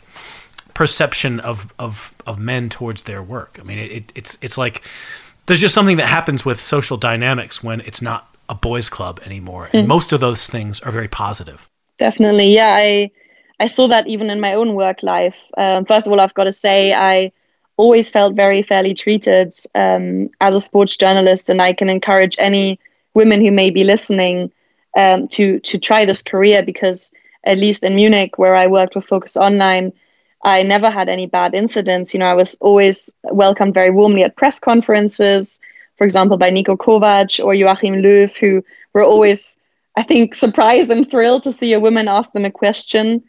perception 0.73 1.39
of, 1.39 1.73
of, 1.79 2.13
of 2.25 2.39
men 2.39 2.69
towards 2.69 3.03
their 3.03 3.23
work. 3.23 3.57
I 3.59 3.63
mean, 3.63 3.79
it, 3.79 4.11
it's 4.15 4.37
it's 4.41 4.57
like 4.57 4.83
there's 5.49 5.59
just 5.59 5.73
something 5.73 5.97
that 5.97 6.07
happens 6.07 6.45
with 6.45 6.61
social 6.61 6.95
dynamics 6.95 7.63
when 7.63 7.81
it's 7.81 8.03
not 8.03 8.33
a 8.47 8.53
boys' 8.53 8.87
club 8.87 9.19
anymore, 9.25 9.67
and 9.73 9.85
mm. 9.85 9.87
most 9.87 10.13
of 10.13 10.19
those 10.19 10.47
things 10.47 10.79
are 10.81 10.91
very 10.91 11.07
positive. 11.07 11.67
Definitely, 11.97 12.53
yeah. 12.53 12.75
I 12.77 13.09
I 13.59 13.65
saw 13.65 13.87
that 13.87 14.07
even 14.07 14.29
in 14.29 14.39
my 14.39 14.53
own 14.53 14.75
work 14.75 15.01
life. 15.01 15.43
Um, 15.57 15.85
first 15.85 16.05
of 16.05 16.13
all, 16.13 16.21
I've 16.21 16.35
got 16.35 16.43
to 16.43 16.51
say 16.51 16.93
I 16.93 17.31
always 17.77 18.11
felt 18.11 18.35
very 18.35 18.61
fairly 18.61 18.93
treated 18.93 19.55
um, 19.73 20.29
as 20.39 20.55
a 20.55 20.61
sports 20.61 20.95
journalist, 20.95 21.49
and 21.49 21.63
I 21.63 21.73
can 21.73 21.89
encourage 21.89 22.35
any 22.37 22.79
women 23.15 23.41
who 23.41 23.51
may 23.51 23.71
be 23.71 23.83
listening 23.83 24.51
um, 24.95 25.27
to 25.29 25.59
to 25.61 25.79
try 25.79 26.05
this 26.05 26.21
career 26.21 26.61
because 26.61 27.11
at 27.43 27.57
least 27.57 27.83
in 27.83 27.95
Munich, 27.95 28.37
where 28.37 28.55
I 28.55 28.67
worked 28.67 28.93
with 28.93 29.05
Focus 29.05 29.35
Online, 29.35 29.93
I 30.43 30.63
never 30.63 30.89
had 30.89 31.09
any 31.09 31.25
bad 31.25 31.53
incidents. 31.53 32.13
You 32.13 32.19
know, 32.19 32.27
I 32.27 32.33
was 32.33 32.55
always 32.61 33.15
welcomed 33.23 33.73
very 33.73 33.89
warmly 33.89 34.23
at 34.23 34.35
press 34.35 34.59
conferences, 34.59 35.59
for 35.97 36.03
example, 36.05 36.37
by 36.37 36.49
Niko 36.49 36.77
Kovac 36.77 37.43
or 37.43 37.53
Joachim 37.53 37.95
Löw, 37.95 38.37
who 38.39 38.63
were 38.93 39.03
always, 39.03 39.57
I 39.97 40.03
think, 40.03 40.35
surprised 40.35 40.89
and 40.91 41.09
thrilled 41.09 41.43
to 41.43 41.51
see 41.51 41.73
a 41.73 41.79
woman 41.79 42.07
ask 42.07 42.31
them 42.31 42.45
a 42.45 42.51
question 42.51 43.23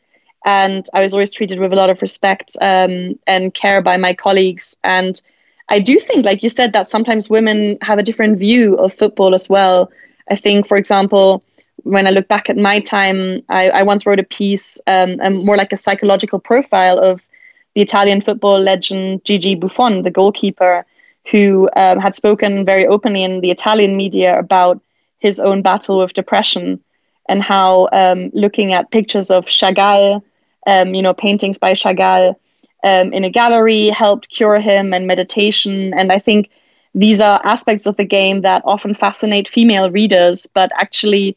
and 0.44 0.86
I 0.94 1.00
was 1.00 1.12
always 1.12 1.32
treated 1.32 1.58
with 1.58 1.72
a 1.72 1.76
lot 1.76 1.90
of 1.90 2.00
respect 2.00 2.56
um, 2.60 3.18
and 3.26 3.52
care 3.52 3.82
by 3.82 3.96
my 3.96 4.14
colleagues. 4.14 4.78
And 4.82 5.20
I 5.68 5.78
do 5.80 5.98
think, 5.98 6.24
like 6.24 6.42
you 6.42 6.48
said, 6.48 6.72
that 6.72 6.86
sometimes 6.86 7.28
women 7.28 7.78
have 7.82 7.98
a 7.98 8.02
different 8.02 8.38
view 8.38 8.74
of 8.76 8.92
football 8.92 9.34
as 9.34 9.48
well. 9.48 9.90
I 10.30 10.36
think, 10.36 10.66
for 10.66 10.76
example, 10.76 11.44
when 11.84 12.06
I 12.06 12.10
look 12.10 12.28
back 12.28 12.50
at 12.50 12.56
my 12.56 12.80
time, 12.80 13.42
I, 13.48 13.70
I 13.70 13.82
once 13.82 14.06
wrote 14.06 14.18
a 14.18 14.24
piece, 14.24 14.80
um, 14.86 15.18
more 15.44 15.56
like 15.56 15.72
a 15.72 15.76
psychological 15.76 16.38
profile 16.38 16.98
of 16.98 17.26
the 17.74 17.82
Italian 17.82 18.20
football 18.20 18.58
legend 18.58 19.24
Gigi 19.24 19.54
Buffon, 19.54 20.02
the 20.02 20.10
goalkeeper, 20.10 20.84
who 21.30 21.68
um, 21.76 21.98
had 21.98 22.16
spoken 22.16 22.64
very 22.64 22.86
openly 22.86 23.22
in 23.22 23.40
the 23.40 23.50
Italian 23.50 23.96
media 23.96 24.38
about 24.38 24.80
his 25.18 25.38
own 25.38 25.62
battle 25.62 25.98
with 25.98 26.12
depression 26.12 26.80
and 27.28 27.42
how 27.42 27.88
um, 27.92 28.30
looking 28.32 28.72
at 28.72 28.90
pictures 28.90 29.30
of 29.30 29.46
Chagall 29.46 30.22
um, 30.66 30.94
you 30.94 31.02
know, 31.02 31.14
paintings 31.14 31.58
by 31.58 31.72
Chagall 31.72 32.36
um, 32.84 33.12
in 33.12 33.24
a 33.24 33.30
gallery 33.30 33.88
helped 33.88 34.30
cure 34.30 34.60
him 34.60 34.92
and 34.92 35.06
meditation. 35.06 35.92
And 35.94 36.12
I 36.12 36.18
think 36.18 36.50
these 36.94 37.20
are 37.20 37.40
aspects 37.44 37.86
of 37.86 37.96
the 37.96 38.04
game 38.04 38.42
that 38.42 38.62
often 38.64 38.94
fascinate 38.94 39.48
female 39.48 39.90
readers, 39.90 40.46
but 40.54 40.70
actually, 40.74 41.36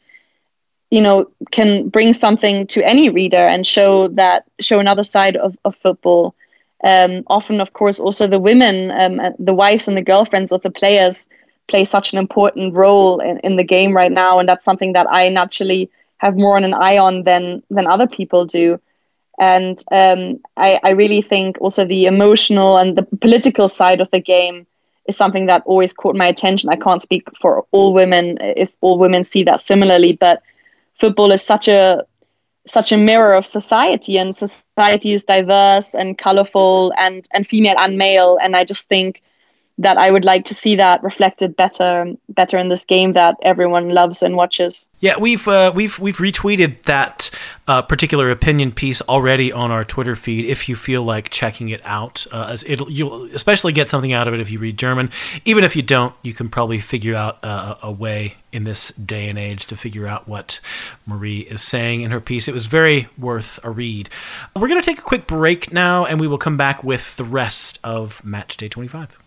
you 0.90 1.00
know, 1.00 1.26
can 1.50 1.88
bring 1.88 2.12
something 2.12 2.66
to 2.68 2.86
any 2.86 3.08
reader 3.08 3.36
and 3.46 3.66
show 3.66 4.08
that 4.08 4.44
show 4.60 4.78
another 4.78 5.02
side 5.02 5.36
of, 5.36 5.56
of 5.64 5.74
football. 5.74 6.34
Um, 6.84 7.24
often, 7.28 7.60
of 7.60 7.72
course, 7.72 7.98
also 7.98 8.26
the 8.26 8.38
women, 8.38 8.90
um, 8.90 9.20
the 9.38 9.54
wives 9.54 9.88
and 9.88 9.96
the 9.96 10.02
girlfriends 10.02 10.52
of 10.52 10.62
the 10.62 10.70
players 10.70 11.28
play 11.66 11.84
such 11.84 12.12
an 12.12 12.18
important 12.18 12.74
role 12.74 13.20
in, 13.20 13.38
in 13.38 13.56
the 13.56 13.64
game 13.64 13.96
right 13.96 14.12
now, 14.12 14.38
and 14.38 14.48
that's 14.48 14.64
something 14.64 14.92
that 14.92 15.06
I 15.10 15.28
naturally 15.30 15.90
have 16.18 16.36
more 16.36 16.56
on 16.56 16.64
an 16.64 16.74
eye 16.74 16.98
on 16.98 17.24
than 17.24 17.62
than 17.70 17.86
other 17.86 18.06
people 18.06 18.44
do. 18.44 18.78
And 19.38 19.82
um, 19.90 20.40
I, 20.56 20.78
I 20.84 20.90
really 20.90 21.20
think 21.22 21.60
also 21.60 21.84
the 21.84 22.06
emotional 22.06 22.76
and 22.76 22.96
the 22.96 23.02
political 23.02 23.68
side 23.68 24.00
of 24.00 24.10
the 24.10 24.20
game 24.20 24.66
is 25.08 25.16
something 25.16 25.46
that 25.46 25.62
always 25.66 25.92
caught 25.92 26.14
my 26.14 26.26
attention. 26.26 26.70
I 26.70 26.76
can't 26.76 27.02
speak 27.02 27.28
for 27.36 27.66
all 27.72 27.92
women 27.92 28.38
if 28.40 28.70
all 28.80 28.98
women 28.98 29.24
see 29.24 29.42
that 29.44 29.60
similarly, 29.60 30.12
but 30.12 30.42
football 30.94 31.32
is 31.32 31.42
such 31.42 31.68
a 31.68 32.04
such 32.66 32.92
a 32.92 32.96
mirror 32.96 33.34
of 33.34 33.44
society 33.44 34.16
and 34.18 34.34
society 34.34 35.12
is 35.12 35.24
diverse 35.24 35.94
and 35.94 36.16
colorful 36.18 36.92
and 36.96 37.28
and 37.32 37.46
female 37.46 37.76
and 37.78 37.98
male. 37.98 38.38
And 38.40 38.56
i 38.56 38.64
just 38.64 38.88
think 38.88 39.22
that 39.78 39.98
I 39.98 40.10
would 40.10 40.24
like 40.24 40.44
to 40.46 40.54
see 40.54 40.76
that 40.76 41.02
reflected 41.02 41.56
better 41.56 42.14
better 42.28 42.58
in 42.58 42.68
this 42.68 42.84
game 42.84 43.12
that 43.12 43.36
everyone 43.42 43.90
loves 43.90 44.22
and 44.22 44.36
watches. 44.36 44.88
Yeah, 45.00 45.18
we've 45.18 45.46
uh, 45.48 45.72
we've 45.74 45.98
we've 45.98 46.18
retweeted 46.18 46.82
that 46.84 47.30
uh, 47.66 47.82
particular 47.82 48.30
opinion 48.30 48.70
piece 48.70 49.02
already 49.02 49.52
on 49.52 49.72
our 49.72 49.84
Twitter 49.84 50.14
feed. 50.14 50.44
If 50.44 50.68
you 50.68 50.76
feel 50.76 51.02
like 51.02 51.30
checking 51.30 51.70
it 51.70 51.80
out, 51.84 52.24
uh, 52.30 52.48
as 52.50 52.64
it'll 52.68 52.90
you'll 52.90 53.24
especially 53.34 53.72
get 53.72 53.90
something 53.90 54.12
out 54.12 54.28
of 54.28 54.34
it 54.34 54.40
if 54.40 54.48
you 54.48 54.60
read 54.60 54.78
German. 54.78 55.10
Even 55.44 55.64
if 55.64 55.74
you 55.74 55.82
don't, 55.82 56.14
you 56.22 56.32
can 56.32 56.48
probably 56.48 56.78
figure 56.78 57.16
out 57.16 57.42
uh, 57.42 57.74
a 57.82 57.90
way 57.90 58.36
in 58.52 58.62
this 58.62 58.92
day 58.92 59.28
and 59.28 59.36
age 59.36 59.66
to 59.66 59.76
figure 59.76 60.06
out 60.06 60.28
what 60.28 60.60
Marie 61.04 61.40
is 61.40 61.62
saying 61.62 62.02
in 62.02 62.12
her 62.12 62.20
piece. 62.20 62.46
It 62.46 62.54
was 62.54 62.66
very 62.66 63.08
worth 63.18 63.58
a 63.64 63.70
read. 63.70 64.08
We're 64.54 64.68
going 64.68 64.80
to 64.80 64.86
take 64.86 65.00
a 65.00 65.02
quick 65.02 65.26
break 65.26 65.72
now, 65.72 66.04
and 66.04 66.20
we 66.20 66.28
will 66.28 66.38
come 66.38 66.56
back 66.56 66.84
with 66.84 67.16
the 67.16 67.24
rest 67.24 67.80
of 67.82 68.24
Match 68.24 68.56
Day 68.56 68.68
25. 68.68 69.18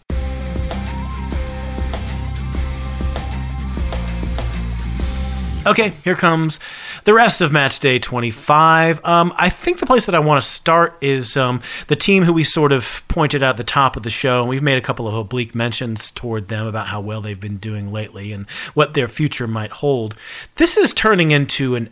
Okay, 5.68 5.92
here 6.06 6.16
comes 6.16 6.62
the 7.04 7.14
rest 7.14 7.42
of 7.42 7.52
match 7.52 7.80
day 7.80 8.00
25. 8.00 9.04
Um, 9.04 9.34
I 9.36 9.50
think 9.50 9.80
the 9.80 9.86
place 9.86 10.06
that 10.06 10.16
I 10.16 10.20
want 10.20 10.42
to 10.42 10.48
start 10.48 10.98
is 11.02 11.36
um, 11.36 11.62
the 11.88 11.96
team 11.98 12.24
who 12.24 12.32
we 12.32 12.46
sort 12.46 12.72
of 12.72 13.04
pointed 13.10 13.44
out 13.44 13.52
at 13.52 13.58
the 13.58 13.66
top 13.66 13.98
of 13.98 14.04
the 14.04 14.10
show, 14.10 14.40
and 14.40 14.48
we've 14.48 14.64
made 14.64 14.78
a 14.78 14.82
couple 14.82 15.10
of 15.10 15.14
oblique 15.14 15.54
mentions 15.54 16.10
toward 16.10 16.48
them 16.48 16.66
about 16.68 16.88
how 16.88 17.02
well 17.02 17.20
they've 17.20 17.42
been 17.42 17.58
doing 17.58 17.92
lately 17.92 18.32
and 18.32 18.50
what 18.76 18.94
their 18.94 19.10
future 19.10 19.46
might 19.46 19.72
hold. 19.72 20.16
This 20.56 20.78
is 20.78 20.94
turning 20.94 21.32
into 21.32 21.76
an 21.76 21.90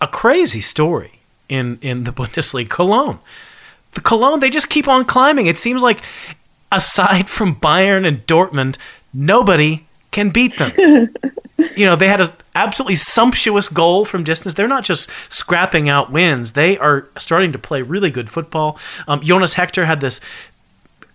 a 0.00 0.08
crazy 0.08 0.60
story 0.60 1.20
in 1.48 1.78
in 1.80 2.02
the 2.02 2.12
Bundesliga. 2.12 2.68
Cologne, 2.68 3.20
the 3.92 4.00
Cologne, 4.00 4.40
they 4.40 4.50
just 4.50 4.68
keep 4.68 4.88
on 4.88 5.04
climbing. 5.04 5.46
It 5.46 5.56
seems 5.56 5.80
like 5.80 6.00
aside 6.72 7.30
from 7.30 7.54
Bayern 7.54 8.04
and 8.04 8.26
Dortmund, 8.26 8.78
nobody 9.14 9.84
can 10.12 10.30
beat 10.30 10.56
them. 10.58 10.72
you 11.76 11.86
know, 11.86 11.96
they 11.96 12.08
had 12.08 12.20
an 12.20 12.28
absolutely 12.54 12.94
sumptuous 12.94 13.68
goal 13.68 14.04
from 14.04 14.22
distance. 14.22 14.54
They're 14.54 14.68
not 14.68 14.84
just 14.84 15.10
scrapping 15.28 15.88
out 15.88 16.12
wins; 16.12 16.52
they 16.52 16.78
are 16.78 17.08
starting 17.18 17.50
to 17.52 17.58
play 17.58 17.82
really 17.82 18.10
good 18.10 18.30
football. 18.30 18.78
Um, 19.08 19.20
Jonas 19.22 19.54
Hector 19.54 19.86
had 19.86 20.00
this 20.00 20.20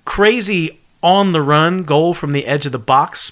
crazy 0.04 0.80
on 1.02 1.32
the 1.32 1.42
run 1.42 1.84
goal 1.84 2.14
from 2.14 2.32
the 2.32 2.46
edge 2.46 2.66
of 2.66 2.72
the 2.72 2.80
box. 2.80 3.32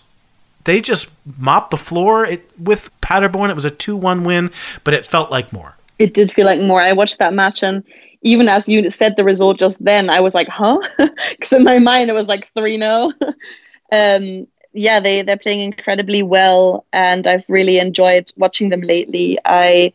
They 0.65 0.81
just 0.81 1.07
mopped 1.37 1.71
the 1.71 1.77
floor 1.77 2.25
it, 2.25 2.49
with 2.59 2.89
Paderborn. 3.01 3.49
It 3.49 3.55
was 3.55 3.65
a 3.65 3.71
2 3.71 3.95
1 3.95 4.23
win, 4.23 4.51
but 4.83 4.93
it 4.93 5.05
felt 5.05 5.31
like 5.31 5.53
more. 5.53 5.75
It 5.99 6.13
did 6.13 6.31
feel 6.31 6.45
like 6.45 6.59
more. 6.59 6.81
I 6.81 6.93
watched 6.93 7.19
that 7.19 7.33
match, 7.33 7.63
and 7.63 7.83
even 8.21 8.49
as 8.49 8.67
you 8.67 8.89
said 8.89 9.15
the 9.15 9.23
result 9.23 9.59
just 9.59 9.83
then, 9.83 10.09
I 10.09 10.19
was 10.19 10.35
like, 10.35 10.47
huh? 10.47 10.79
Because 11.29 11.53
in 11.53 11.63
my 11.63 11.79
mind, 11.79 12.09
it 12.09 12.13
was 12.13 12.27
like 12.27 12.51
3 12.53 12.79
0. 12.79 13.11
um, 13.91 14.47
yeah, 14.75 14.99
they 14.99 15.21
they're 15.21 15.37
playing 15.37 15.61
incredibly 15.61 16.21
well, 16.21 16.85
and 16.91 17.25
I've 17.25 17.45
really 17.49 17.79
enjoyed 17.79 18.31
watching 18.37 18.69
them 18.69 18.81
lately. 18.81 19.39
I 19.45 19.93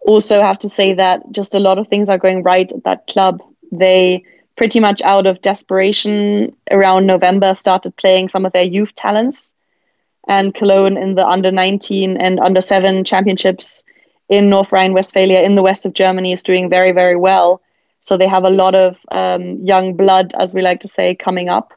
also 0.00 0.42
have 0.42 0.58
to 0.60 0.68
say 0.68 0.94
that 0.94 1.22
just 1.32 1.54
a 1.54 1.60
lot 1.60 1.78
of 1.78 1.88
things 1.88 2.08
are 2.08 2.18
going 2.18 2.42
right 2.42 2.70
at 2.70 2.84
that 2.84 3.06
club. 3.06 3.42
They 3.72 4.24
pretty 4.56 4.80
much 4.80 5.00
out 5.02 5.26
of 5.26 5.40
desperation 5.40 6.50
around 6.70 7.06
November 7.06 7.54
started 7.54 7.96
playing 7.96 8.28
some 8.28 8.44
of 8.44 8.52
their 8.52 8.62
youth 8.62 8.94
talents, 8.94 9.54
and 10.28 10.54
Cologne 10.54 10.98
in 10.98 11.14
the 11.14 11.26
under 11.26 11.50
19 11.50 12.18
and 12.18 12.38
under 12.38 12.60
7 12.60 13.04
championships 13.04 13.84
in 14.28 14.50
North 14.50 14.72
Rhine 14.72 14.92
Westphalia, 14.92 15.40
in 15.40 15.54
the 15.54 15.62
west 15.62 15.86
of 15.86 15.94
Germany, 15.94 16.32
is 16.32 16.42
doing 16.42 16.68
very, 16.68 16.92
very 16.92 17.16
well. 17.16 17.62
So 18.00 18.16
they 18.16 18.26
have 18.26 18.44
a 18.44 18.50
lot 18.50 18.74
of 18.74 18.98
um, 19.10 19.58
young 19.64 19.94
blood, 19.94 20.34
as 20.38 20.54
we 20.54 20.62
like 20.62 20.80
to 20.80 20.88
say, 20.88 21.14
coming 21.14 21.48
up. 21.48 21.72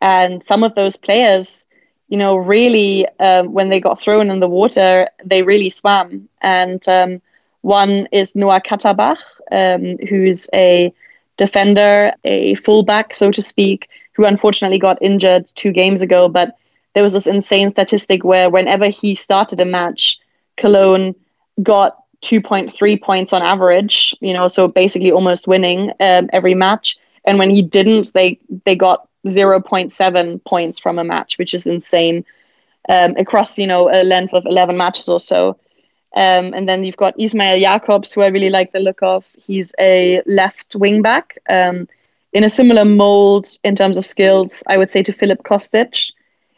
And 0.00 0.42
some 0.42 0.62
of 0.62 0.74
those 0.74 0.96
players, 0.96 1.66
you 2.08 2.16
know, 2.16 2.36
really, 2.36 3.06
um, 3.20 3.52
when 3.52 3.68
they 3.68 3.80
got 3.80 4.00
thrown 4.00 4.30
in 4.30 4.40
the 4.40 4.48
water, 4.48 5.08
they 5.24 5.42
really 5.42 5.70
swam. 5.70 6.28
And 6.40 6.86
um, 6.88 7.20
one 7.62 8.08
is 8.12 8.36
Noah 8.36 8.60
Katterbach, 8.60 9.18
um, 9.50 9.98
who's 10.08 10.48
a 10.54 10.92
defender, 11.36 12.12
a 12.24 12.54
fullback, 12.56 13.14
so 13.14 13.30
to 13.30 13.42
speak, 13.42 13.88
who 14.12 14.24
unfortunately 14.24 14.78
got 14.78 15.00
injured 15.02 15.46
two 15.54 15.72
games 15.72 16.02
ago. 16.02 16.28
But 16.28 16.56
there 16.94 17.02
was 17.02 17.12
this 17.12 17.26
insane 17.26 17.70
statistic 17.70 18.24
where 18.24 18.50
whenever 18.50 18.88
he 18.88 19.14
started 19.14 19.60
a 19.60 19.64
match, 19.64 20.18
Cologne 20.56 21.14
got 21.62 22.02
2.3 22.22 23.00
points 23.00 23.32
on 23.32 23.42
average, 23.42 24.14
you 24.20 24.32
know, 24.32 24.48
so 24.48 24.66
basically 24.68 25.12
almost 25.12 25.46
winning 25.46 25.92
um, 26.00 26.28
every 26.32 26.54
match. 26.54 26.96
And 27.24 27.38
when 27.38 27.50
he 27.50 27.62
didn't, 27.62 28.12
they 28.14 28.38
they 28.64 28.74
got 28.74 29.06
0.7 29.28 30.44
points 30.44 30.78
from 30.78 30.98
a 30.98 31.04
match, 31.04 31.38
which 31.38 31.54
is 31.54 31.66
insane 31.66 32.24
um, 32.88 33.14
across, 33.16 33.58
you 33.58 33.66
know, 33.66 33.90
a 33.90 34.02
length 34.02 34.34
of 34.34 34.44
11 34.46 34.76
matches 34.76 35.08
or 35.08 35.20
so. 35.20 35.58
Um, 36.16 36.54
and 36.54 36.68
then 36.68 36.84
you've 36.84 36.96
got 36.96 37.18
Ismail 37.20 37.60
Jakobs, 37.60 38.12
who 38.12 38.22
I 38.22 38.28
really 38.28 38.50
like 38.50 38.72
the 38.72 38.80
look 38.80 39.02
of. 39.02 39.30
He's 39.46 39.74
a 39.78 40.22
left 40.26 40.74
wing 40.74 41.02
back 41.02 41.38
um, 41.48 41.88
in 42.32 42.44
a 42.44 42.48
similar 42.48 42.84
mold 42.84 43.46
in 43.62 43.76
terms 43.76 43.98
of 43.98 44.06
skills, 44.06 44.62
I 44.66 44.78
would 44.78 44.90
say, 44.90 45.02
to 45.02 45.12
Filip 45.12 45.42
Kostic, 45.42 46.12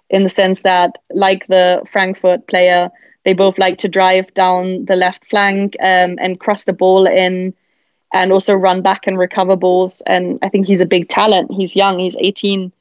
in 0.08 0.22
the 0.22 0.28
sense 0.28 0.62
that, 0.62 0.98
like 1.12 1.46
the 1.48 1.82
Frankfurt 1.90 2.46
player, 2.46 2.90
they 3.24 3.32
both 3.32 3.58
like 3.58 3.78
to 3.78 3.88
drive 3.88 4.32
down 4.34 4.84
the 4.86 4.96
left 4.96 5.26
flank 5.26 5.76
um, 5.80 6.16
and 6.20 6.40
cross 6.40 6.64
the 6.64 6.72
ball 6.72 7.06
in 7.06 7.54
and 8.12 8.32
also 8.32 8.54
run 8.54 8.82
back 8.82 9.06
and 9.06 9.18
recover 9.18 9.56
balls. 9.56 10.02
And 10.06 10.38
I 10.42 10.48
think 10.48 10.66
he's 10.66 10.80
a 10.80 10.86
big 10.86 11.08
talent. 11.08 11.52
He's 11.52 11.76
young, 11.76 11.98
he's 11.98 12.16
18. 12.18 12.72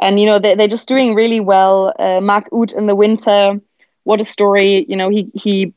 And, 0.00 0.20
you 0.20 0.26
know, 0.26 0.38
they, 0.38 0.54
they're 0.54 0.68
just 0.68 0.88
doing 0.88 1.14
really 1.14 1.40
well. 1.40 1.92
Uh, 1.98 2.20
Mark 2.20 2.48
Uth 2.52 2.72
in 2.72 2.86
the 2.86 2.96
winter, 2.96 3.60
what 4.04 4.20
a 4.20 4.24
story. 4.24 4.86
You 4.88 4.96
know, 4.96 5.08
he, 5.08 5.30
he 5.34 5.72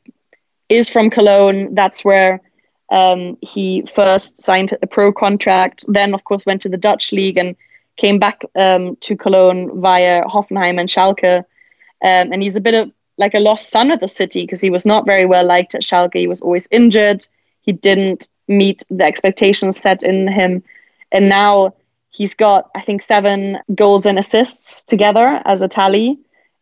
is 0.69 0.89
from 0.89 1.09
Cologne. 1.09 1.73
That's 1.75 2.05
where 2.05 2.41
um, 2.89 3.37
he 3.41 3.81
first 3.83 4.39
signed 4.39 4.77
a 4.81 4.87
pro 4.87 5.11
contract, 5.11 5.83
then, 5.87 6.13
of 6.13 6.23
course, 6.23 6.45
went 6.45 6.61
to 6.61 6.69
the 6.69 6.77
Dutch 6.77 7.11
league 7.11 7.37
and 7.37 7.55
came 7.97 8.19
back 8.19 8.43
um, 8.55 8.95
to 8.97 9.15
Cologne 9.15 9.81
via 9.81 10.23
Hoffenheim 10.25 10.79
and 10.79 10.89
Schalke. 10.89 11.39
Um, 11.39 12.31
and 12.31 12.41
he's 12.43 12.55
a 12.55 12.61
bit 12.61 12.73
of 12.73 12.91
like 13.17 13.33
a 13.33 13.39
lost 13.39 13.69
son 13.69 13.91
of 13.91 13.99
the 13.99 14.07
city 14.07 14.43
because 14.43 14.61
he 14.61 14.69
was 14.69 14.85
not 14.85 15.05
very 15.05 15.25
well 15.25 15.45
liked 15.45 15.75
at 15.75 15.81
Schalke. 15.81 16.15
He 16.15 16.27
was 16.27 16.41
always 16.41 16.67
injured. 16.71 17.25
He 17.61 17.71
didn't 17.71 18.29
meet 18.47 18.83
the 18.89 19.03
expectations 19.03 19.77
set 19.77 20.03
in 20.03 20.27
him. 20.27 20.63
And 21.11 21.29
now 21.29 21.73
he's 22.09 22.35
got, 22.35 22.69
I 22.75 22.81
think, 22.81 23.01
seven 23.01 23.59
goals 23.73 24.05
and 24.05 24.17
assists 24.19 24.83
together 24.83 25.41
as 25.45 25.61
a 25.61 25.67
tally, 25.67 26.19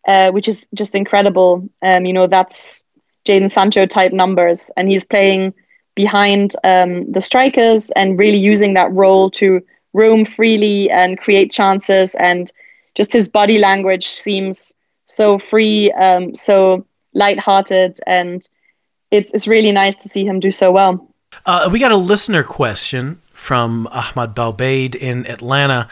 uh, 0.08 0.32
which 0.32 0.48
is 0.48 0.68
just 0.74 0.96
incredible. 0.96 1.68
Um, 1.82 2.06
you 2.06 2.14
know, 2.14 2.28
that's 2.28 2.86
Jadon 3.26 3.50
Sancho 3.50 3.86
type 3.86 4.14
numbers. 4.14 4.72
And 4.78 4.90
he's 4.90 5.06
playing 5.06 5.54
behind 5.96 6.56
um, 6.64 7.12
the 7.12 7.22
strikers 7.22 7.92
and 7.92 8.18
really 8.20 8.40
using 8.40 8.74
that 8.76 8.92
role 8.92 9.30
to 9.32 9.62
roam 9.94 10.26
freely 10.26 10.90
and 10.90 11.20
create 11.20 11.52
chances. 11.52 12.16
And 12.16 12.52
just 12.96 13.14
his 13.14 13.30
body 13.30 13.58
language 13.58 14.06
seems 14.06 14.76
so 15.06 15.38
free, 15.38 15.92
um, 15.92 16.34
so 16.34 16.86
lighthearted, 17.14 17.98
and 18.08 18.48
it's 19.12 19.34
it's 19.34 19.48
really 19.48 19.72
nice 19.72 19.96
to 19.98 20.10
see 20.10 20.26
him 20.26 20.40
do 20.40 20.52
so 20.52 20.72
well. 20.72 21.11
Uh, 21.46 21.70
we 21.72 21.80
got 21.80 21.92
a 21.92 21.98
listener 21.98 22.44
question 22.44 23.22
from 23.34 23.88
Ahmad 23.88 24.36
Balbaid 24.36 24.96
in 24.96 25.26
Atlanta. 25.28 25.88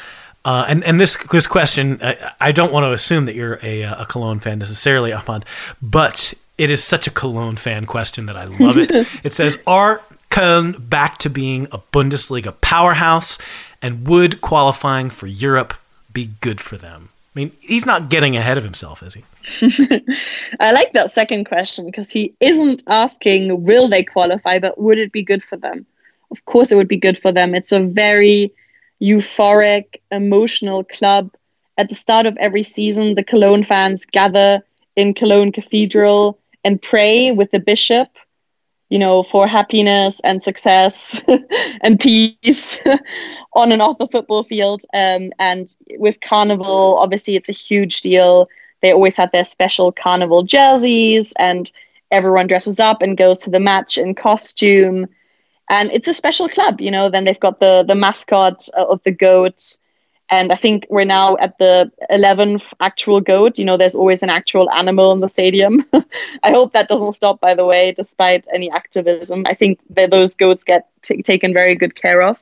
Uh, 0.45 0.65
and 0.67 0.83
and 0.83 1.01
this 1.01 1.17
this 1.31 1.47
question, 1.47 1.99
I, 2.01 2.31
I, 2.39 2.51
don't 2.51 2.71
want 2.71 2.85
to 2.85 2.93
assume 2.93 3.25
that 3.25 3.35
you're 3.35 3.59
a, 3.61 3.81
a 3.81 4.05
Cologne 4.05 4.39
fan 4.39 4.59
necessarily, 4.59 5.11
Ahmad, 5.11 5.43
but 5.81 6.33
it 6.57 6.71
is 6.71 6.81
such 6.83 7.07
a 7.07 7.11
Cologne 7.11 7.57
fan 7.57 7.85
question 7.85 8.25
that 8.27 8.37
I 8.37 8.45
love 8.45 8.77
it. 8.77 8.91
it 9.23 9.33
says, 9.33 9.57
"Are 9.67 10.01
Köln 10.29 10.89
back 10.89 11.17
to 11.19 11.29
being 11.29 11.67
a 11.71 11.79
Bundesliga 11.91 12.53
powerhouse, 12.61 13.37
and 13.81 14.07
would 14.07 14.39
qualifying 14.39 15.09
for 15.09 15.27
Europe 15.27 15.73
be 16.13 16.31
good 16.39 16.61
for 16.61 16.77
them?" 16.77 17.09
I 17.35 17.39
mean, 17.39 17.51
he's 17.59 17.85
not 17.85 18.09
getting 18.09 18.37
ahead 18.37 18.57
of 18.57 18.63
himself, 18.63 19.03
is 19.03 19.15
he? 19.15 19.25
I 20.59 20.71
like 20.71 20.93
that 20.93 21.11
second 21.11 21.45
question 21.45 21.85
because 21.85 22.11
he 22.11 22.33
isn't 22.39 22.83
asking, 22.87 23.63
will 23.63 23.87
they 23.87 24.03
qualify, 24.03 24.59
but 24.59 24.79
would 24.79 24.97
it 24.99 25.11
be 25.11 25.23
good 25.23 25.43
for 25.43 25.57
them? 25.57 25.85
Of 26.31 26.45
course, 26.45 26.71
it 26.71 26.75
would 26.75 26.87
be 26.87 26.97
good 26.97 27.17
for 27.17 27.31
them. 27.31 27.55
It's 27.55 27.71
a 27.71 27.79
very 27.79 28.53
euphoric, 29.01 29.97
emotional 30.11 30.83
club. 30.83 31.31
At 31.77 31.89
the 31.89 31.95
start 31.95 32.25
of 32.25 32.37
every 32.37 32.63
season, 32.63 33.15
the 33.15 33.23
Cologne 33.23 33.63
fans 33.63 34.05
gather 34.05 34.61
in 34.95 35.13
Cologne 35.13 35.51
Cathedral 35.51 36.37
and 36.63 36.81
pray 36.81 37.31
with 37.31 37.51
the 37.51 37.59
bishop 37.59 38.09
you 38.89 38.97
know, 38.97 39.21
for 39.21 39.47
happiness 39.47 40.19
and 40.23 40.41
success 40.41 41.21
and 41.81 41.99
peace 41.99 42.83
on 43.53 43.71
and 43.71 43.81
off 43.81 43.99
the 43.99 44.07
football 44.07 44.43
field. 44.43 44.81
Um, 44.93 45.31
and 45.37 45.67
with 45.97 46.21
Carnival, 46.21 46.97
obviously, 46.97 47.35
it's 47.35 47.49
a 47.49 47.53
huge 47.53 48.01
deal. 48.01 48.49
They 48.81 48.91
always 48.91 49.17
have 49.17 49.31
their 49.31 49.43
special 49.43 49.91
Carnival 49.91 50.43
jerseys, 50.43 51.33
and 51.37 51.71
everyone 52.11 52.47
dresses 52.47 52.79
up 52.79 53.01
and 53.01 53.17
goes 53.17 53.39
to 53.39 53.49
the 53.49 53.59
match 53.59 53.97
in 53.97 54.15
costume. 54.15 55.07
And 55.69 55.91
it's 55.91 56.07
a 56.07 56.13
special 56.13 56.49
club, 56.49 56.81
you 56.81 56.91
know. 56.91 57.09
Then 57.09 57.25
they've 57.25 57.39
got 57.39 57.59
the 57.59 57.83
the 57.87 57.95
mascot 57.95 58.67
of 58.75 59.01
the 59.03 59.11
goat 59.11 59.77
and 60.31 60.51
I 60.51 60.55
think 60.55 60.85
we're 60.89 61.05
now 61.05 61.37
at 61.37 61.57
the 61.57 61.91
11th 62.11 62.71
actual 62.79 63.19
goat. 63.19 63.57
You 63.57 63.65
know, 63.65 63.77
there's 63.77 63.95
always 63.95 64.21
an 64.21 64.29
actual 64.29 64.69
animal 64.71 65.11
in 65.11 65.21
the 65.21 65.29
stadium. 65.29 65.83
I 66.43 66.51
hope 66.51 66.73
that 66.73 66.87
doesn't 66.87 67.13
stop, 67.13 67.39
by 67.39 67.55
the 67.55 67.65
way, 67.65 67.93
despite 67.93 68.45
any 68.53 68.69
activism. 68.69 69.43
I 69.47 69.53
think 69.53 69.79
that 69.89 70.11
those 70.11 70.35
goats 70.35 70.63
get 70.63 70.87
t- 71.01 71.21
taken 71.23 71.51
very 71.51 71.75
good 71.75 71.95
care 71.95 72.21
of. 72.21 72.37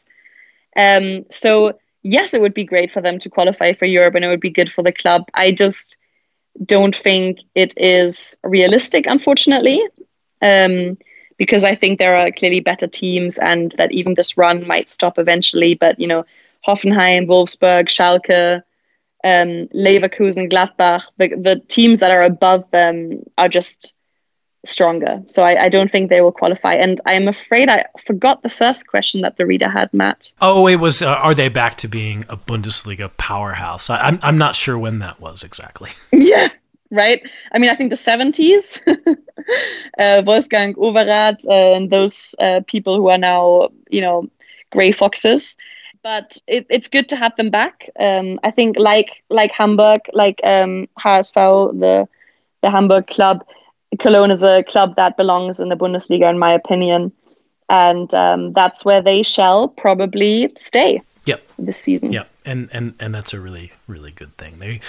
Um, 0.76 1.26
so, 1.30 1.80
yes, 2.04 2.34
it 2.34 2.42
would 2.42 2.54
be 2.54 2.66
great 2.66 2.92
for 2.92 3.02
them 3.02 3.20
to 3.20 3.30
qualify 3.30 3.72
for 3.72 3.86
Europe 3.86 4.16
and 4.16 4.26
it 4.26 4.28
would 4.28 4.42
be 4.42 4.50
good 4.50 4.72
for 4.72 4.84
the 4.84 4.92
club. 4.92 5.24
I 5.34 5.52
just 5.52 5.98
don't 6.66 6.96
think 6.96 7.40
it 7.56 7.74
is 7.78 8.40
realistic, 8.44 9.06
unfortunately. 9.08 9.82
Um, 10.42 10.98
because 11.38 11.64
I 11.64 11.76
think 11.76 12.00
there 12.00 12.18
are 12.18 12.32
clearly 12.32 12.60
better 12.60 12.88
teams 12.88 13.38
and 13.38 13.72
that 13.74 13.92
even 13.92 14.16
this 14.16 14.38
run 14.38 14.66
might 14.66 14.90
stop 14.92 15.20
eventually. 15.20 15.76
But, 15.76 16.00
you 16.00 16.08
know, 16.08 16.26
Hoffenheim, 16.68 17.28
Wolfsburg, 17.28 17.88
Schalke, 17.88 18.64
um, 19.24 19.68
Leverkusen, 19.74 20.52
Gladbach, 20.52 21.04
the, 21.18 21.30
the 21.30 21.62
teams 21.68 22.00
that 22.00 22.12
are 22.12 22.24
above 22.24 22.70
them 22.72 23.24
are 23.38 23.50
just 23.50 23.94
stronger. 24.68 25.24
So 25.28 25.44
I, 25.44 25.64
I, 25.64 25.70
don't 25.70 25.90
think 25.90 26.10
they 26.10 26.22
will 26.22 26.32
qualify. 26.32 26.74
And 26.74 27.00
I'm 27.06 27.28
afraid 27.28 27.70
I 27.70 27.86
forgot 28.06 28.44
the 28.44 28.50
first 28.50 28.88
question 28.88 29.22
that 29.22 29.38
the 29.38 29.46
reader 29.46 29.70
had, 29.70 29.94
Matt. 29.94 30.32
Oh, 30.42 30.68
it 30.68 30.78
was 30.78 31.02
uh, 31.02 31.08
Are 31.08 31.34
they 31.34 31.50
back 31.50 31.78
to 31.78 31.88
being 31.88 32.26
a 32.30 32.38
Bundesliga 32.38 33.10
powerhouse? 33.18 33.90
I, 33.90 34.00
I'm, 34.00 34.20
I'm 34.22 34.38
not 34.38 34.56
sure 34.56 34.78
when 34.78 35.00
that 35.00 35.20
was 35.20 35.44
exactly. 35.44 35.92
yeah, 36.12 36.50
right? 36.92 37.22
I 37.52 37.60
mean, 37.60 37.70
I 37.70 37.76
think 37.76 37.90
the 37.90 37.96
70s, 37.96 38.82
uh, 40.00 40.24
Wolfgang 40.26 40.74
Overath 40.76 41.48
uh, 41.48 41.76
and 41.76 41.90
those 41.90 42.36
uh, 42.40 42.62
people 42.68 42.98
who 42.98 43.10
are 43.10 43.18
now, 43.18 43.70
you 43.90 44.02
know, 44.02 44.30
grey 44.72 44.92
foxes 44.92 45.58
but 46.04 46.38
it, 46.48 46.66
it's 46.70 46.88
good 46.88 47.10
to 47.10 47.18
have 47.18 47.36
them 47.36 47.50
back. 47.50 47.90
Um, 48.00 48.40
I 48.42 48.52
think 48.52 48.78
like 48.80 49.24
like 49.30 49.52
Hamburg, 49.52 50.02
like 50.14 50.40
um, 50.44 50.88
HSV, 50.98 51.80
the 51.80 52.08
the 52.62 52.70
Hamburg 52.70 53.08
club, 53.08 53.46
Cologne 54.00 54.32
is 54.32 54.44
a 54.44 54.64
club 54.64 54.96
that 54.96 55.18
belongs 55.18 55.60
in 55.60 55.70
the 55.70 55.76
Bundesliga, 55.76 56.30
in 56.30 56.40
my 56.40 56.52
opinion, 56.52 57.12
and 57.70 58.14
um, 58.14 58.54
that's 58.54 58.84
where 58.84 59.02
they 59.02 59.24
shall 59.24 59.68
probably 59.68 60.52
stay. 60.58 61.02
Yep. 61.26 61.42
This 61.60 61.78
season. 61.78 62.12
Yep 62.12 62.30
and 62.48 62.70
and 62.72 62.94
and 63.00 63.14
that's 63.14 63.34
a 63.34 63.40
really 63.40 63.74
really 63.86 64.12
good 64.12 64.36
thing. 64.38 64.58
They 64.60 64.80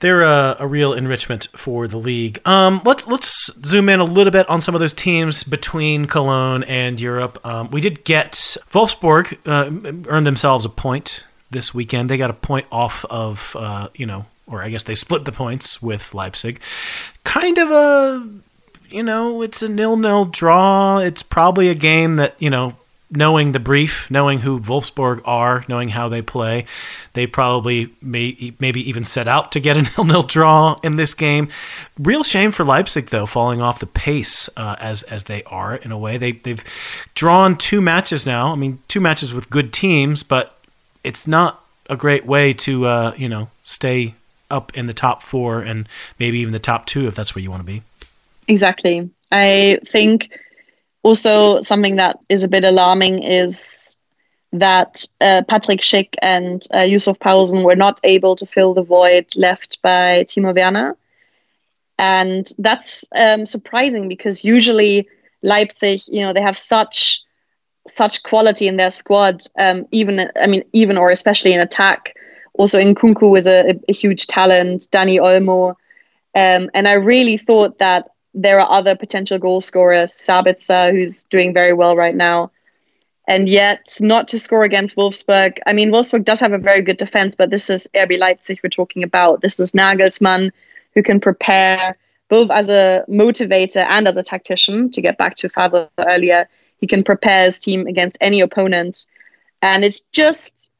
they're 0.00 0.22
a, 0.22 0.56
a, 0.60 0.66
real 0.66 0.92
enrichment 0.92 1.48
for 1.56 1.88
the 1.88 1.96
league. 1.96 2.46
Um, 2.46 2.82
let's 2.84 3.08
let's 3.08 3.50
zoom 3.66 3.88
in 3.88 3.98
a 3.98 4.04
little 4.04 4.30
bit 4.30 4.48
on 4.48 4.60
some 4.60 4.74
of 4.74 4.80
those 4.80 4.92
teams 4.92 5.42
between 5.42 6.04
Cologne 6.04 6.62
and 6.64 7.00
Europe. 7.00 7.44
Um, 7.44 7.70
we 7.70 7.80
did 7.80 8.04
get 8.04 8.32
Wolfsburg 8.70 9.38
uh, 9.46 10.08
earned 10.08 10.26
themselves 10.26 10.64
a 10.64 10.68
point 10.68 11.24
this 11.50 11.74
weekend. 11.74 12.10
They 12.10 12.18
got 12.18 12.30
a 12.30 12.34
point 12.34 12.66
off 12.70 13.04
of 13.06 13.56
uh, 13.58 13.88
you 13.94 14.06
know, 14.06 14.26
or 14.50 14.62
I 14.62 14.70
guess 14.70 14.82
they 14.82 14.94
split 14.94 15.24
the 15.24 15.32
points 15.32 15.82
with 15.82 16.14
Leipzig. 16.14 16.60
Kind 17.24 17.58
of 17.58 17.70
a 17.70 18.28
you 18.90 19.02
know, 19.02 19.42
it's 19.42 19.62
a 19.62 19.68
nil 19.68 19.96
nil 19.96 20.24
draw. 20.24 20.98
It's 20.98 21.22
probably 21.22 21.68
a 21.68 21.74
game 21.74 22.16
that 22.16 22.34
you 22.38 22.50
know 22.50 22.74
knowing 23.10 23.52
the 23.52 23.60
brief, 23.60 24.10
knowing 24.10 24.40
who 24.40 24.60
Wolfsburg 24.60 25.22
are, 25.24 25.64
knowing 25.66 25.90
how 25.90 26.08
they 26.08 26.20
play, 26.20 26.66
they 27.14 27.26
probably 27.26 27.90
may 28.02 28.52
maybe 28.58 28.86
even 28.88 29.04
set 29.04 29.26
out 29.26 29.52
to 29.52 29.60
get 29.60 29.76
a 29.76 29.82
nil-nil 29.96 30.22
draw 30.22 30.78
in 30.82 30.96
this 30.96 31.14
game. 31.14 31.48
Real 31.98 32.22
shame 32.22 32.52
for 32.52 32.64
Leipzig 32.64 33.06
though, 33.06 33.26
falling 33.26 33.60
off 33.60 33.78
the 33.78 33.86
pace 33.86 34.48
uh, 34.56 34.76
as 34.78 35.02
as 35.04 35.24
they 35.24 35.42
are 35.44 35.76
in 35.76 35.92
a 35.92 35.98
way. 35.98 36.18
They 36.18 36.32
they've 36.32 36.62
drawn 37.14 37.56
two 37.56 37.80
matches 37.80 38.26
now. 38.26 38.52
I 38.52 38.56
mean, 38.56 38.78
two 38.88 39.00
matches 39.00 39.32
with 39.32 39.50
good 39.50 39.72
teams, 39.72 40.22
but 40.22 40.58
it's 41.04 41.26
not 41.26 41.64
a 41.88 41.96
great 41.96 42.26
way 42.26 42.52
to 42.52 42.86
uh, 42.86 43.14
you 43.16 43.28
know 43.28 43.48
stay 43.64 44.14
up 44.50 44.76
in 44.76 44.86
the 44.86 44.94
top 44.94 45.22
four 45.22 45.60
and 45.60 45.88
maybe 46.18 46.38
even 46.38 46.52
the 46.52 46.58
top 46.58 46.86
two 46.86 47.06
if 47.06 47.14
that's 47.14 47.34
where 47.34 47.42
you 47.42 47.50
want 47.50 47.60
to 47.60 47.66
be. 47.66 47.82
Exactly. 48.46 49.10
I 49.30 49.78
think 49.86 50.30
also 51.02 51.60
something 51.60 51.96
that 51.96 52.18
is 52.28 52.42
a 52.42 52.48
bit 52.48 52.64
alarming 52.64 53.22
is 53.22 53.98
that 54.52 55.04
uh, 55.20 55.42
Patrick 55.46 55.80
Schick 55.80 56.14
and 56.22 56.66
uh, 56.74 56.82
Yussuf 56.82 57.18
Poulsen 57.18 57.64
were 57.64 57.76
not 57.76 58.00
able 58.04 58.34
to 58.36 58.46
fill 58.46 58.72
the 58.72 58.82
void 58.82 59.26
left 59.36 59.80
by 59.82 60.24
Timo 60.24 60.54
Werner. 60.54 60.96
And 61.98 62.48
that's 62.58 63.04
um, 63.14 63.44
surprising 63.44 64.08
because 64.08 64.44
usually 64.44 65.08
Leipzig, 65.42 66.00
you 66.06 66.20
know, 66.20 66.32
they 66.32 66.40
have 66.40 66.56
such 66.56 67.22
such 67.86 68.22
quality 68.22 68.68
in 68.68 68.76
their 68.76 68.90
squad. 68.90 69.42
Um, 69.58 69.86
even 69.90 70.30
I 70.40 70.46
mean, 70.46 70.62
even 70.72 70.96
or 70.96 71.10
especially 71.10 71.52
in 71.52 71.60
attack. 71.60 72.14
Also, 72.58 72.78
Nkunku 72.78 73.36
is 73.38 73.46
a, 73.46 73.78
a 73.88 73.92
huge 73.92 74.26
talent. 74.26 74.88
Dani 74.92 75.18
Olmo, 75.18 75.70
um, 76.34 76.70
and 76.74 76.86
I 76.86 76.94
really 76.94 77.36
thought 77.36 77.78
that 77.78 78.10
there 78.34 78.60
are 78.60 78.70
other 78.70 78.94
potential 78.94 79.38
goal 79.38 79.60
scorers, 79.60 80.12
Sabitzer, 80.12 80.92
who's 80.92 81.24
doing 81.24 81.54
very 81.54 81.72
well 81.72 81.96
right 81.96 82.14
now. 82.14 82.50
And 83.26 83.48
yet, 83.48 83.96
not 84.00 84.28
to 84.28 84.38
score 84.38 84.64
against 84.64 84.96
Wolfsburg. 84.96 85.58
I 85.66 85.72
mean, 85.72 85.90
Wolfsburg 85.90 86.24
does 86.24 86.40
have 86.40 86.52
a 86.52 86.58
very 86.58 86.82
good 86.82 86.96
defense, 86.96 87.34
but 87.34 87.50
this 87.50 87.68
is 87.68 87.88
RB 87.94 88.18
Leipzig 88.18 88.60
we're 88.62 88.70
talking 88.70 89.02
about. 89.02 89.40
This 89.40 89.60
is 89.60 89.72
Nagelsmann, 89.72 90.50
who 90.94 91.02
can 91.02 91.20
prepare 91.20 91.96
both 92.28 92.50
as 92.50 92.68
a 92.68 93.04
motivator 93.08 93.84
and 93.88 94.08
as 94.08 94.16
a 94.16 94.22
tactician. 94.22 94.90
To 94.92 95.02
get 95.02 95.18
back 95.18 95.34
to 95.36 95.48
Favre 95.48 95.88
earlier, 95.98 96.48
he 96.80 96.86
can 96.86 97.04
prepare 97.04 97.44
his 97.44 97.58
team 97.58 97.86
against 97.86 98.16
any 98.20 98.40
opponent. 98.40 99.06
And 99.60 99.84
it's 99.84 100.00
just, 100.12 100.72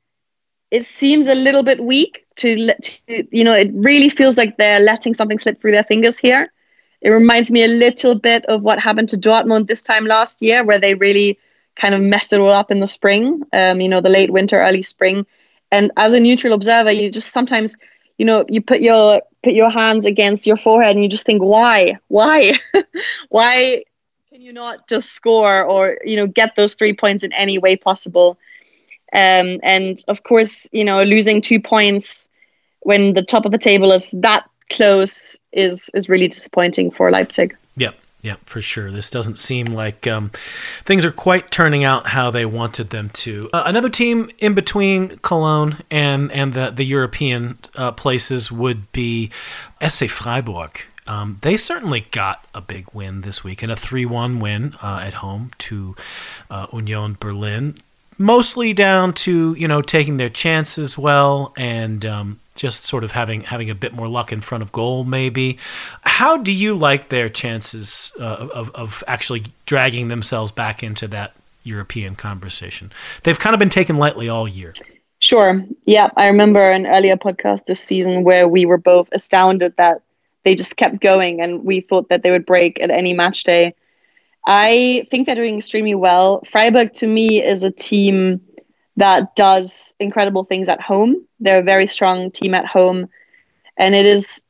it 0.70 0.84
seems 0.84 1.26
a 1.28 1.34
little 1.34 1.62
bit 1.62 1.82
weak 1.82 2.26
to, 2.36 2.74
to 2.74 3.26
you 3.30 3.44
know, 3.44 3.54
it 3.54 3.70
really 3.72 4.08
feels 4.08 4.36
like 4.36 4.56
they're 4.56 4.80
letting 4.80 5.14
something 5.14 5.38
slip 5.38 5.58
through 5.58 5.72
their 5.72 5.84
fingers 5.84 6.18
here. 6.18 6.52
It 7.00 7.10
reminds 7.10 7.50
me 7.50 7.64
a 7.64 7.68
little 7.68 8.14
bit 8.14 8.44
of 8.46 8.62
what 8.62 8.78
happened 8.78 9.08
to 9.10 9.16
Dortmund 9.16 9.66
this 9.66 9.82
time 9.82 10.04
last 10.04 10.42
year, 10.42 10.64
where 10.64 10.78
they 10.78 10.94
really 10.94 11.38
kind 11.76 11.94
of 11.94 12.00
messed 12.00 12.32
it 12.32 12.40
all 12.40 12.50
up 12.50 12.70
in 12.70 12.80
the 12.80 12.86
spring, 12.86 13.42
um, 13.52 13.80
you 13.80 13.88
know, 13.88 14.00
the 14.00 14.08
late 14.08 14.32
winter, 14.32 14.60
early 14.60 14.82
spring. 14.82 15.24
And 15.70 15.92
as 15.96 16.12
a 16.12 16.20
neutral 16.20 16.52
observer, 16.54 16.90
you 16.90 17.10
just 17.10 17.32
sometimes, 17.32 17.76
you 18.18 18.26
know, 18.26 18.44
you 18.48 18.60
put 18.60 18.80
your 18.80 19.22
put 19.42 19.52
your 19.52 19.70
hands 19.70 20.04
against 20.04 20.46
your 20.46 20.56
forehead 20.56 20.96
and 20.96 21.02
you 21.02 21.08
just 21.08 21.24
think, 21.24 21.40
why, 21.40 21.96
why, 22.08 22.54
why 23.28 23.84
can 24.30 24.42
you 24.42 24.52
not 24.52 24.88
just 24.88 25.10
score 25.12 25.64
or 25.64 25.98
you 26.04 26.16
know 26.16 26.26
get 26.26 26.56
those 26.56 26.74
three 26.74 26.94
points 26.94 27.22
in 27.24 27.32
any 27.32 27.58
way 27.58 27.76
possible? 27.76 28.38
Um, 29.12 29.60
and 29.62 29.98
of 30.08 30.22
course, 30.22 30.68
you 30.72 30.84
know, 30.84 31.02
losing 31.02 31.40
two 31.40 31.60
points 31.60 32.30
when 32.80 33.14
the 33.14 33.22
top 33.22 33.44
of 33.44 33.52
the 33.52 33.58
table 33.58 33.92
is 33.92 34.10
that 34.12 34.48
close 34.70 35.38
is 35.52 35.90
is 35.94 36.08
really 36.08 36.28
disappointing 36.28 36.90
for 36.90 37.10
Leipzig. 37.10 37.56
Yep. 37.76 37.94
Yeah, 38.20 38.34
for 38.44 38.60
sure. 38.60 38.90
This 38.90 39.10
doesn't 39.10 39.38
seem 39.38 39.66
like 39.66 40.08
um, 40.08 40.32
things 40.84 41.04
are 41.04 41.12
quite 41.12 41.52
turning 41.52 41.84
out 41.84 42.08
how 42.08 42.32
they 42.32 42.44
wanted 42.44 42.90
them 42.90 43.10
to. 43.10 43.48
Uh, 43.52 43.62
another 43.64 43.88
team 43.88 44.28
in 44.40 44.54
between 44.54 45.18
Cologne 45.18 45.78
and 45.90 46.30
and 46.32 46.52
the 46.52 46.70
the 46.70 46.84
European 46.84 47.58
uh, 47.76 47.92
places 47.92 48.50
would 48.50 48.90
be 48.92 49.30
SC 49.86 50.08
Freiburg. 50.08 50.82
Um, 51.06 51.38
they 51.40 51.56
certainly 51.56 52.06
got 52.10 52.44
a 52.54 52.60
big 52.60 52.92
win 52.92 53.22
this 53.22 53.42
week 53.42 53.62
and 53.62 53.72
a 53.72 53.76
3 53.76 54.04
1 54.04 54.40
win 54.40 54.74
uh, 54.82 55.00
at 55.02 55.14
home 55.14 55.52
to 55.58 55.96
uh, 56.50 56.66
Union 56.70 57.16
Berlin. 57.18 57.76
Mostly 58.18 58.74
down 58.74 59.12
to, 59.14 59.54
you 59.54 59.68
know, 59.68 59.80
taking 59.80 60.16
their 60.16 60.28
chances 60.28 60.98
well 60.98 61.52
and 61.56 62.04
um, 62.04 62.40
just 62.56 62.84
sort 62.84 63.04
of 63.04 63.12
having 63.12 63.42
having 63.42 63.70
a 63.70 63.74
bit 63.74 63.92
more 63.92 64.08
luck 64.08 64.32
in 64.32 64.40
front 64.40 64.62
of 64.62 64.72
goal, 64.72 65.04
maybe. 65.04 65.58
How 66.02 66.36
do 66.36 66.52
you 66.52 66.76
like 66.76 67.08
their 67.08 67.28
chances 67.28 68.12
uh, 68.18 68.48
of 68.52 68.70
of 68.74 69.04
actually 69.06 69.44
dragging 69.64 70.08
themselves 70.08 70.52
back 70.52 70.82
into 70.82 71.06
that 71.08 71.34
European 71.62 72.16
conversation? 72.16 72.92
They've 73.22 73.38
kind 73.38 73.54
of 73.54 73.60
been 73.60 73.68
taken 73.70 73.96
lightly 73.96 74.28
all 74.28 74.48
year. 74.48 74.72
Sure. 75.20 75.64
Yeah, 75.84 76.10
I 76.16 76.28
remember 76.28 76.70
an 76.70 76.86
earlier 76.86 77.16
podcast 77.16 77.64
this 77.64 77.82
season 77.82 78.22
where 78.24 78.46
we 78.46 78.66
were 78.66 78.78
both 78.78 79.08
astounded 79.12 79.76
that 79.76 80.02
they 80.44 80.54
just 80.54 80.76
kept 80.76 81.00
going, 81.00 81.40
and 81.40 81.64
we 81.64 81.80
thought 81.80 82.08
that 82.08 82.22
they 82.22 82.30
would 82.30 82.46
break 82.46 82.80
at 82.80 82.90
any 82.90 83.12
match 83.12 83.44
day. 83.44 83.74
I 84.46 85.04
think 85.08 85.26
they're 85.26 85.34
doing 85.34 85.58
extremely 85.58 85.94
well. 85.94 86.40
Freiburg, 86.44 86.92
to 86.94 87.06
me, 87.06 87.42
is 87.42 87.64
a 87.64 87.70
team 87.70 88.40
that 88.96 89.36
does 89.36 89.94
incredible 90.00 90.44
things 90.44 90.68
at 90.68 90.80
home. 90.80 91.26
They're 91.40 91.60
a 91.60 91.62
very 91.62 91.86
strong 91.86 92.30
team 92.30 92.54
at 92.54 92.66
home, 92.66 93.08
and 93.76 93.94
it 93.94 94.06
is 94.06 94.44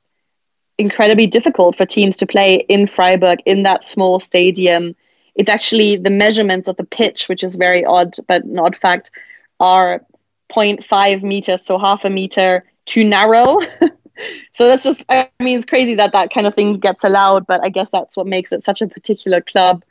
incredibly 0.79 1.27
difficult 1.27 1.77
for 1.77 1.85
teams 1.85 2.17
to 2.19 2.27
play 2.27 2.65
in 2.69 2.87
Freiburg 2.87 3.41
in 3.45 3.65
that 3.65 3.85
small 3.85 4.21
stadium. 4.21 4.95
It's 5.35 5.51
actually 5.51 5.97
the 5.97 6.11
measurements 6.11 6.69
of 6.69 6.77
the 6.77 6.85
pitch, 6.85 7.29
which 7.29 7.43
is 7.43 7.57
very 7.57 7.85
odd, 7.85 8.15
but 8.27 8.45
an 8.45 8.59
odd 8.59 8.77
fact, 8.77 9.11
are 9.61 10.05
0.5 10.51 11.23
meters, 11.23 11.65
so 11.65 11.79
half 11.79 12.05
a 12.05 12.11
meter 12.11 12.65
too 12.87 13.05
narrow. 13.05 13.59
so 14.53 14.67
that's 14.67 14.83
just, 14.83 15.05
I 15.09 15.29
mean, 15.41 15.57
it's 15.57 15.67
crazy 15.67 15.95
that 15.97 16.13
that 16.13 16.33
kind 16.33 16.47
of 16.47 16.55
thing 16.55 16.79
gets 16.79 17.05
allowed, 17.05 17.47
but 17.47 17.63
I 17.63 17.69
guess 17.69 17.91
that's 17.91 18.17
what 18.17 18.27
makes 18.27 18.53
it 18.53 18.63
such 18.63 18.83
a 18.83 18.89
particular 18.89 19.41
club. 19.41 19.85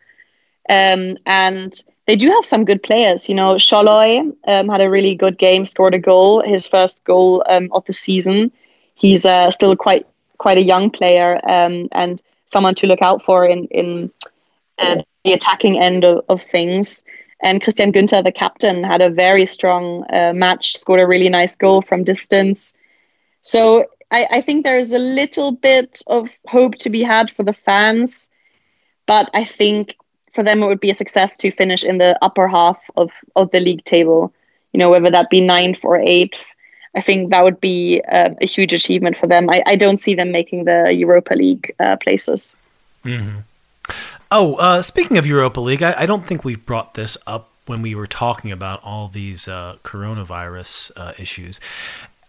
Um, 0.70 1.18
and 1.26 1.74
they 2.08 2.16
do 2.16 2.28
have 2.30 2.46
some 2.46 2.66
good 2.66 2.84
players. 2.84 3.30
You 3.30 3.36
know, 3.36 3.56
Sallai 3.56 4.20
um, 4.48 4.70
had 4.70 4.82
a 4.82 4.90
really 4.90 5.16
good 5.16 5.38
game, 5.38 5.66
scored 5.66 5.94
a 5.94 6.00
goal, 6.00 6.42
his 6.42 6.68
first 6.68 7.04
goal 7.04 7.44
um, 7.50 7.70
of 7.72 7.86
the 7.86 7.94
season. 7.94 8.52
He's 8.96 9.26
uh, 9.26 9.52
still 9.52 9.76
quite 9.76 10.08
quite 10.38 10.58
a 10.58 10.64
young 10.64 10.90
player 10.90 11.40
um, 11.50 11.90
and 11.92 12.22
someone 12.46 12.76
to 12.76 12.88
look 12.88 13.02
out 13.02 13.24
for 13.24 13.46
in 13.46 13.66
in 13.68 14.12
uh, 14.78 15.02
the 15.24 15.34
attacking 15.34 15.80
end 15.80 16.04
of, 16.04 16.24
of, 16.30 16.42
things. 16.42 17.04
And 17.42 17.62
Christian 17.62 17.92
Günter, 17.92 18.24
the 18.24 18.32
captain, 18.32 18.84
had 18.84 19.02
a 19.02 19.10
very 19.10 19.46
strong 19.46 20.06
uh, 20.12 20.34
match, 20.34 20.78
scored 20.78 21.00
a 21.00 21.08
really 21.08 21.30
nice 21.30 21.56
goal 21.56 21.82
from 21.82 22.04
distance. 22.04 22.78
So 23.42 23.86
I, 24.12 24.28
I 24.32 24.42
think 24.42 24.64
there 24.64 24.78
is 24.78 24.94
a 24.94 25.00
little 25.00 25.52
bit 25.52 26.02
of 26.08 26.30
hope 26.48 26.76
to 26.76 26.90
be 26.90 27.04
had 27.04 27.30
for 27.30 27.44
the 27.44 27.54
fans, 27.54 28.30
but 29.06 29.30
I 29.34 29.44
think 29.44 29.96
for 30.34 30.44
them 30.44 30.62
it 30.62 30.68
would 30.68 30.80
be 30.80 30.92
a 30.92 30.94
success 30.94 31.38
to 31.38 31.52
finish 31.52 31.84
in 31.84 31.98
the 31.98 32.18
upper 32.22 32.48
half 32.48 32.90
of, 32.96 33.12
of 33.36 33.52
the 33.52 33.60
league 33.60 33.84
table. 33.84 34.34
You 34.74 34.80
know, 34.80 34.90
whether 34.90 35.10
that 35.10 35.30
be 35.30 35.42
ninth 35.42 35.84
or 35.84 35.98
eighth. 35.98 36.54
I 36.96 37.02
think 37.02 37.30
that 37.30 37.44
would 37.44 37.62
be 37.62 38.02
uh, 38.12 38.32
a 38.42 38.46
huge 38.46 38.74
achievement 38.74 39.16
for 39.16 39.28
them. 39.28 39.50
I, 39.50 39.62
I 39.66 39.76
don't 39.76 39.98
see 39.98 40.16
them 40.16 40.32
making 40.32 40.66
the 40.66 40.94
Europa 40.94 41.36
League 41.36 41.74
uh, 41.80 41.98
places. 41.98 42.58
Mm-hmm. 43.06 43.40
Oh, 44.32 44.56
uh, 44.56 44.82
speaking 44.82 45.18
of 45.18 45.26
Europa 45.26 45.60
League, 45.60 45.84
I, 45.84 45.94
I, 45.98 46.06
don't 46.06 46.26
think 46.26 46.44
we've 46.44 46.66
brought 46.66 46.96
this 46.96 47.18
up 47.26 47.50
when 47.66 47.82
we 47.82 47.96
were 47.96 48.08
talking 48.08 48.52
about 48.52 48.84
all 48.84 49.08
these 49.08 49.48
uh, 49.48 49.78
coronavirus 49.84 50.92
uh, 50.98 51.14
issues 51.18 51.62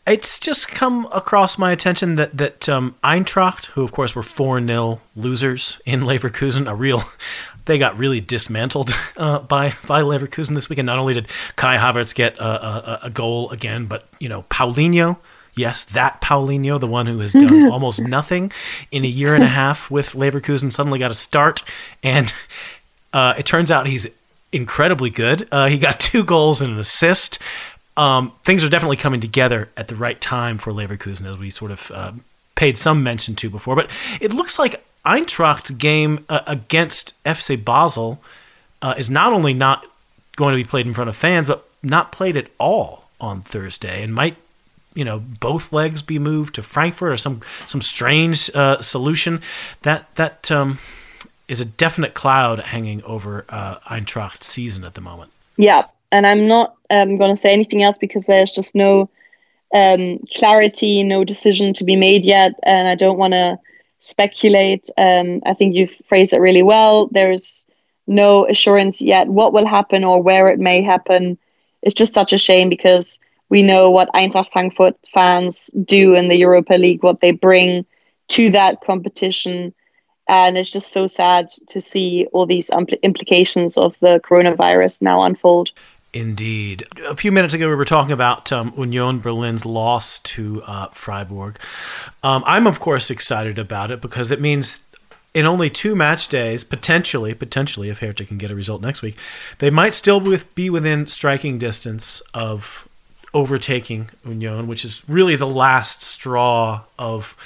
it's 0.09 0.39
just 0.39 0.69
come 0.69 1.07
across 1.13 1.59
my 1.59 1.73
attention 1.73 2.17
that 2.17 2.37
that 2.37 2.69
um, 2.69 2.95
Eintracht, 3.05 3.67
who 3.67 3.83
of 3.83 3.93
course 3.93 4.15
were 4.15 4.23
four 4.23 4.65
0 4.65 5.01
losers 5.15 5.81
in 5.85 6.01
Leverkusen, 6.01 6.69
a 6.69 6.75
real 6.75 7.05
they 7.67 7.79
got 7.79 7.99
really 7.99 8.21
dismantled 8.21 8.91
uh, 9.17 9.41
by 9.41 9.75
by 9.87 10.03
Leverkusen 10.03 10.55
this 10.55 10.69
weekend. 10.69 10.87
Not 10.87 10.99
only 10.99 11.15
did 11.15 11.29
Kai 11.57 11.77
Havertz 11.77 12.15
get 12.15 12.37
a, 12.39 12.45
a, 12.45 13.01
a, 13.05 13.11
goal 13.11 13.51
again, 13.51 13.87
but 13.87 14.09
you 14.19 14.29
know 14.29 14.43
Paulinho, 14.45 15.19
yes, 15.55 15.85
that 15.85 16.21
Paulinho, 16.21 16.81
the 16.81 16.87
one 16.87 17.07
who 17.07 17.19
has 17.19 17.33
done 17.33 17.69
almost 17.71 18.01
nothing 18.01 18.53
in 18.91 19.05
a 19.05 19.09
year 19.09 19.35
and 19.35 19.45
a 19.45 19.49
half 19.49 19.91
with 19.91 20.13
Leverkusen, 20.13 20.73
suddenly 20.73 20.99
got 20.99 21.11
a 21.11 21.15
start, 21.15 21.63
and 22.03 22.33
uh, 23.13 23.35
it 23.39 23.47
turns 23.47 23.71
out 23.71 23.87
he's 23.87 24.07
incredibly 24.51 25.11
good. 25.11 25.47
Uh, 25.53 25.69
he 25.69 25.77
got 25.77 26.01
two 26.01 26.25
goals 26.25 26.63
and 26.63 26.73
an 26.73 26.79
assist 26.79 27.39
um, 27.99 28.33
things 28.45 28.63
are 28.63 28.69
definitely 28.69 28.97
coming 28.97 29.21
together 29.21 29.69
at 29.77 29.89
the 29.89 29.97
right 29.97 30.21
time 30.21 30.57
for 30.57 30.73
Leverkusen, 30.73 31.27
as 31.27 31.37
we 31.37 31.51
sort 31.51 31.73
of 31.73 31.91
uh, 31.91 32.13
paid 32.55 32.79
some 32.79 33.03
mention 33.03 33.35
to 33.35 33.51
before. 33.51 33.75
But 33.75 33.91
it 34.21 34.33
looks 34.33 34.59
like 34.59 34.85
Eintracht's 35.05 35.73
game 35.73 36.25
uh, 36.29 36.41
against 36.47 37.13
FC 37.25 37.63
Basel 37.63 38.23
uh, 38.81 38.95
is 38.97 39.11
not 39.11 39.33
only 39.33 39.53
not 39.53 39.85
going 40.37 40.57
to 40.57 40.63
be 40.63 40.69
played 40.69 40.87
in 40.87 40.95
front 40.95 41.11
of 41.11 41.17
fans, 41.17 41.49
but 41.49 41.69
not 41.83 42.13
played 42.13 42.37
at 42.37 42.47
all 42.59 43.09
on 43.21 43.43
Thursday, 43.43 44.03
and 44.05 44.15
might 44.15 44.37
you 44.95 45.05
know 45.05 45.19
both 45.19 45.73
legs 45.73 46.01
be 46.01 46.21
moved 46.21 46.55
to 46.55 46.63
Frankfurt 46.63 47.13
or 47.13 47.17
some 47.17 47.43
some 47.67 47.83
strange 47.83 48.49
uh, 48.55 48.81
solution 48.81 49.43
that 49.83 50.15
that 50.15 50.53
um, 50.53 50.79
is 51.49 51.61
a 51.61 51.65
definite 51.65 52.15
cloud 52.15 52.61
hanging 52.61 53.03
over 53.03 53.45
uh, 53.49 53.79
Eintracht's 53.91 54.47
season 54.47 54.85
at 54.85 54.95
the 54.95 55.01
moment. 55.01 55.33
Yeah, 55.57 55.87
and 56.13 56.25
I'm 56.25 56.47
not 56.47 56.77
um, 56.91 57.17
going 57.17 57.35
to 57.35 57.41
say 57.41 57.53
anything 57.53 57.83
else 57.83 57.99
because 57.99 58.25
there's 58.25 58.51
just 58.51 58.75
no 58.75 59.11
um, 59.75 60.19
clarity, 60.35 61.03
no 61.03 61.25
decision 61.25 61.73
to 61.75 61.85
be 61.85 61.97
made 61.97 62.25
yet, 62.25 62.53
and 62.63 62.89
I 62.89 62.95
don't 62.95 63.19
want 63.19 63.35
to 63.35 63.59
speculate. 63.99 64.89
Um, 64.97 65.43
I 65.45 65.55
think 65.55 65.75
you've 65.75 65.91
phrased 65.91 66.33
it 66.33 66.41
really 66.41 66.63
well. 66.63 67.09
There's 67.09 67.69
no 68.07 68.47
assurance 68.47 69.01
yet 69.01 69.29
what 69.29 69.53
will 69.53 69.67
happen 69.67 70.03
or 70.03 70.23
where 70.23 70.49
it 70.49 70.59
may 70.59 70.83
happen. 70.83 71.39
It's 71.83 71.95
just 71.95 72.15
such 72.15 72.33
a 72.33 72.39
shame 72.39 72.69
because 72.69 73.21
we 73.51 73.63
know 73.63 73.91
what 73.91 74.13
Eintracht 74.15 74.51
Frankfurt 74.51 74.97
fans 75.13 75.71
do 75.85 76.15
in 76.15 76.29
the 76.29 76.37
Europa 76.37 76.75
League, 76.75 77.03
what 77.03 77.21
they 77.21 77.31
bring 77.31 77.85
to 78.29 78.51
that 78.51 78.81
competition. 78.83 79.75
And 80.29 80.59
it's 80.59 80.71
just 80.71 80.93
so 80.93 81.07
sad 81.07 81.49
to 81.69 81.81
see 81.81 82.27
all 82.33 82.47
these 82.47 82.71
impl- 82.71 83.01
implications 83.03 83.79
of 83.79 83.99
the 84.01 84.21
coronavirus 84.21 85.03
now 85.03 85.23
unfold. 85.23 85.71
Indeed. 86.15 86.85
A 87.07 87.15
few 87.15 87.31
minutes 87.31 87.53
ago, 87.53 87.69
we 87.69 87.75
were 87.75 87.85
talking 87.85 88.13
about 88.13 88.51
um, 88.51 88.73
Union 88.77 89.19
Berlin's 89.19 89.67
loss 89.67 90.19
to 90.21 90.63
uh, 90.67 90.89
Freiburg. 90.89 91.59
Um, 92.23 92.43
I'm, 92.47 92.67
of 92.67 92.81
course, 92.81 93.11
excited 93.11 93.59
about 93.59 93.91
it 93.91 94.01
because 94.01 94.31
it 94.31 94.41
means 94.41 94.81
in 95.35 95.45
only 95.45 95.69
two 95.69 95.95
match 95.95 96.29
days, 96.29 96.65
potentially, 96.65 97.35
potentially, 97.35 97.91
if 97.91 97.99
Hertha 97.99 98.25
can 98.25 98.39
get 98.39 98.51
a 98.51 98.55
result 98.55 98.81
next 98.81 99.03
week, 99.03 99.17
they 99.59 99.69
might 99.69 99.93
still 99.93 100.21
be 100.55 100.71
within 100.71 101.07
striking 101.07 101.59
distance 101.59 102.23
of 102.33 102.89
overtaking 103.35 104.09
Union, 104.25 104.67
which 104.67 104.85
is 104.85 105.07
really 105.09 105.37
the 105.37 105.47
last 105.47 106.03
straw 106.03 106.83
of 106.99 107.37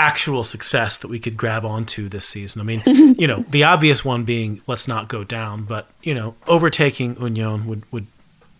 actual 0.00 0.42
success 0.42 0.96
that 0.98 1.08
we 1.08 1.18
could 1.18 1.36
grab 1.36 1.64
onto 1.64 2.08
this 2.08 2.26
season. 2.26 2.60
I 2.60 2.64
mean, 2.64 2.82
you 3.18 3.26
know, 3.26 3.44
the 3.50 3.64
obvious 3.64 4.02
one 4.04 4.24
being 4.24 4.62
let's 4.66 4.88
not 4.88 5.08
go 5.08 5.22
down, 5.24 5.64
but 5.64 5.88
you 6.02 6.14
know, 6.14 6.34
overtaking 6.46 7.20
Union 7.20 7.66
would 7.66 7.82
would 7.92 8.06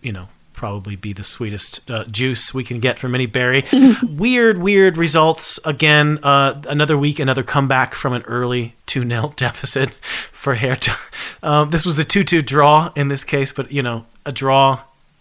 you 0.03 0.12
know 0.12 0.28
probably 0.53 0.95
be 0.95 1.14
the 1.14 1.24
sweetest 1.24 1.91
uh, 1.91 2.05
juice 2.05 2.53
we 2.53 2.62
can 2.62 2.80
get 2.80 2.99
from 2.99 3.14
any 3.14 3.24
berry. 3.24 3.64
weird, 4.03 4.59
weird 4.59 4.99
results 4.99 5.59
again. 5.64 6.18
Uh, 6.22 6.61
another 6.68 6.99
week, 6.99 7.18
another 7.18 7.43
comeback 7.43 7.95
from 7.95 8.12
an 8.12 8.20
early 8.22 8.74
two 8.84 9.09
0 9.09 9.32
deficit 9.36 9.91
for 9.95 10.57
Hertha. 10.57 10.95
Um, 11.43 11.70
this 11.70 11.86
was 11.86 11.99
a 11.99 12.05
two 12.05 12.22
two 12.22 12.43
draw 12.43 12.93
in 12.95 13.09
this 13.09 13.24
case, 13.24 13.51
but 13.53 13.72
you 13.72 13.82
know, 13.82 14.05
a 14.26 14.32
draw 14.32 14.80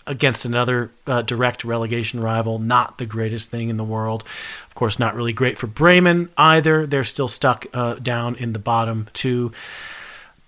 against 0.10 0.44
another 0.44 0.92
uh, 1.08 1.22
direct 1.22 1.64
relegation 1.64 2.20
rival, 2.20 2.60
not 2.60 2.98
the 2.98 3.06
greatest 3.06 3.50
thing 3.52 3.70
in 3.70 3.78
the 3.78 3.84
world. 3.84 4.24
Of 4.68 4.76
course, 4.76 5.00
not 5.00 5.16
really 5.16 5.34
great 5.34 5.58
for 5.58 5.68
Bremen 5.68 6.30
either. 6.38 6.86
They're 6.86 7.04
still 7.04 7.28
stuck 7.30 7.68
uh, 7.74 7.96
down 7.96 8.36
in 8.36 8.54
the 8.54 8.60
bottom 8.60 9.08
two. 9.14 9.54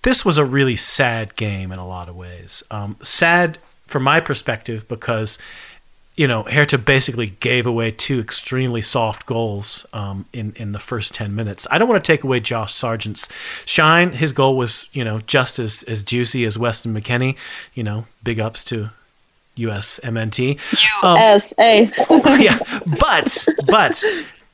This 0.02 0.26
was 0.26 0.38
a 0.38 0.44
really 0.46 0.76
sad 0.76 1.36
game 1.36 1.72
in 1.72 1.80
a 1.80 1.88
lot 1.88 2.10
of 2.10 2.16
ways. 2.16 2.64
Um, 2.72 2.98
sad 3.02 3.60
from 3.86 4.04
my 4.04 4.20
perspective 4.20 4.88
because 4.88 5.38
you 6.18 6.28
know, 6.28 6.44
Hertha 6.44 6.78
basically 6.78 7.30
gave 7.40 7.66
away 7.66 7.90
two 7.90 8.20
extremely 8.20 8.82
soft 8.82 9.26
goals 9.26 9.86
um, 9.94 10.26
in 10.34 10.54
in 10.58 10.72
the 10.72 10.80
first 10.80 11.14
ten 11.14 11.34
minutes. 11.34 11.66
I 11.72 11.78
don't 11.78 11.88
want 11.88 12.04
to 12.04 12.12
take 12.12 12.24
away 12.24 12.42
Josh 12.42 12.74
Sargent's 12.74 13.30
shine. 13.66 14.12
His 14.12 14.34
goal 14.34 14.58
was, 14.58 14.88
you 14.92 15.06
know, 15.06 15.22
just 15.22 15.58
as 15.58 15.84
as 15.84 16.04
juicy 16.04 16.44
as 16.44 16.58
Weston 16.58 16.94
McKennie. 16.94 17.38
You 17.74 17.84
know, 17.84 18.06
big 18.24 18.40
ups 18.40 18.64
to 18.66 18.92
USMNT. 19.58 20.60
USA. 21.04 21.92
Um, 22.10 22.40
yeah, 22.42 22.60
but 23.00 23.48
but 23.68 24.04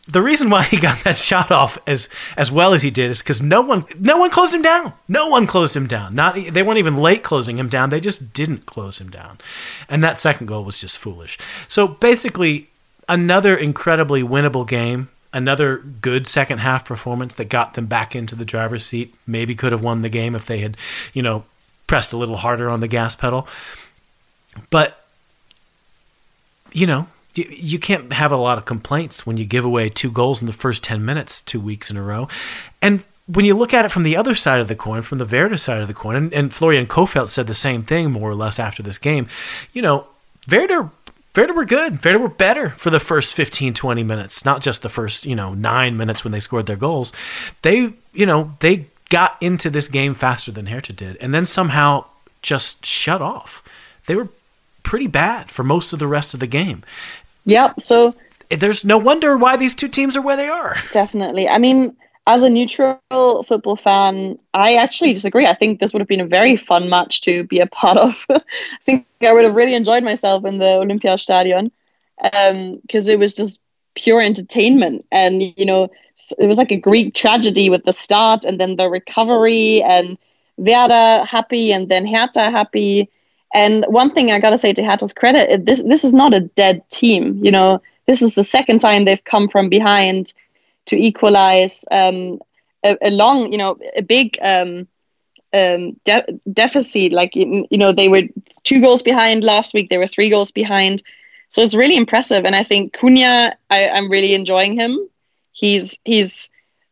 the 0.07 0.21
reason 0.21 0.49
why 0.49 0.63
he 0.63 0.77
got 0.77 1.03
that 1.03 1.17
shot 1.17 1.51
off 1.51 1.77
as 1.85 2.09
as 2.37 2.51
well 2.51 2.73
as 2.73 2.81
he 2.81 2.89
did 2.89 3.11
is 3.11 3.21
because 3.21 3.41
no 3.41 3.61
one 3.61 3.85
no 3.99 4.17
one 4.17 4.29
closed 4.29 4.53
him 4.53 4.61
down. 4.61 4.93
No 5.07 5.27
one 5.27 5.47
closed 5.47 5.75
him 5.75 5.87
down. 5.87 6.15
Not 6.15 6.35
they 6.35 6.63
weren't 6.63 6.79
even 6.79 6.97
late 6.97 7.23
closing 7.23 7.59
him 7.59 7.69
down. 7.69 7.89
They 7.89 7.99
just 7.99 8.33
didn't 8.33 8.65
close 8.65 8.99
him 8.99 9.09
down, 9.09 9.37
and 9.89 10.03
that 10.03 10.17
second 10.17 10.47
goal 10.47 10.63
was 10.63 10.79
just 10.79 10.97
foolish. 10.97 11.37
So 11.67 11.87
basically, 11.87 12.69
another 13.07 13.55
incredibly 13.55 14.23
winnable 14.23 14.67
game. 14.67 15.09
Another 15.33 15.77
good 15.77 16.25
second 16.25 16.59
half 16.59 16.85
performance 16.85 17.35
that 17.35 17.49
got 17.49 17.73
them 17.73 17.85
back 17.85 18.15
into 18.15 18.33
the 18.33 18.45
driver's 18.45 18.85
seat. 18.85 19.13
Maybe 19.27 19.55
could 19.55 19.73
have 19.73 19.83
won 19.83 20.01
the 20.01 20.09
game 20.09 20.33
if 20.35 20.45
they 20.45 20.59
had, 20.59 20.77
you 21.13 21.21
know, 21.21 21.43
pressed 21.85 22.13
a 22.13 22.17
little 22.17 22.37
harder 22.37 22.69
on 22.69 22.79
the 22.79 22.87
gas 22.87 23.13
pedal. 23.13 23.45
But 24.69 25.03
you 26.73 26.85
know, 26.85 27.07
you, 27.33 27.79
can't 27.79 28.11
have 28.13 28.31
a 28.31 28.37
lot 28.37 28.57
of 28.57 28.65
complaints 28.65 29.25
when 29.25 29.37
you 29.37 29.45
give 29.45 29.65
away 29.65 29.89
two 29.89 30.11
goals 30.11 30.41
in 30.41 30.47
the 30.47 30.53
first 30.53 30.83
10 30.83 31.03
minutes 31.03 31.41
two 31.41 31.59
weeks 31.59 31.89
in 31.89 31.97
a 31.97 32.03
row. 32.03 32.27
And 32.81 33.05
when 33.27 33.45
you 33.45 33.55
look 33.55 33.73
at 33.73 33.85
it 33.85 33.91
from 33.91 34.03
the 34.03 34.15
other 34.15 34.35
side 34.35 34.59
of 34.59 34.67
the 34.67 34.75
coin, 34.75 35.01
from 35.01 35.17
the 35.17 35.25
Werder 35.25 35.57
side 35.57 35.81
of 35.81 35.87
the 35.87 35.93
coin, 35.93 36.15
and, 36.15 36.33
and 36.33 36.53
Florian 36.53 36.85
Kohfeldt 36.85 37.29
said 37.29 37.47
the 37.47 37.53
same 37.53 37.83
thing 37.83 38.11
more 38.11 38.29
or 38.29 38.35
less 38.35 38.59
after 38.59 38.81
this 38.81 38.97
game, 38.97 39.27
you 39.73 39.81
know, 39.81 40.07
Verda 40.47 40.91
Werder 41.35 41.53
were 41.53 41.65
good. 41.65 42.03
Werder 42.03 42.19
were 42.19 42.29
better 42.29 42.71
for 42.71 42.89
the 42.89 42.99
first 42.99 43.35
15, 43.35 43.73
20 43.73 44.03
minutes, 44.03 44.43
not 44.43 44.61
just 44.61 44.81
the 44.81 44.89
first, 44.89 45.25
you 45.25 45.35
know, 45.35 45.53
nine 45.53 45.95
minutes 45.95 46.23
when 46.23 46.31
they 46.31 46.39
scored 46.39 46.65
their 46.65 46.75
goals. 46.75 47.13
They, 47.61 47.93
you 48.13 48.25
know, 48.25 48.55
they 48.59 48.87
got 49.09 49.37
into 49.41 49.69
this 49.69 49.87
game 49.87 50.15
faster 50.15 50.51
than 50.51 50.67
Hertha 50.67 50.93
did 50.93 51.15
and 51.17 51.33
then 51.33 51.45
somehow 51.45 52.05
just 52.41 52.85
shut 52.85 53.21
off. 53.21 53.63
They 54.07 54.15
were 54.15 54.29
pretty 54.87 55.07
bad 55.07 55.51
for 55.51 55.63
most 55.63 55.91
of 55.91 55.99
the 55.99 56.07
rest 56.07 56.33
of 56.33 56.39
the 56.39 56.47
game. 56.47 56.81
Yep. 57.43 57.81
So 57.81 58.15
there's 58.49 58.85
no 58.85 58.97
wonder 58.97 59.37
why 59.37 59.57
these 59.57 59.75
two 59.75 59.89
teams 59.89 60.15
are 60.15 60.21
where 60.21 60.37
they 60.37 60.47
are. 60.47 60.77
Definitely. 60.91 61.49
I 61.49 61.57
mean, 61.57 61.93
as 62.25 62.43
a 62.43 62.49
neutral 62.49 63.43
football 63.43 63.75
fan, 63.75 64.39
I 64.53 64.75
actually 64.75 65.13
disagree. 65.13 65.45
I 65.45 65.55
think 65.55 65.81
this 65.81 65.91
would 65.91 65.99
have 65.99 66.07
been 66.07 66.21
a 66.21 66.25
very 66.25 66.55
fun 66.55 66.89
match 66.89 67.19
to 67.21 67.43
be 67.43 67.59
a 67.59 67.67
part 67.67 67.97
of. 67.97 68.25
I 68.29 68.39
think 68.85 69.05
I 69.21 69.33
would 69.33 69.43
have 69.43 69.55
really 69.55 69.75
enjoyed 69.75 70.05
myself 70.05 70.45
in 70.45 70.57
the 70.57 70.79
Olympiastadion 70.79 71.69
because 72.21 73.09
um, 73.09 73.13
it 73.13 73.19
was 73.19 73.33
just 73.33 73.59
pure 73.95 74.21
entertainment. 74.21 75.05
And, 75.11 75.43
you 75.43 75.65
know, 75.65 75.91
it 76.39 76.47
was 76.47 76.57
like 76.57 76.71
a 76.71 76.79
Greek 76.79 77.13
tragedy 77.13 77.69
with 77.69 77.83
the 77.83 77.91
start 77.93 78.45
and 78.45 78.57
then 78.57 78.77
the 78.77 78.89
recovery 78.89 79.83
and 79.83 80.17
Werder 80.55 81.25
happy 81.25 81.73
and 81.73 81.89
then 81.89 82.07
Hertha 82.07 82.49
happy. 82.49 83.09
And 83.57 83.85
one 83.87 84.11
thing 84.11 84.31
I 84.31 84.39
gotta 84.39 84.57
say 84.57 84.71
to 84.71 84.83
Hertha's 84.83 85.13
credit, 85.13 85.65
this 85.65 85.81
this 85.81 86.03
is 86.03 86.13
not 86.13 86.31
a 86.31 86.41
dead 86.41 86.87
team. 86.91 87.43
You 87.43 87.51
know, 87.51 87.81
this 88.05 88.21
is 88.21 88.35
the 88.35 88.43
second 88.43 88.79
time 88.79 89.03
they've 89.03 89.23
come 89.23 89.47
from 89.49 89.67
behind 89.67 90.31
to 90.85 90.95
equalize 90.95 91.83
um, 91.89 92.39
a, 92.85 92.95
a, 93.01 93.09
long, 93.09 93.51
you 93.51 93.57
know, 93.57 93.77
a 93.95 94.03
big 94.03 94.37
um, 94.43 94.87
um, 95.53 95.93
de- 96.05 96.39
deficit. 96.53 97.11
Like 97.11 97.35
you, 97.35 97.65
you 97.71 97.79
know, 97.79 97.91
they 97.91 98.09
were 98.09 98.23
two 98.63 98.79
goals 98.79 99.01
behind 99.01 99.43
last 99.43 99.73
week. 99.73 99.89
They 99.89 99.97
were 99.97 100.07
three 100.07 100.29
goals 100.29 100.51
behind. 100.51 101.01
So 101.49 101.63
it's 101.63 101.75
really 101.75 101.97
impressive. 101.97 102.45
And 102.45 102.55
I 102.55 102.61
think 102.61 102.93
Cunha, 102.93 103.55
I, 103.71 103.89
I'm 103.89 104.11
really 104.11 104.35
enjoying 104.35 104.75
him. 104.75 105.09
He's 105.51 105.99
he's 106.05 106.51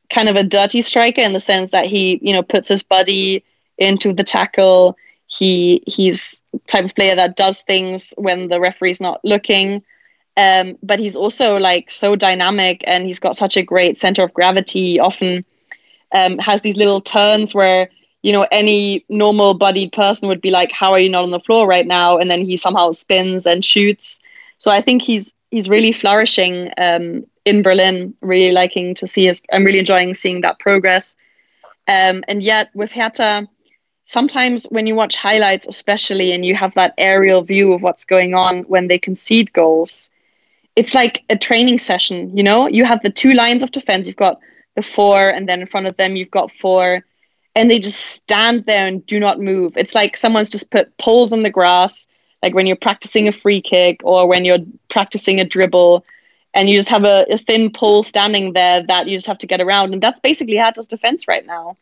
kind 0.10 0.30
of 0.30 0.36
a 0.36 0.44
dirty 0.44 0.82
striker 0.82 1.22
in 1.22 1.34
the 1.34 1.40
sense 1.40 1.70
that 1.72 1.86
he, 1.86 2.20
you 2.24 2.34
know, 2.34 2.42
puts 2.42 2.70
his 2.70 2.82
body 2.82 3.44
into 3.78 4.14
the 4.14 4.24
tackle 4.24 4.98
he 5.38 5.84
he's 5.88 6.44
type 6.68 6.86
of 6.86 6.96
player 6.96 7.16
that 7.16 7.36
does 7.36 7.62
things 7.62 8.14
when 8.18 8.48
the 8.48 8.60
referee's 8.60 9.02
not 9.02 9.20
looking. 9.24 9.84
Um, 10.38 10.78
but 10.84 11.00
he's 11.00 11.16
also 11.16 11.58
like 11.58 11.90
so 11.90 12.16
dynamic 12.16 12.84
and 12.86 13.06
he's 13.06 13.20
got 13.20 13.38
such 13.38 13.56
a 13.56 13.64
great 13.64 14.00
center 14.00 14.22
of 14.22 14.34
gravity. 14.34 14.86
He 14.92 15.00
often 15.00 15.46
um, 16.12 16.38
has 16.40 16.62
these 16.62 16.78
little 16.78 17.02
turns 17.02 17.56
where 17.56 17.90
you 18.22 18.34
know 18.34 18.46
any 18.52 19.06
normal 19.10 19.54
bodied 19.54 19.92
person 19.92 20.28
would 20.28 20.42
be 20.42 20.52
like, 20.52 20.72
"How 20.72 20.92
are 20.92 21.00
you 21.00 21.10
not 21.10 21.24
on 21.24 21.32
the 21.32 21.40
floor 21.40 21.68
right 21.68 21.88
now?" 21.88 22.18
And 22.18 22.30
then 22.30 22.46
he 22.46 22.56
somehow 22.58 22.92
spins 22.92 23.46
and 23.46 23.64
shoots. 23.64 24.22
So 24.58 24.72
I 24.72 24.82
think 24.82 25.02
he's 25.02 25.36
he's 25.52 25.70
really 25.70 25.92
flourishing 25.92 26.70
um, 26.78 27.26
in 27.46 27.62
Berlin. 27.62 28.14
Really 28.22 28.52
liking 28.52 28.96
to 28.96 29.08
see 29.08 29.26
his. 29.26 29.42
I'm 29.52 29.64
really 29.64 29.80
enjoying 29.80 30.14
seeing 30.14 30.42
that 30.42 30.60
progress. 30.60 31.18
Um, 31.88 32.24
and 32.28 32.42
yet 32.42 32.70
with 32.74 32.92
Hertha, 32.92 33.48
sometimes 34.06 34.66
when 34.70 34.88
you 34.88 34.96
watch 34.96 35.18
highlights, 35.18 35.68
especially, 35.68 36.32
and 36.32 36.46
you 36.46 36.56
have 36.56 36.74
that 36.76 36.94
aerial 36.98 37.42
view 37.42 37.74
of 37.74 37.84
what's 37.84 38.06
going 38.06 38.34
on 38.34 38.64
when 38.64 38.88
they 38.88 38.98
concede 38.98 39.52
goals, 39.52 40.12
it's 40.76 40.96
like 40.96 41.26
a 41.30 41.38
training 41.38 41.80
session. 41.80 42.36
You 42.36 42.44
know, 42.44 42.68
you 42.68 42.86
have 42.86 43.02
the 43.02 43.10
two 43.10 43.34
lines 43.34 43.64
of 43.64 43.72
defense. 43.72 44.08
You've 44.08 44.16
got 44.16 44.40
the 44.76 44.82
four, 44.82 45.30
and 45.30 45.50
then 45.50 45.60
in 45.60 45.66
front 45.66 45.88
of 45.88 45.98
them, 45.98 46.16
you've 46.16 46.32
got 46.32 46.52
four, 46.52 47.04
and 47.56 47.70
they 47.70 47.80
just 47.80 48.00
stand 48.00 48.66
there 48.66 48.88
and 48.88 49.06
do 49.06 49.20
not 49.20 49.40
move. 49.40 49.74
It's 49.76 49.96
like 49.96 50.16
someone's 50.16 50.50
just 50.50 50.70
put 50.70 50.96
poles 50.98 51.34
on 51.34 51.44
the 51.44 51.50
grass, 51.50 52.08
like 52.44 52.54
when 52.54 52.68
you're 52.68 52.76
practicing 52.76 53.28
a 53.28 53.32
free 53.32 53.62
kick 53.62 54.02
or 54.04 54.28
when 54.28 54.46
you're 54.46 54.66
practicing 54.90 55.40
a 55.40 55.46
dribble. 55.46 56.06
And 56.54 56.70
you 56.70 56.78
just 56.78 56.90
have 56.90 57.04
a, 57.04 57.26
a 57.30 57.38
thin 57.38 57.70
pole 57.70 58.02
standing 58.02 58.54
there 58.54 58.82
that 58.88 59.08
you 59.08 59.18
just 59.18 59.28
have 59.28 59.40
to 59.40 59.48
get 59.48 59.60
around. 59.60 59.92
And 59.92 60.02
that's 60.02 60.22
basically 60.22 60.56
Hertha's 60.56 60.88
defense 60.88 61.28
right 61.28 61.46
now. 61.46 61.76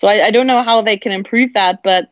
So 0.00 0.08
I, 0.08 0.28
I 0.28 0.30
don't 0.30 0.46
know 0.46 0.62
how 0.62 0.80
they 0.80 0.96
can 0.96 1.12
improve 1.12 1.52
that, 1.52 1.82
but 1.82 2.10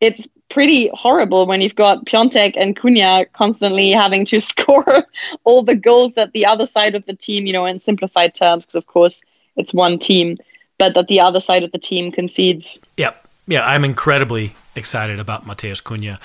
it's 0.00 0.26
pretty 0.48 0.90
horrible 0.94 1.46
when 1.46 1.60
you've 1.60 1.74
got 1.74 2.06
Piątek 2.06 2.54
and 2.56 2.74
Cunha 2.74 3.26
constantly 3.34 3.90
having 3.90 4.24
to 4.24 4.40
score 4.52 5.06
all 5.44 5.62
the 5.62 5.74
goals 5.74 6.14
that 6.14 6.32
the 6.32 6.46
other 6.46 6.64
side 6.64 6.94
of 6.94 7.04
the 7.04 7.14
team, 7.14 7.46
you 7.46 7.52
know, 7.52 7.66
in 7.66 7.80
simplified 7.80 8.34
terms, 8.34 8.64
because 8.64 8.76
of 8.76 8.86
course 8.86 9.22
it's 9.56 9.74
one 9.74 9.98
team, 9.98 10.38
but 10.78 10.94
that 10.94 11.08
the 11.08 11.20
other 11.20 11.38
side 11.38 11.62
of 11.62 11.70
the 11.72 11.78
team 11.78 12.10
concedes. 12.10 12.80
Yep. 12.96 13.28
Yeah, 13.46 13.66
I'm 13.66 13.84
incredibly 13.84 14.54
excited 14.74 15.18
about 15.18 15.46
Matheus 15.46 15.82
Cunha, 15.82 16.18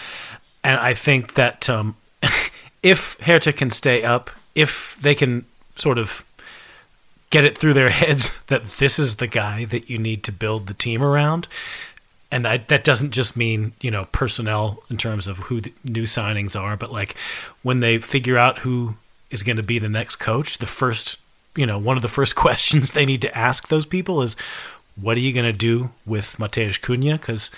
and 0.64 0.80
I 0.80 0.93
think 0.93 1.34
that 1.34 1.70
um, 1.70 1.97
if 2.84 3.18
Hertha 3.20 3.51
can 3.51 3.72
stay 3.72 4.04
up, 4.04 4.30
if 4.56 4.97
they 5.01 5.16
can 5.16 5.43
sort 5.76 5.97
of 5.97 6.24
get 7.34 7.44
it 7.44 7.58
through 7.58 7.74
their 7.74 7.90
heads 8.02 8.40
that 8.48 8.64
this 8.64 9.00
is 9.00 9.16
the 9.16 9.28
guy 9.28 9.66
that 9.66 9.90
you 9.90 9.98
need 9.98 10.24
to 10.24 10.32
build 10.32 10.68
the 10.68 10.74
team 10.76 11.02
around, 11.02 11.48
and 12.32 12.46
that 12.46 12.68
that 12.68 12.84
doesn't 12.84 13.12
just 13.12 13.36
mean 13.36 13.74
you 13.82 13.92
know 13.92 14.06
personnel 14.12 14.84
in 14.90 14.98
terms 14.98 15.28
of 15.28 15.38
who 15.38 15.60
the 15.60 15.74
new 15.84 16.04
signings 16.04 16.60
are, 16.60 16.78
but 16.78 16.92
like 16.92 17.16
when 17.64 17.80
they 17.80 17.98
figure 17.98 18.38
out 18.38 18.60
who 18.60 18.96
is 19.32 19.42
going 19.42 19.58
to 19.58 19.64
be 19.64 19.80
the 19.80 19.90
next 19.90 20.18
coach, 20.18 20.60
the 20.60 20.68
first 20.68 21.18
you 21.56 21.66
know 21.66 21.80
one 21.80 21.98
of 21.98 22.04
the 22.04 22.08
first 22.08 22.36
questions 22.46 22.94
they 22.94 23.06
need 23.06 23.22
to 23.22 23.38
ask 23.38 23.68
those 23.68 23.86
people 23.86 24.22
is, 24.22 24.36
what 24.96 25.18
are 25.18 25.22
you 25.22 25.34
going 25.34 25.46
to 25.46 25.52
do 25.52 25.90
with 26.06 26.38
Matheus 26.38 26.80
Cunha? 26.80 27.14
Because 27.14 27.50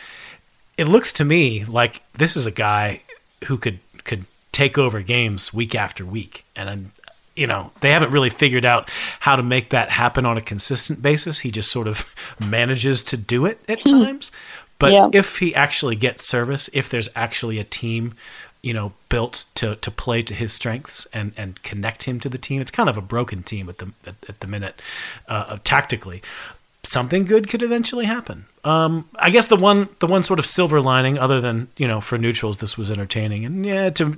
it 0.78 0.88
looks 0.88 1.12
to 1.14 1.26
me 1.26 1.66
like 1.66 2.02
this 2.14 2.38
is 2.38 2.46
a 2.48 2.52
guy 2.52 3.02
who 3.46 3.58
could 3.58 3.80
could 4.06 4.26
take 4.54 4.78
over 4.78 5.02
games 5.02 5.54
week 5.54 5.76
after 5.76 6.06
week, 6.06 6.46
and 6.56 6.70
I'm, 6.70 6.92
you 7.36 7.48
know 7.48 7.72
they 7.82 7.92
haven't 7.92 8.12
really 8.12 8.30
figured 8.30 8.66
out 8.66 8.90
how 9.20 9.36
to 9.36 9.44
make 9.44 9.70
that 9.70 9.90
happen 9.90 10.26
on 10.26 10.38
a 10.38 10.42
consistent 10.42 11.02
basis. 11.02 11.40
He 11.40 11.52
just 11.52 11.72
sort 11.72 11.88
of 11.88 12.06
manages 12.40 13.04
to 13.06 13.18
do 13.18 13.46
it 13.46 13.60
at 13.68 13.84
times. 13.86 14.32
But 14.80 14.92
yeah. 14.92 15.10
if 15.14 15.38
he 15.38 15.56
actually 15.56 15.96
gets 15.96 16.24
service, 16.24 16.70
if 16.74 16.90
there's 16.90 17.10
actually 17.16 17.60
a 17.60 17.64
team, 17.64 18.14
you 18.62 18.74
know, 18.74 18.94
built 19.10 19.46
to, 19.56 19.76
to 19.78 19.92
play 19.92 20.22
to 20.24 20.34
his 20.34 20.52
strengths 20.52 21.06
and, 21.14 21.32
and 21.38 21.62
connect 21.64 22.04
him 22.04 22.20
to 22.22 22.30
the 22.30 22.38
team, 22.38 22.62
it's 22.62 22.72
kind 22.72 22.90
of 22.90 22.98
a 22.98 23.02
broken 23.02 23.44
team 23.44 23.70
at 23.70 23.78
the 23.78 23.92
at, 24.06 24.16
at 24.28 24.40
the 24.40 24.48
minute, 24.48 24.82
uh, 25.28 25.58
tactically. 25.64 26.22
Something 26.84 27.26
good 27.26 27.50
could 27.50 27.64
eventually 27.64 28.06
happen. 28.06 28.46
Um, 28.64 29.10
I 29.16 29.30
guess 29.30 29.48
the 29.48 29.56
one 29.56 29.90
the 30.00 30.08
one 30.08 30.24
sort 30.24 30.40
of 30.40 30.46
silver 30.46 30.82
lining, 30.82 31.18
other 31.18 31.40
than 31.40 31.70
you 31.78 31.88
know, 31.88 32.02
for 32.02 32.18
neutrals, 32.18 32.58
this 32.58 32.78
was 32.78 32.92
entertaining, 32.92 33.46
and 33.46 33.66
yeah, 33.66 33.90
to, 33.92 34.18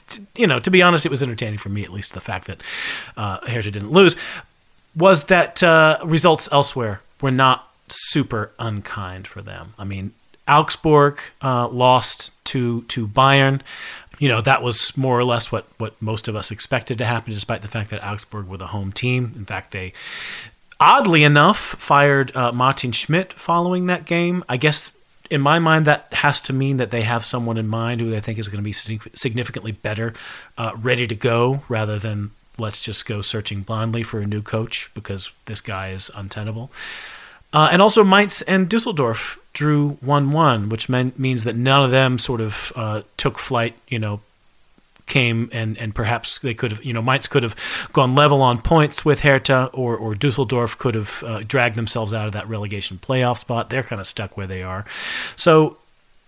to 0.00 0.22
you 0.36 0.46
know, 0.46 0.58
to 0.60 0.70
be 0.70 0.82
honest, 0.82 1.06
it 1.06 1.10
was 1.10 1.22
entertaining 1.22 1.58
for 1.58 1.68
me 1.68 1.82
at 1.84 1.92
least. 1.92 2.14
The 2.14 2.20
fact 2.20 2.46
that 2.46 2.62
uh, 3.16 3.40
Hertha 3.46 3.70
didn't 3.70 3.92
lose 3.92 4.16
was 4.96 5.24
that 5.24 5.62
uh, 5.62 5.98
results 6.04 6.48
elsewhere 6.50 7.00
were 7.20 7.30
not 7.30 7.68
super 7.88 8.52
unkind 8.58 9.26
for 9.26 9.42
them. 9.42 9.74
I 9.78 9.84
mean, 9.84 10.12
Augsburg 10.46 11.20
uh, 11.42 11.68
lost 11.68 12.32
to 12.46 12.82
to 12.82 13.06
Bayern. 13.06 13.60
You 14.18 14.28
know 14.28 14.40
that 14.40 14.62
was 14.62 14.96
more 14.96 15.18
or 15.18 15.24
less 15.24 15.52
what 15.52 15.66
what 15.78 16.00
most 16.00 16.28
of 16.28 16.34
us 16.34 16.50
expected 16.50 16.98
to 16.98 17.04
happen, 17.04 17.32
despite 17.32 17.62
the 17.62 17.68
fact 17.68 17.90
that 17.90 18.04
Augsburg 18.04 18.46
were 18.48 18.56
the 18.56 18.68
home 18.68 18.92
team. 18.92 19.32
In 19.36 19.44
fact, 19.44 19.70
they 19.72 19.92
oddly 20.80 21.24
enough 21.24 21.58
fired 21.58 22.34
uh, 22.36 22.52
Martin 22.52 22.92
Schmidt 22.92 23.32
following 23.32 23.86
that 23.86 24.04
game. 24.04 24.44
I 24.48 24.56
guess 24.56 24.90
in 25.30 25.40
my 25.40 25.58
mind 25.58 25.84
that 25.84 26.12
has 26.12 26.40
to 26.42 26.52
mean 26.52 26.76
that 26.78 26.90
they 26.90 27.02
have 27.02 27.24
someone 27.24 27.58
in 27.58 27.68
mind 27.68 28.00
who 28.00 28.10
they 28.10 28.20
think 28.20 28.38
is 28.38 28.48
going 28.48 28.62
to 28.62 28.64
be 28.64 28.72
significantly 28.72 29.72
better, 29.72 30.14
uh, 30.56 30.72
ready 30.76 31.06
to 31.06 31.14
go, 31.14 31.62
rather 31.68 31.98
than 31.98 32.30
let's 32.58 32.80
just 32.80 33.06
go 33.06 33.20
searching 33.20 33.62
blindly 33.62 34.02
for 34.02 34.20
a 34.20 34.26
new 34.26 34.42
coach 34.42 34.90
because 34.94 35.30
this 35.46 35.60
guy 35.60 35.90
is 35.90 36.10
untenable. 36.14 36.70
Uh, 37.52 37.68
and 37.72 37.80
also, 37.80 38.04
Mainz 38.04 38.42
and 38.42 38.68
Dusseldorf 38.68 39.38
drew 39.54 39.90
1 40.00 40.32
1, 40.32 40.68
which 40.68 40.88
means 40.88 41.44
that 41.44 41.56
none 41.56 41.82
of 41.82 41.90
them 41.90 42.18
sort 42.18 42.40
of 42.40 42.72
uh, 42.76 43.02
took 43.16 43.38
flight, 43.38 43.74
you 43.88 43.98
know, 43.98 44.20
came 45.08 45.48
and, 45.52 45.76
and 45.78 45.94
perhaps 45.94 46.38
they 46.38 46.54
could 46.54 46.72
have, 46.72 46.84
you 46.84 46.92
know, 46.92 47.02
Mainz 47.02 47.26
could 47.26 47.42
have 47.42 47.56
gone 47.92 48.14
level 48.14 48.42
on 48.42 48.60
points 48.60 49.04
with 49.04 49.20
Hertha, 49.20 49.70
or, 49.72 49.96
or 49.96 50.14
Dusseldorf 50.14 50.78
could 50.78 50.94
have 50.94 51.24
uh, 51.24 51.40
dragged 51.46 51.76
themselves 51.76 52.14
out 52.14 52.26
of 52.26 52.32
that 52.32 52.48
relegation 52.48 52.98
playoff 52.98 53.38
spot. 53.38 53.70
They're 53.70 53.82
kind 53.82 54.00
of 54.00 54.06
stuck 54.06 54.36
where 54.36 54.46
they 54.46 54.62
are. 54.62 54.84
So, 55.36 55.78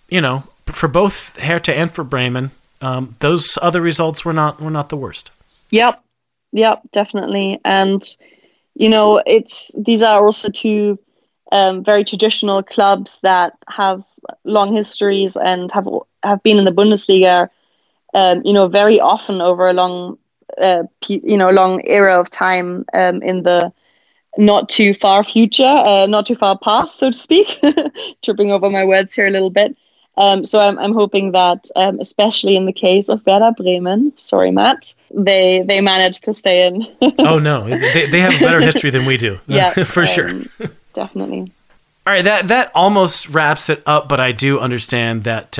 you 0.08 0.20
know, 0.20 0.44
for 0.66 0.88
both 0.88 1.38
Hertha 1.38 1.74
and 1.74 1.90
for 1.92 2.04
Bremen, 2.04 2.50
um, 2.80 3.14
those 3.20 3.58
other 3.60 3.80
results 3.80 4.24
were 4.24 4.32
not 4.32 4.60
were 4.60 4.70
not 4.70 4.88
the 4.88 4.96
worst. 4.96 5.30
Yep, 5.70 6.02
yep, 6.52 6.82
definitely. 6.92 7.60
And 7.64 8.02
you 8.74 8.88
know, 8.88 9.22
it's 9.26 9.74
these 9.76 10.02
are 10.02 10.24
also 10.24 10.48
two 10.48 10.98
um, 11.52 11.84
very 11.84 12.04
traditional 12.04 12.62
clubs 12.62 13.20
that 13.22 13.54
have 13.68 14.04
long 14.44 14.72
histories 14.72 15.36
and 15.36 15.70
have 15.72 15.88
have 16.22 16.42
been 16.42 16.58
in 16.58 16.64
the 16.64 16.72
Bundesliga, 16.72 17.48
um, 18.14 18.42
you 18.44 18.52
know, 18.52 18.68
very 18.68 19.00
often 19.00 19.40
over 19.40 19.68
a 19.68 19.72
long, 19.72 20.18
uh, 20.58 20.84
you 21.08 21.36
know, 21.36 21.50
long 21.50 21.82
era 21.86 22.18
of 22.18 22.30
time 22.30 22.84
um, 22.92 23.22
in 23.22 23.42
the 23.42 23.72
not 24.38 24.68
too 24.68 24.94
far 24.94 25.24
future, 25.24 25.64
uh, 25.64 26.06
not 26.06 26.26
too 26.26 26.34
far 26.34 26.58
past, 26.58 26.98
so 26.98 27.10
to 27.10 27.16
speak. 27.16 27.60
Tripping 28.22 28.50
over 28.50 28.70
my 28.70 28.84
words 28.84 29.14
here 29.14 29.26
a 29.26 29.30
little 29.30 29.50
bit. 29.50 29.76
Um, 30.16 30.44
so 30.44 30.58
I'm, 30.58 30.78
I'm 30.78 30.92
hoping 30.92 31.32
that, 31.32 31.68
um, 31.76 31.98
especially 32.00 32.56
in 32.56 32.66
the 32.66 32.72
case 32.72 33.08
of 33.08 33.24
Werder 33.26 33.52
Bremen, 33.56 34.12
sorry, 34.16 34.50
Matt, 34.50 34.94
they 35.14 35.62
they 35.62 35.80
managed 35.80 36.24
to 36.24 36.34
stay 36.34 36.66
in. 36.66 36.86
oh 37.20 37.38
no, 37.38 37.68
they, 37.68 38.06
they 38.06 38.20
have 38.20 38.34
a 38.34 38.38
better 38.38 38.60
history 38.60 38.90
than 38.90 39.06
we 39.06 39.16
do. 39.16 39.38
Yeah, 39.46 39.72
for 39.84 40.00
um, 40.00 40.06
sure. 40.06 40.42
definitely. 40.92 41.52
All 42.06 42.12
right, 42.12 42.24
that 42.24 42.48
that 42.48 42.70
almost 42.74 43.28
wraps 43.30 43.70
it 43.70 43.82
up, 43.86 44.08
but 44.08 44.20
I 44.20 44.32
do 44.32 44.58
understand 44.58 45.24
that. 45.24 45.58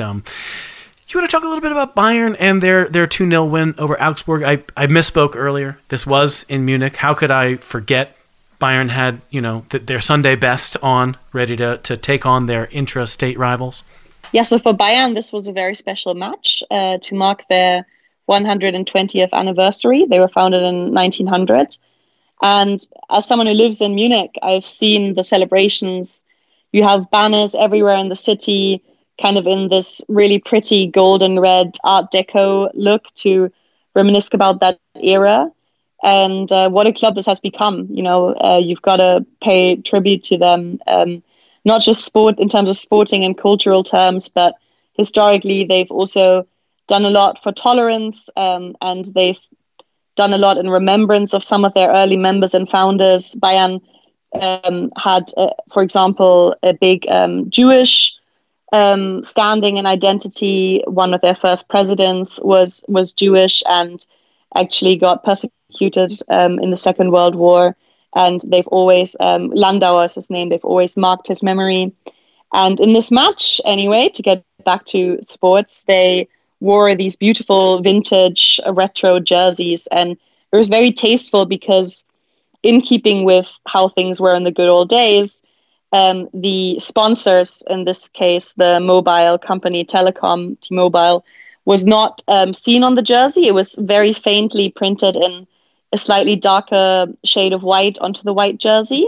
You 1.13 1.19
want 1.19 1.29
to 1.29 1.35
talk 1.35 1.43
a 1.43 1.47
little 1.47 1.61
bit 1.61 1.73
about 1.73 1.93
Bayern 1.93 2.37
and 2.39 2.63
their 2.63 2.87
their 2.87 3.05
two 3.05 3.29
0 3.29 3.43
win 3.43 3.75
over 3.77 4.01
Augsburg? 4.01 4.43
I 4.43 4.63
I 4.77 4.87
misspoke 4.87 5.35
earlier. 5.35 5.77
This 5.89 6.07
was 6.07 6.45
in 6.47 6.63
Munich. 6.63 6.95
How 6.95 7.13
could 7.13 7.31
I 7.31 7.57
forget? 7.57 8.15
Bayern 8.61 8.89
had 8.89 9.21
you 9.29 9.41
know 9.41 9.65
th- 9.69 9.87
their 9.87 9.99
Sunday 9.99 10.35
best 10.35 10.77
on, 10.81 11.17
ready 11.33 11.57
to 11.57 11.77
to 11.79 11.97
take 11.97 12.25
on 12.25 12.45
their 12.45 12.67
intra-state 12.67 13.37
rivals. 13.37 13.83
Yeah, 14.31 14.43
so 14.43 14.57
for 14.57 14.73
Bayern, 14.73 15.13
this 15.13 15.33
was 15.33 15.49
a 15.49 15.51
very 15.51 15.75
special 15.75 16.13
match 16.13 16.63
uh, 16.71 16.97
to 16.99 17.15
mark 17.15 17.43
their 17.49 17.85
120th 18.29 19.33
anniversary. 19.33 20.05
They 20.09 20.19
were 20.19 20.29
founded 20.29 20.63
in 20.63 20.93
1900. 20.93 21.75
And 22.41 22.79
as 23.09 23.27
someone 23.27 23.47
who 23.47 23.53
lives 23.53 23.81
in 23.81 23.95
Munich, 23.95 24.37
I've 24.41 24.65
seen 24.65 25.15
the 25.15 25.23
celebrations 25.23 26.23
you 26.71 26.83
have 26.83 27.11
banners 27.11 27.53
everywhere 27.53 27.97
in 27.97 28.07
the 28.07 28.15
city, 28.15 28.81
kind 29.21 29.37
of 29.37 29.47
in 29.47 29.69
this 29.69 30.01
really 30.09 30.39
pretty 30.39 30.87
golden 30.87 31.39
red 31.39 31.77
Art 31.83 32.11
Deco 32.11 32.69
look 32.73 33.05
to 33.15 33.51
reminisce 33.95 34.33
about 34.33 34.59
that 34.61 34.79
era. 34.95 35.51
And 36.03 36.51
uh, 36.51 36.69
what 36.69 36.87
a 36.87 36.93
club 36.93 37.15
this 37.15 37.27
has 37.27 37.39
become. 37.39 37.87
You 37.91 38.01
know, 38.01 38.33
uh, 38.33 38.59
you've 38.61 38.81
got 38.81 38.97
to 38.97 39.25
pay 39.39 39.75
tribute 39.75 40.23
to 40.23 40.37
them, 40.37 40.79
um, 40.87 41.21
not 41.63 41.81
just 41.81 42.03
sport 42.03 42.39
in 42.39 42.49
terms 42.49 42.69
of 42.69 42.75
sporting 42.75 43.23
and 43.23 43.37
cultural 43.37 43.83
terms, 43.83 44.27
but 44.27 44.55
historically, 44.93 45.63
they've 45.63 45.91
also 45.91 46.47
done 46.87 47.05
a 47.05 47.09
lot 47.09 47.41
for 47.43 47.51
tolerance 47.51 48.29
um, 48.35 48.75
and 48.81 49.05
they've 49.13 49.39
done 50.15 50.33
a 50.33 50.37
lot 50.37 50.57
in 50.57 50.69
remembrance 50.69 51.33
of 51.33 51.43
some 51.43 51.63
of 51.63 51.73
their 51.73 51.91
early 51.91 52.17
members 52.17 52.53
and 52.53 52.67
founders. 52.67 53.35
Bayern 53.41 53.81
um, 54.41 54.91
had, 54.97 55.31
uh, 55.37 55.51
for 55.71 55.83
example, 55.83 56.55
a 56.63 56.73
big 56.73 57.07
um, 57.09 57.49
Jewish 57.49 58.13
um, 58.71 59.23
standing 59.23 59.77
and 59.77 59.87
identity. 59.87 60.83
One 60.87 61.13
of 61.13 61.21
their 61.21 61.35
first 61.35 61.67
presidents 61.67 62.39
was 62.43 62.83
was 62.87 63.11
Jewish 63.11 63.63
and 63.67 64.05
actually 64.55 64.97
got 64.97 65.23
persecuted 65.23 66.11
um, 66.29 66.59
in 66.59 66.69
the 66.69 66.77
Second 66.77 67.11
World 67.11 67.35
War. 67.35 67.75
And 68.13 68.41
they've 68.47 68.67
always 68.67 69.15
um, 69.19 69.51
Landauer 69.51 70.05
is 70.05 70.15
his 70.15 70.29
name. 70.29 70.49
They've 70.49 70.65
always 70.65 70.97
marked 70.97 71.27
his 71.27 71.41
memory. 71.43 71.93
And 72.53 72.79
in 72.79 72.93
this 72.93 73.11
match, 73.11 73.61
anyway, 73.63 74.09
to 74.09 74.21
get 74.21 74.43
back 74.65 74.85
to 74.87 75.19
sports, 75.21 75.85
they 75.85 76.27
wore 76.59 76.93
these 76.95 77.15
beautiful 77.15 77.81
vintage 77.81 78.59
retro 78.67 79.19
jerseys, 79.19 79.87
and 79.87 80.11
it 80.11 80.57
was 80.57 80.69
very 80.69 80.91
tasteful 80.91 81.45
because 81.45 82.05
in 82.63 82.81
keeping 82.81 83.23
with 83.25 83.57
how 83.65 83.87
things 83.87 84.21
were 84.21 84.35
in 84.35 84.43
the 84.43 84.51
good 84.51 84.69
old 84.69 84.89
days, 84.89 85.41
um, 85.91 86.29
the 86.33 86.79
sponsors, 86.79 87.63
in 87.69 87.85
this 87.85 88.07
case, 88.07 88.53
the 88.53 88.79
mobile 88.79 89.37
company 89.37 89.83
Telekom, 89.83 90.59
T-Mobile, 90.61 91.25
was 91.65 91.85
not 91.85 92.21
um, 92.27 92.53
seen 92.53 92.83
on 92.83 92.95
the 92.95 93.01
jersey. 93.01 93.47
It 93.47 93.53
was 93.53 93.75
very 93.75 94.13
faintly 94.13 94.69
printed 94.69 95.15
in 95.15 95.47
a 95.91 95.97
slightly 95.97 96.35
darker 96.35 97.07
shade 97.23 97.53
of 97.53 97.63
white 97.63 97.99
onto 97.99 98.23
the 98.23 98.33
white 98.33 98.57
jersey. 98.57 99.05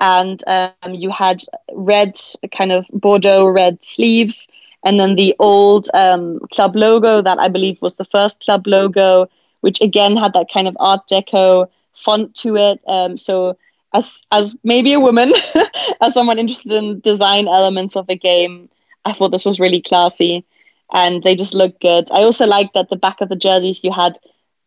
And 0.00 0.42
um, 0.46 0.94
you 0.94 1.10
had 1.10 1.42
red, 1.72 2.18
kind 2.56 2.72
of 2.72 2.86
Bordeaux 2.92 3.46
red 3.46 3.82
sleeves, 3.82 4.50
and 4.84 4.98
then 4.98 5.14
the 5.14 5.34
old 5.38 5.88
um, 5.94 6.40
club 6.52 6.74
logo 6.74 7.22
that 7.22 7.38
I 7.38 7.48
believe 7.48 7.80
was 7.80 7.96
the 7.96 8.04
first 8.04 8.40
club 8.40 8.66
logo, 8.66 9.28
which 9.60 9.80
again 9.80 10.16
had 10.16 10.32
that 10.34 10.50
kind 10.52 10.66
of 10.66 10.76
Art 10.80 11.06
Deco 11.10 11.68
font 11.92 12.34
to 12.36 12.56
it. 12.56 12.80
Um, 12.86 13.16
so 13.16 13.56
as 13.94 14.26
as 14.30 14.56
maybe 14.64 14.92
a 14.92 15.00
woman, 15.00 15.32
as 16.00 16.14
someone 16.14 16.38
interested 16.38 16.72
in 16.72 17.00
design 17.00 17.48
elements 17.48 17.96
of 17.96 18.06
the 18.06 18.16
game, 18.16 18.68
I 19.04 19.12
thought 19.12 19.32
this 19.32 19.44
was 19.44 19.60
really 19.60 19.80
classy, 19.80 20.44
and 20.92 21.22
they 21.22 21.34
just 21.34 21.54
look 21.54 21.80
good. 21.80 22.08
I 22.12 22.22
also 22.22 22.46
like 22.46 22.72
that 22.74 22.88
the 22.88 22.96
back 22.96 23.20
of 23.20 23.28
the 23.28 23.36
jerseys 23.36 23.84
you 23.84 23.92
had, 23.92 24.18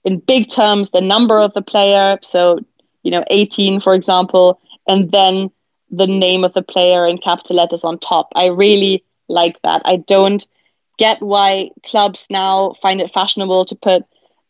in 0.03 0.19
big 0.19 0.49
terms, 0.49 0.91
the 0.91 1.01
number 1.01 1.39
of 1.39 1.53
the 1.53 1.61
player. 1.61 2.17
So 2.21 2.59
you 3.03 3.11
know, 3.11 3.23
18, 3.29 3.79
for 3.79 3.93
example, 3.93 4.59
and 4.87 5.11
then 5.11 5.51
the 5.91 6.07
name 6.07 6.43
of 6.43 6.53
the 6.53 6.63
player 6.63 7.05
in 7.05 7.19
capital 7.19 7.55
letters 7.55 7.83
on 7.83 7.99
top. 7.99 8.29
I 8.35 8.47
really 8.47 9.03
like 9.29 9.61
that. 9.61 9.83
I 9.85 9.97
don't 9.97 10.45
get 10.97 11.21
why 11.21 11.69
clubs 11.85 12.27
now 12.29 12.71
find 12.81 12.99
it 13.01 13.11
fashionable 13.11 13.65
to 13.65 13.75
put 13.75 14.03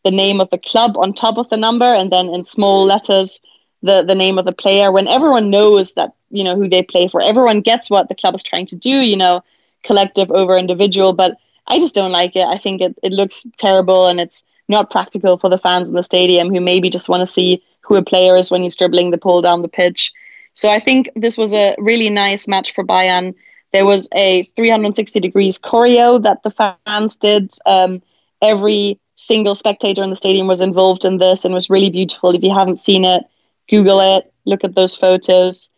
the 0.04 0.10
name 0.10 0.40
of 0.40 0.48
the 0.50 0.58
club 0.58 0.96
on 0.96 1.12
top 1.12 1.36
of 1.36 1.48
the 1.50 1.56
number 1.56 1.92
and 1.92 2.10
then 2.10 2.32
in 2.32 2.44
small 2.44 2.84
letters 2.84 3.40
the 3.86 4.02
the 4.02 4.14
name 4.14 4.38
of 4.38 4.44
the 4.44 4.52
player. 4.52 4.92
When 4.92 5.08
everyone 5.08 5.50
knows 5.50 5.94
that 5.94 6.12
you 6.30 6.44
know 6.44 6.56
who 6.56 6.68
they 6.68 6.82
play 6.82 7.08
for 7.08 7.20
everyone 7.20 7.60
gets 7.60 7.90
what 7.90 8.08
the 8.08 8.14
club 8.14 8.34
is 8.34 8.42
trying 8.42 8.66
to 8.66 8.76
do 8.76 9.00
you 9.00 9.16
know 9.16 9.42
collective 9.82 10.30
over 10.30 10.56
individual 10.56 11.12
but 11.12 11.36
i 11.68 11.78
just 11.78 11.94
don't 11.94 12.12
like 12.12 12.36
it. 12.36 12.44
I 12.44 12.58
think 12.58 12.80
it, 12.80 12.98
it 13.02 13.12
looks 13.12 13.46
terrible 13.56 14.06
and 14.06 14.20
it's 14.20 14.44
not 14.68 14.90
practical 14.90 15.36
for 15.36 15.48
the 15.48 15.58
fans 15.58 15.88
in 15.88 15.94
the 15.94 16.02
stadium 16.02 16.50
who 16.50 16.60
maybe 16.60 16.90
just 16.90 17.08
want 17.08 17.20
to 17.20 17.26
see 17.26 17.62
who 17.80 17.94
a 17.96 18.02
player 18.02 18.34
is 18.36 18.50
when 18.50 18.62
he's 18.62 18.76
dribbling 18.76 19.10
the 19.10 19.18
ball 19.18 19.40
down 19.40 19.62
the 19.62 19.68
pitch. 19.68 20.12
So 20.54 20.68
i 20.70 20.78
think 20.78 21.08
this 21.14 21.38
was 21.38 21.54
a 21.54 21.74
really 21.78 22.10
nice 22.10 22.48
match 22.48 22.72
for 22.72 22.84
bayern. 22.84 23.34
There 23.72 23.86
was 23.86 24.08
a 24.14 24.42
360 24.56 25.20
degrees 25.20 25.58
choreo 25.58 26.22
that 26.22 26.42
the 26.42 26.50
fans 26.50 27.16
did 27.16 27.52
um, 27.66 28.02
every 28.40 28.98
single 29.16 29.54
spectator 29.54 30.02
in 30.02 30.10
the 30.10 30.16
stadium 30.16 30.46
was 30.46 30.60
involved 30.60 31.04
in 31.04 31.18
this 31.18 31.44
and 31.44 31.52
was 31.54 31.70
really 31.70 31.90
beautiful. 31.90 32.34
If 32.34 32.42
you 32.42 32.54
haven't 32.54 32.80
seen 32.80 33.04
it 33.04 33.24
Google 33.68 34.00
it, 34.00 34.32
look 34.44 34.64
at 34.64 34.74
those 34.74 34.96
photos. 34.96 35.70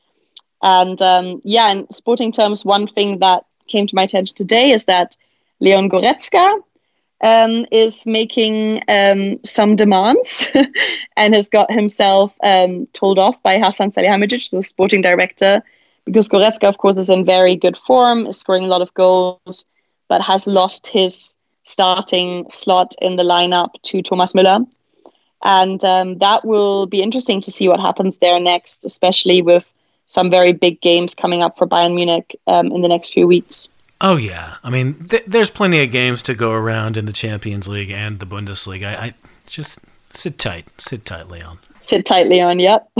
And 0.63 1.01
um, 1.01 1.41
yeah, 1.45 1.71
in 1.73 1.91
sporting 1.91 2.33
terms, 2.33 2.65
one 2.65 2.87
thing 2.87 3.19
that 3.19 3.45
came 3.69 3.87
to 3.87 3.95
my 3.95 4.03
attention 4.05 4.35
today 4.35 4.71
is 4.71 4.87
that 4.87 5.17
Leon 5.61 5.89
Goretzka 5.89 6.61
um, 7.23 7.67
is 7.71 8.07
making 8.07 8.83
um, 8.89 9.39
some 9.45 9.77
demands 9.77 10.51
and 11.17 11.35
has 11.35 11.49
got 11.49 11.71
himself 11.71 12.35
um, 12.43 12.87
told 12.93 13.19
off 13.19 13.43
by 13.43 13.59
Hasan 13.59 13.91
Salihamidzic, 13.91 14.51
the 14.51 14.63
sporting 14.63 15.03
director, 15.03 15.63
because 16.05 16.29
Goretzka, 16.29 16.69
of 16.69 16.79
course, 16.79 16.97
is 16.97 17.11
in 17.11 17.25
very 17.25 17.57
good 17.57 17.77
form, 17.77 18.27
is 18.27 18.39
scoring 18.39 18.65
a 18.65 18.69
lot 18.69 18.83
of 18.83 18.95
goals, 18.95 19.67
but 20.09 20.23
has 20.23 20.47
lost 20.47 20.87
his 20.87 21.37
starting 21.65 22.49
slot 22.49 22.95
in 23.03 23.17
the 23.17 23.23
lineup 23.23 23.71
to 23.83 24.01
Thomas 24.01 24.33
Müller. 24.33 24.67
And 25.43 25.85
um, 25.85 26.19
that 26.19 26.45
will 26.45 26.87
be 26.87 27.03
interesting 27.03 27.41
to 27.43 27.53
see 27.53 27.69
what 27.69 27.81
happens 27.81 28.19
there 28.19 28.41
next, 28.41 28.85
especially 28.85 29.41
with 29.43 29.73
some 30.07 30.31
very 30.31 30.53
big 30.53 30.81
games 30.81 31.15
coming 31.15 31.43
up 31.43 31.57
for 31.57 31.67
Bayern 31.67 31.95
Munich 31.95 32.39
um, 32.47 32.73
in 32.73 32.83
the 32.83 32.89
next 32.89 33.13
few 33.13 33.27
weeks. 33.27 33.69
Oh 34.01 34.17
yeah, 34.17 34.57
I 34.63 34.71
mean, 34.71 35.07
th- 35.09 35.25
there's 35.27 35.51
plenty 35.51 35.83
of 35.83 35.91
games 35.91 36.23
to 36.23 36.35
go 36.35 36.53
around 36.53 36.97
in 36.97 37.05
the 37.05 37.13
Champions 37.13 37.67
League 37.67 37.91
and 37.91 38.21
the 38.21 38.27
Bundesliga. 38.27 38.87
I, 38.87 39.07
I 39.07 39.15
just 39.47 39.81
sit 40.13 40.39
tight, 40.39 40.67
sit 40.81 41.05
tight, 41.05 41.29
Leon. 41.29 41.59
Sit 41.81 42.07
tight, 42.07 42.29
Leon. 42.29 42.61
Yep, 42.61 42.91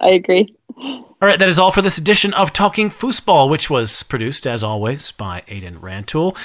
I 0.00 0.10
agree. 0.10 0.54
All 0.80 1.26
right, 1.26 1.38
that 1.38 1.48
is 1.48 1.58
all 1.58 1.70
for 1.70 1.82
this 1.82 1.98
edition 1.98 2.32
of 2.32 2.52
Talking 2.52 2.88
Fußball, 2.88 3.50
which 3.50 3.68
was 3.68 4.02
produced, 4.04 4.46
as 4.46 4.62
always, 4.62 5.12
by 5.12 5.42
Aiden 5.48 5.80
Rantoul. 5.80 6.36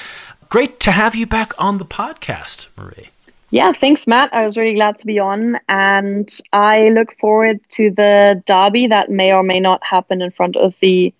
Great 0.48 0.80
to 0.80 0.90
have 0.90 1.14
you 1.14 1.26
back 1.26 1.52
on 1.58 1.78
the 1.78 1.84
podcast, 1.84 2.68
Marie. 2.76 3.08
Yeah, 3.54 3.70
thanks, 3.70 4.08
Matt. 4.08 4.34
I 4.34 4.42
was 4.42 4.58
really 4.58 4.74
glad 4.74 4.96
to 4.96 5.06
be 5.06 5.20
on, 5.20 5.60
and 5.68 6.28
I 6.52 6.88
look 6.88 7.12
forward 7.12 7.60
to 7.68 7.88
the 7.88 8.42
derby 8.46 8.88
that 8.88 9.12
may 9.12 9.32
or 9.32 9.44
may 9.44 9.60
not 9.60 9.80
happen 9.84 10.20
in 10.22 10.32
front 10.32 10.56
of 10.56 10.74
the 10.80 11.14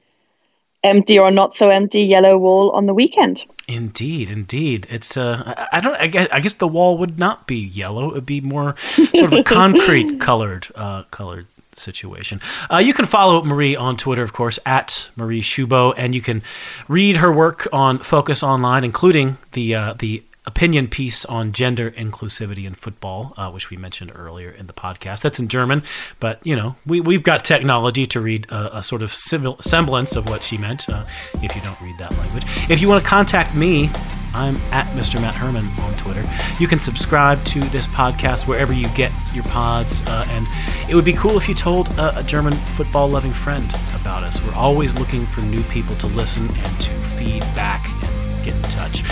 empty 0.83 1.17
or 1.17 1.31
not 1.31 1.55
so 1.55 1.71
empty 1.71 2.03
yellow 2.03 2.37
wall 2.37 2.73
on 2.73 2.87
the 2.87 2.93
weekend. 2.93 3.45
Indeed, 3.69 4.29
indeed. 4.29 4.89
It's 4.91 5.17
uh, 5.17 5.69
I 5.71 5.79
don't. 5.79 5.95
I 5.95 6.09
guess, 6.09 6.27
I 6.33 6.41
guess 6.41 6.55
the 6.55 6.67
wall 6.67 6.99
would 6.99 7.21
not 7.21 7.47
be 7.47 7.55
yellow. 7.55 8.09
It 8.09 8.15
would 8.15 8.27
be 8.27 8.41
more 8.41 8.75
sort 8.79 9.33
of 9.33 9.39
a 9.39 9.45
concrete 9.45 10.19
colored, 10.19 10.67
uh, 10.75 11.05
colored 11.13 11.47
situation. 11.71 12.41
Uh, 12.69 12.79
you 12.79 12.95
can 12.95 13.05
follow 13.05 13.45
Marie 13.45 13.77
on 13.77 13.97
Twitter, 13.97 14.25
of 14.25 14.33
course, 14.33 14.59
at 14.67 15.09
Marie 15.15 15.41
Shubo, 15.41 15.95
and 15.97 16.17
you 16.17 16.21
can 16.21 16.43
read 16.89 17.19
her 17.19 17.33
work 17.33 17.69
on 17.73 18.01
Focus 18.01 18.43
Online, 18.43 18.83
including 18.83 19.39
the 19.53 19.73
uh, 19.77 19.95
the 19.97 20.25
opinion 20.47 20.89
piece 20.89 21.25
on 21.25 21.53
gender 21.53 21.91
inclusivity 21.93 22.65
in 22.65 22.75
football, 22.75 23.33
uh, 23.37 23.51
which 23.51 23.71
we 23.71 23.77
mentioned 23.77 24.13
earlier 24.15 24.51
in 24.51 24.67
the 24.67 24.73
podcast. 24.73 25.23
That's 25.23 25.39
in 25.39 25.49
German, 25.49 25.83
but 26.21 26.45
you 26.45 26.55
know 26.57 26.77
we 26.87 27.01
we've 27.01 27.23
got 27.23 27.45
technology 27.45 28.07
to 28.07 28.21
read 28.21 28.51
a, 28.51 28.79
a 28.79 28.83
sort 28.83 29.03
of 29.03 29.13
semblance 29.13 30.17
of 30.17 30.29
what 30.29 30.43
she 30.43 30.59
meant. 30.59 30.89
Uh, 30.89 31.05
if 31.43 31.55
you 31.55 31.63
don't 31.63 31.81
read 31.81 31.99
that 31.99 32.13
language, 32.19 32.45
if 32.69 32.81
you 32.81 32.89
want 32.89 33.03
to 33.03 33.09
contact 33.09 33.55
me. 33.55 33.91
I'm 34.37 34.57
at 34.73 34.89
Mr. 34.97 35.21
Matt 35.21 35.37
Herman 35.37 35.69
on 35.79 35.97
Twitter. 35.97 36.29
You 36.59 36.67
can 36.67 36.81
subscribe 36.81 37.45
to 37.45 37.61
this 37.61 37.87
podcast 37.87 38.49
wherever 38.49 38.73
you 38.73 38.89
get 38.89 39.13
your 39.33 39.45
pods, 39.45 40.03
uh, 40.09 40.27
and 40.31 40.49
it 40.91 40.97
would 40.97 41.05
be 41.05 41.13
cool 41.13 41.37
if 41.37 41.49
you 41.49 41.55
told 41.55 41.87
a, 41.91 42.19
a 42.19 42.23
German 42.25 42.55
football 42.75 43.09
loving 43.09 43.33
friend 43.33 43.73
about 43.95 44.25
us. 44.25 44.43
We're 44.43 44.55
always 44.55 44.93
looking 44.97 45.25
for 45.25 45.41
new 45.41 45.63
people 45.63 45.95
to 45.99 46.09
listen 46.09 46.51
and 46.51 46.81
to 46.81 46.91
feed 47.05 47.43
back 47.55 47.89
and 48.03 48.45
get 48.45 48.57
in 48.57 48.63
touch. 48.63 49.05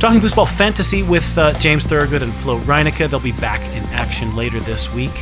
Talking 0.00 0.18
Fußball 0.18 0.48
Fantasy 0.48 1.02
with 1.02 1.36
uh, 1.36 1.52
James 1.58 1.84
Thurgood 1.84 2.22
and 2.22 2.34
Flo 2.34 2.58
Reinecke. 2.60 3.10
They'll 3.10 3.20
be 3.20 3.32
back 3.32 3.60
in 3.76 3.82
action 3.92 4.34
later 4.34 4.58
this 4.58 4.90
week. 4.94 5.12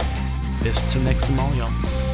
Bis 0.62 0.84
zum 0.86 1.02
nächsten 1.02 1.34
Mal, 1.34 1.52
y'all. 1.56 2.07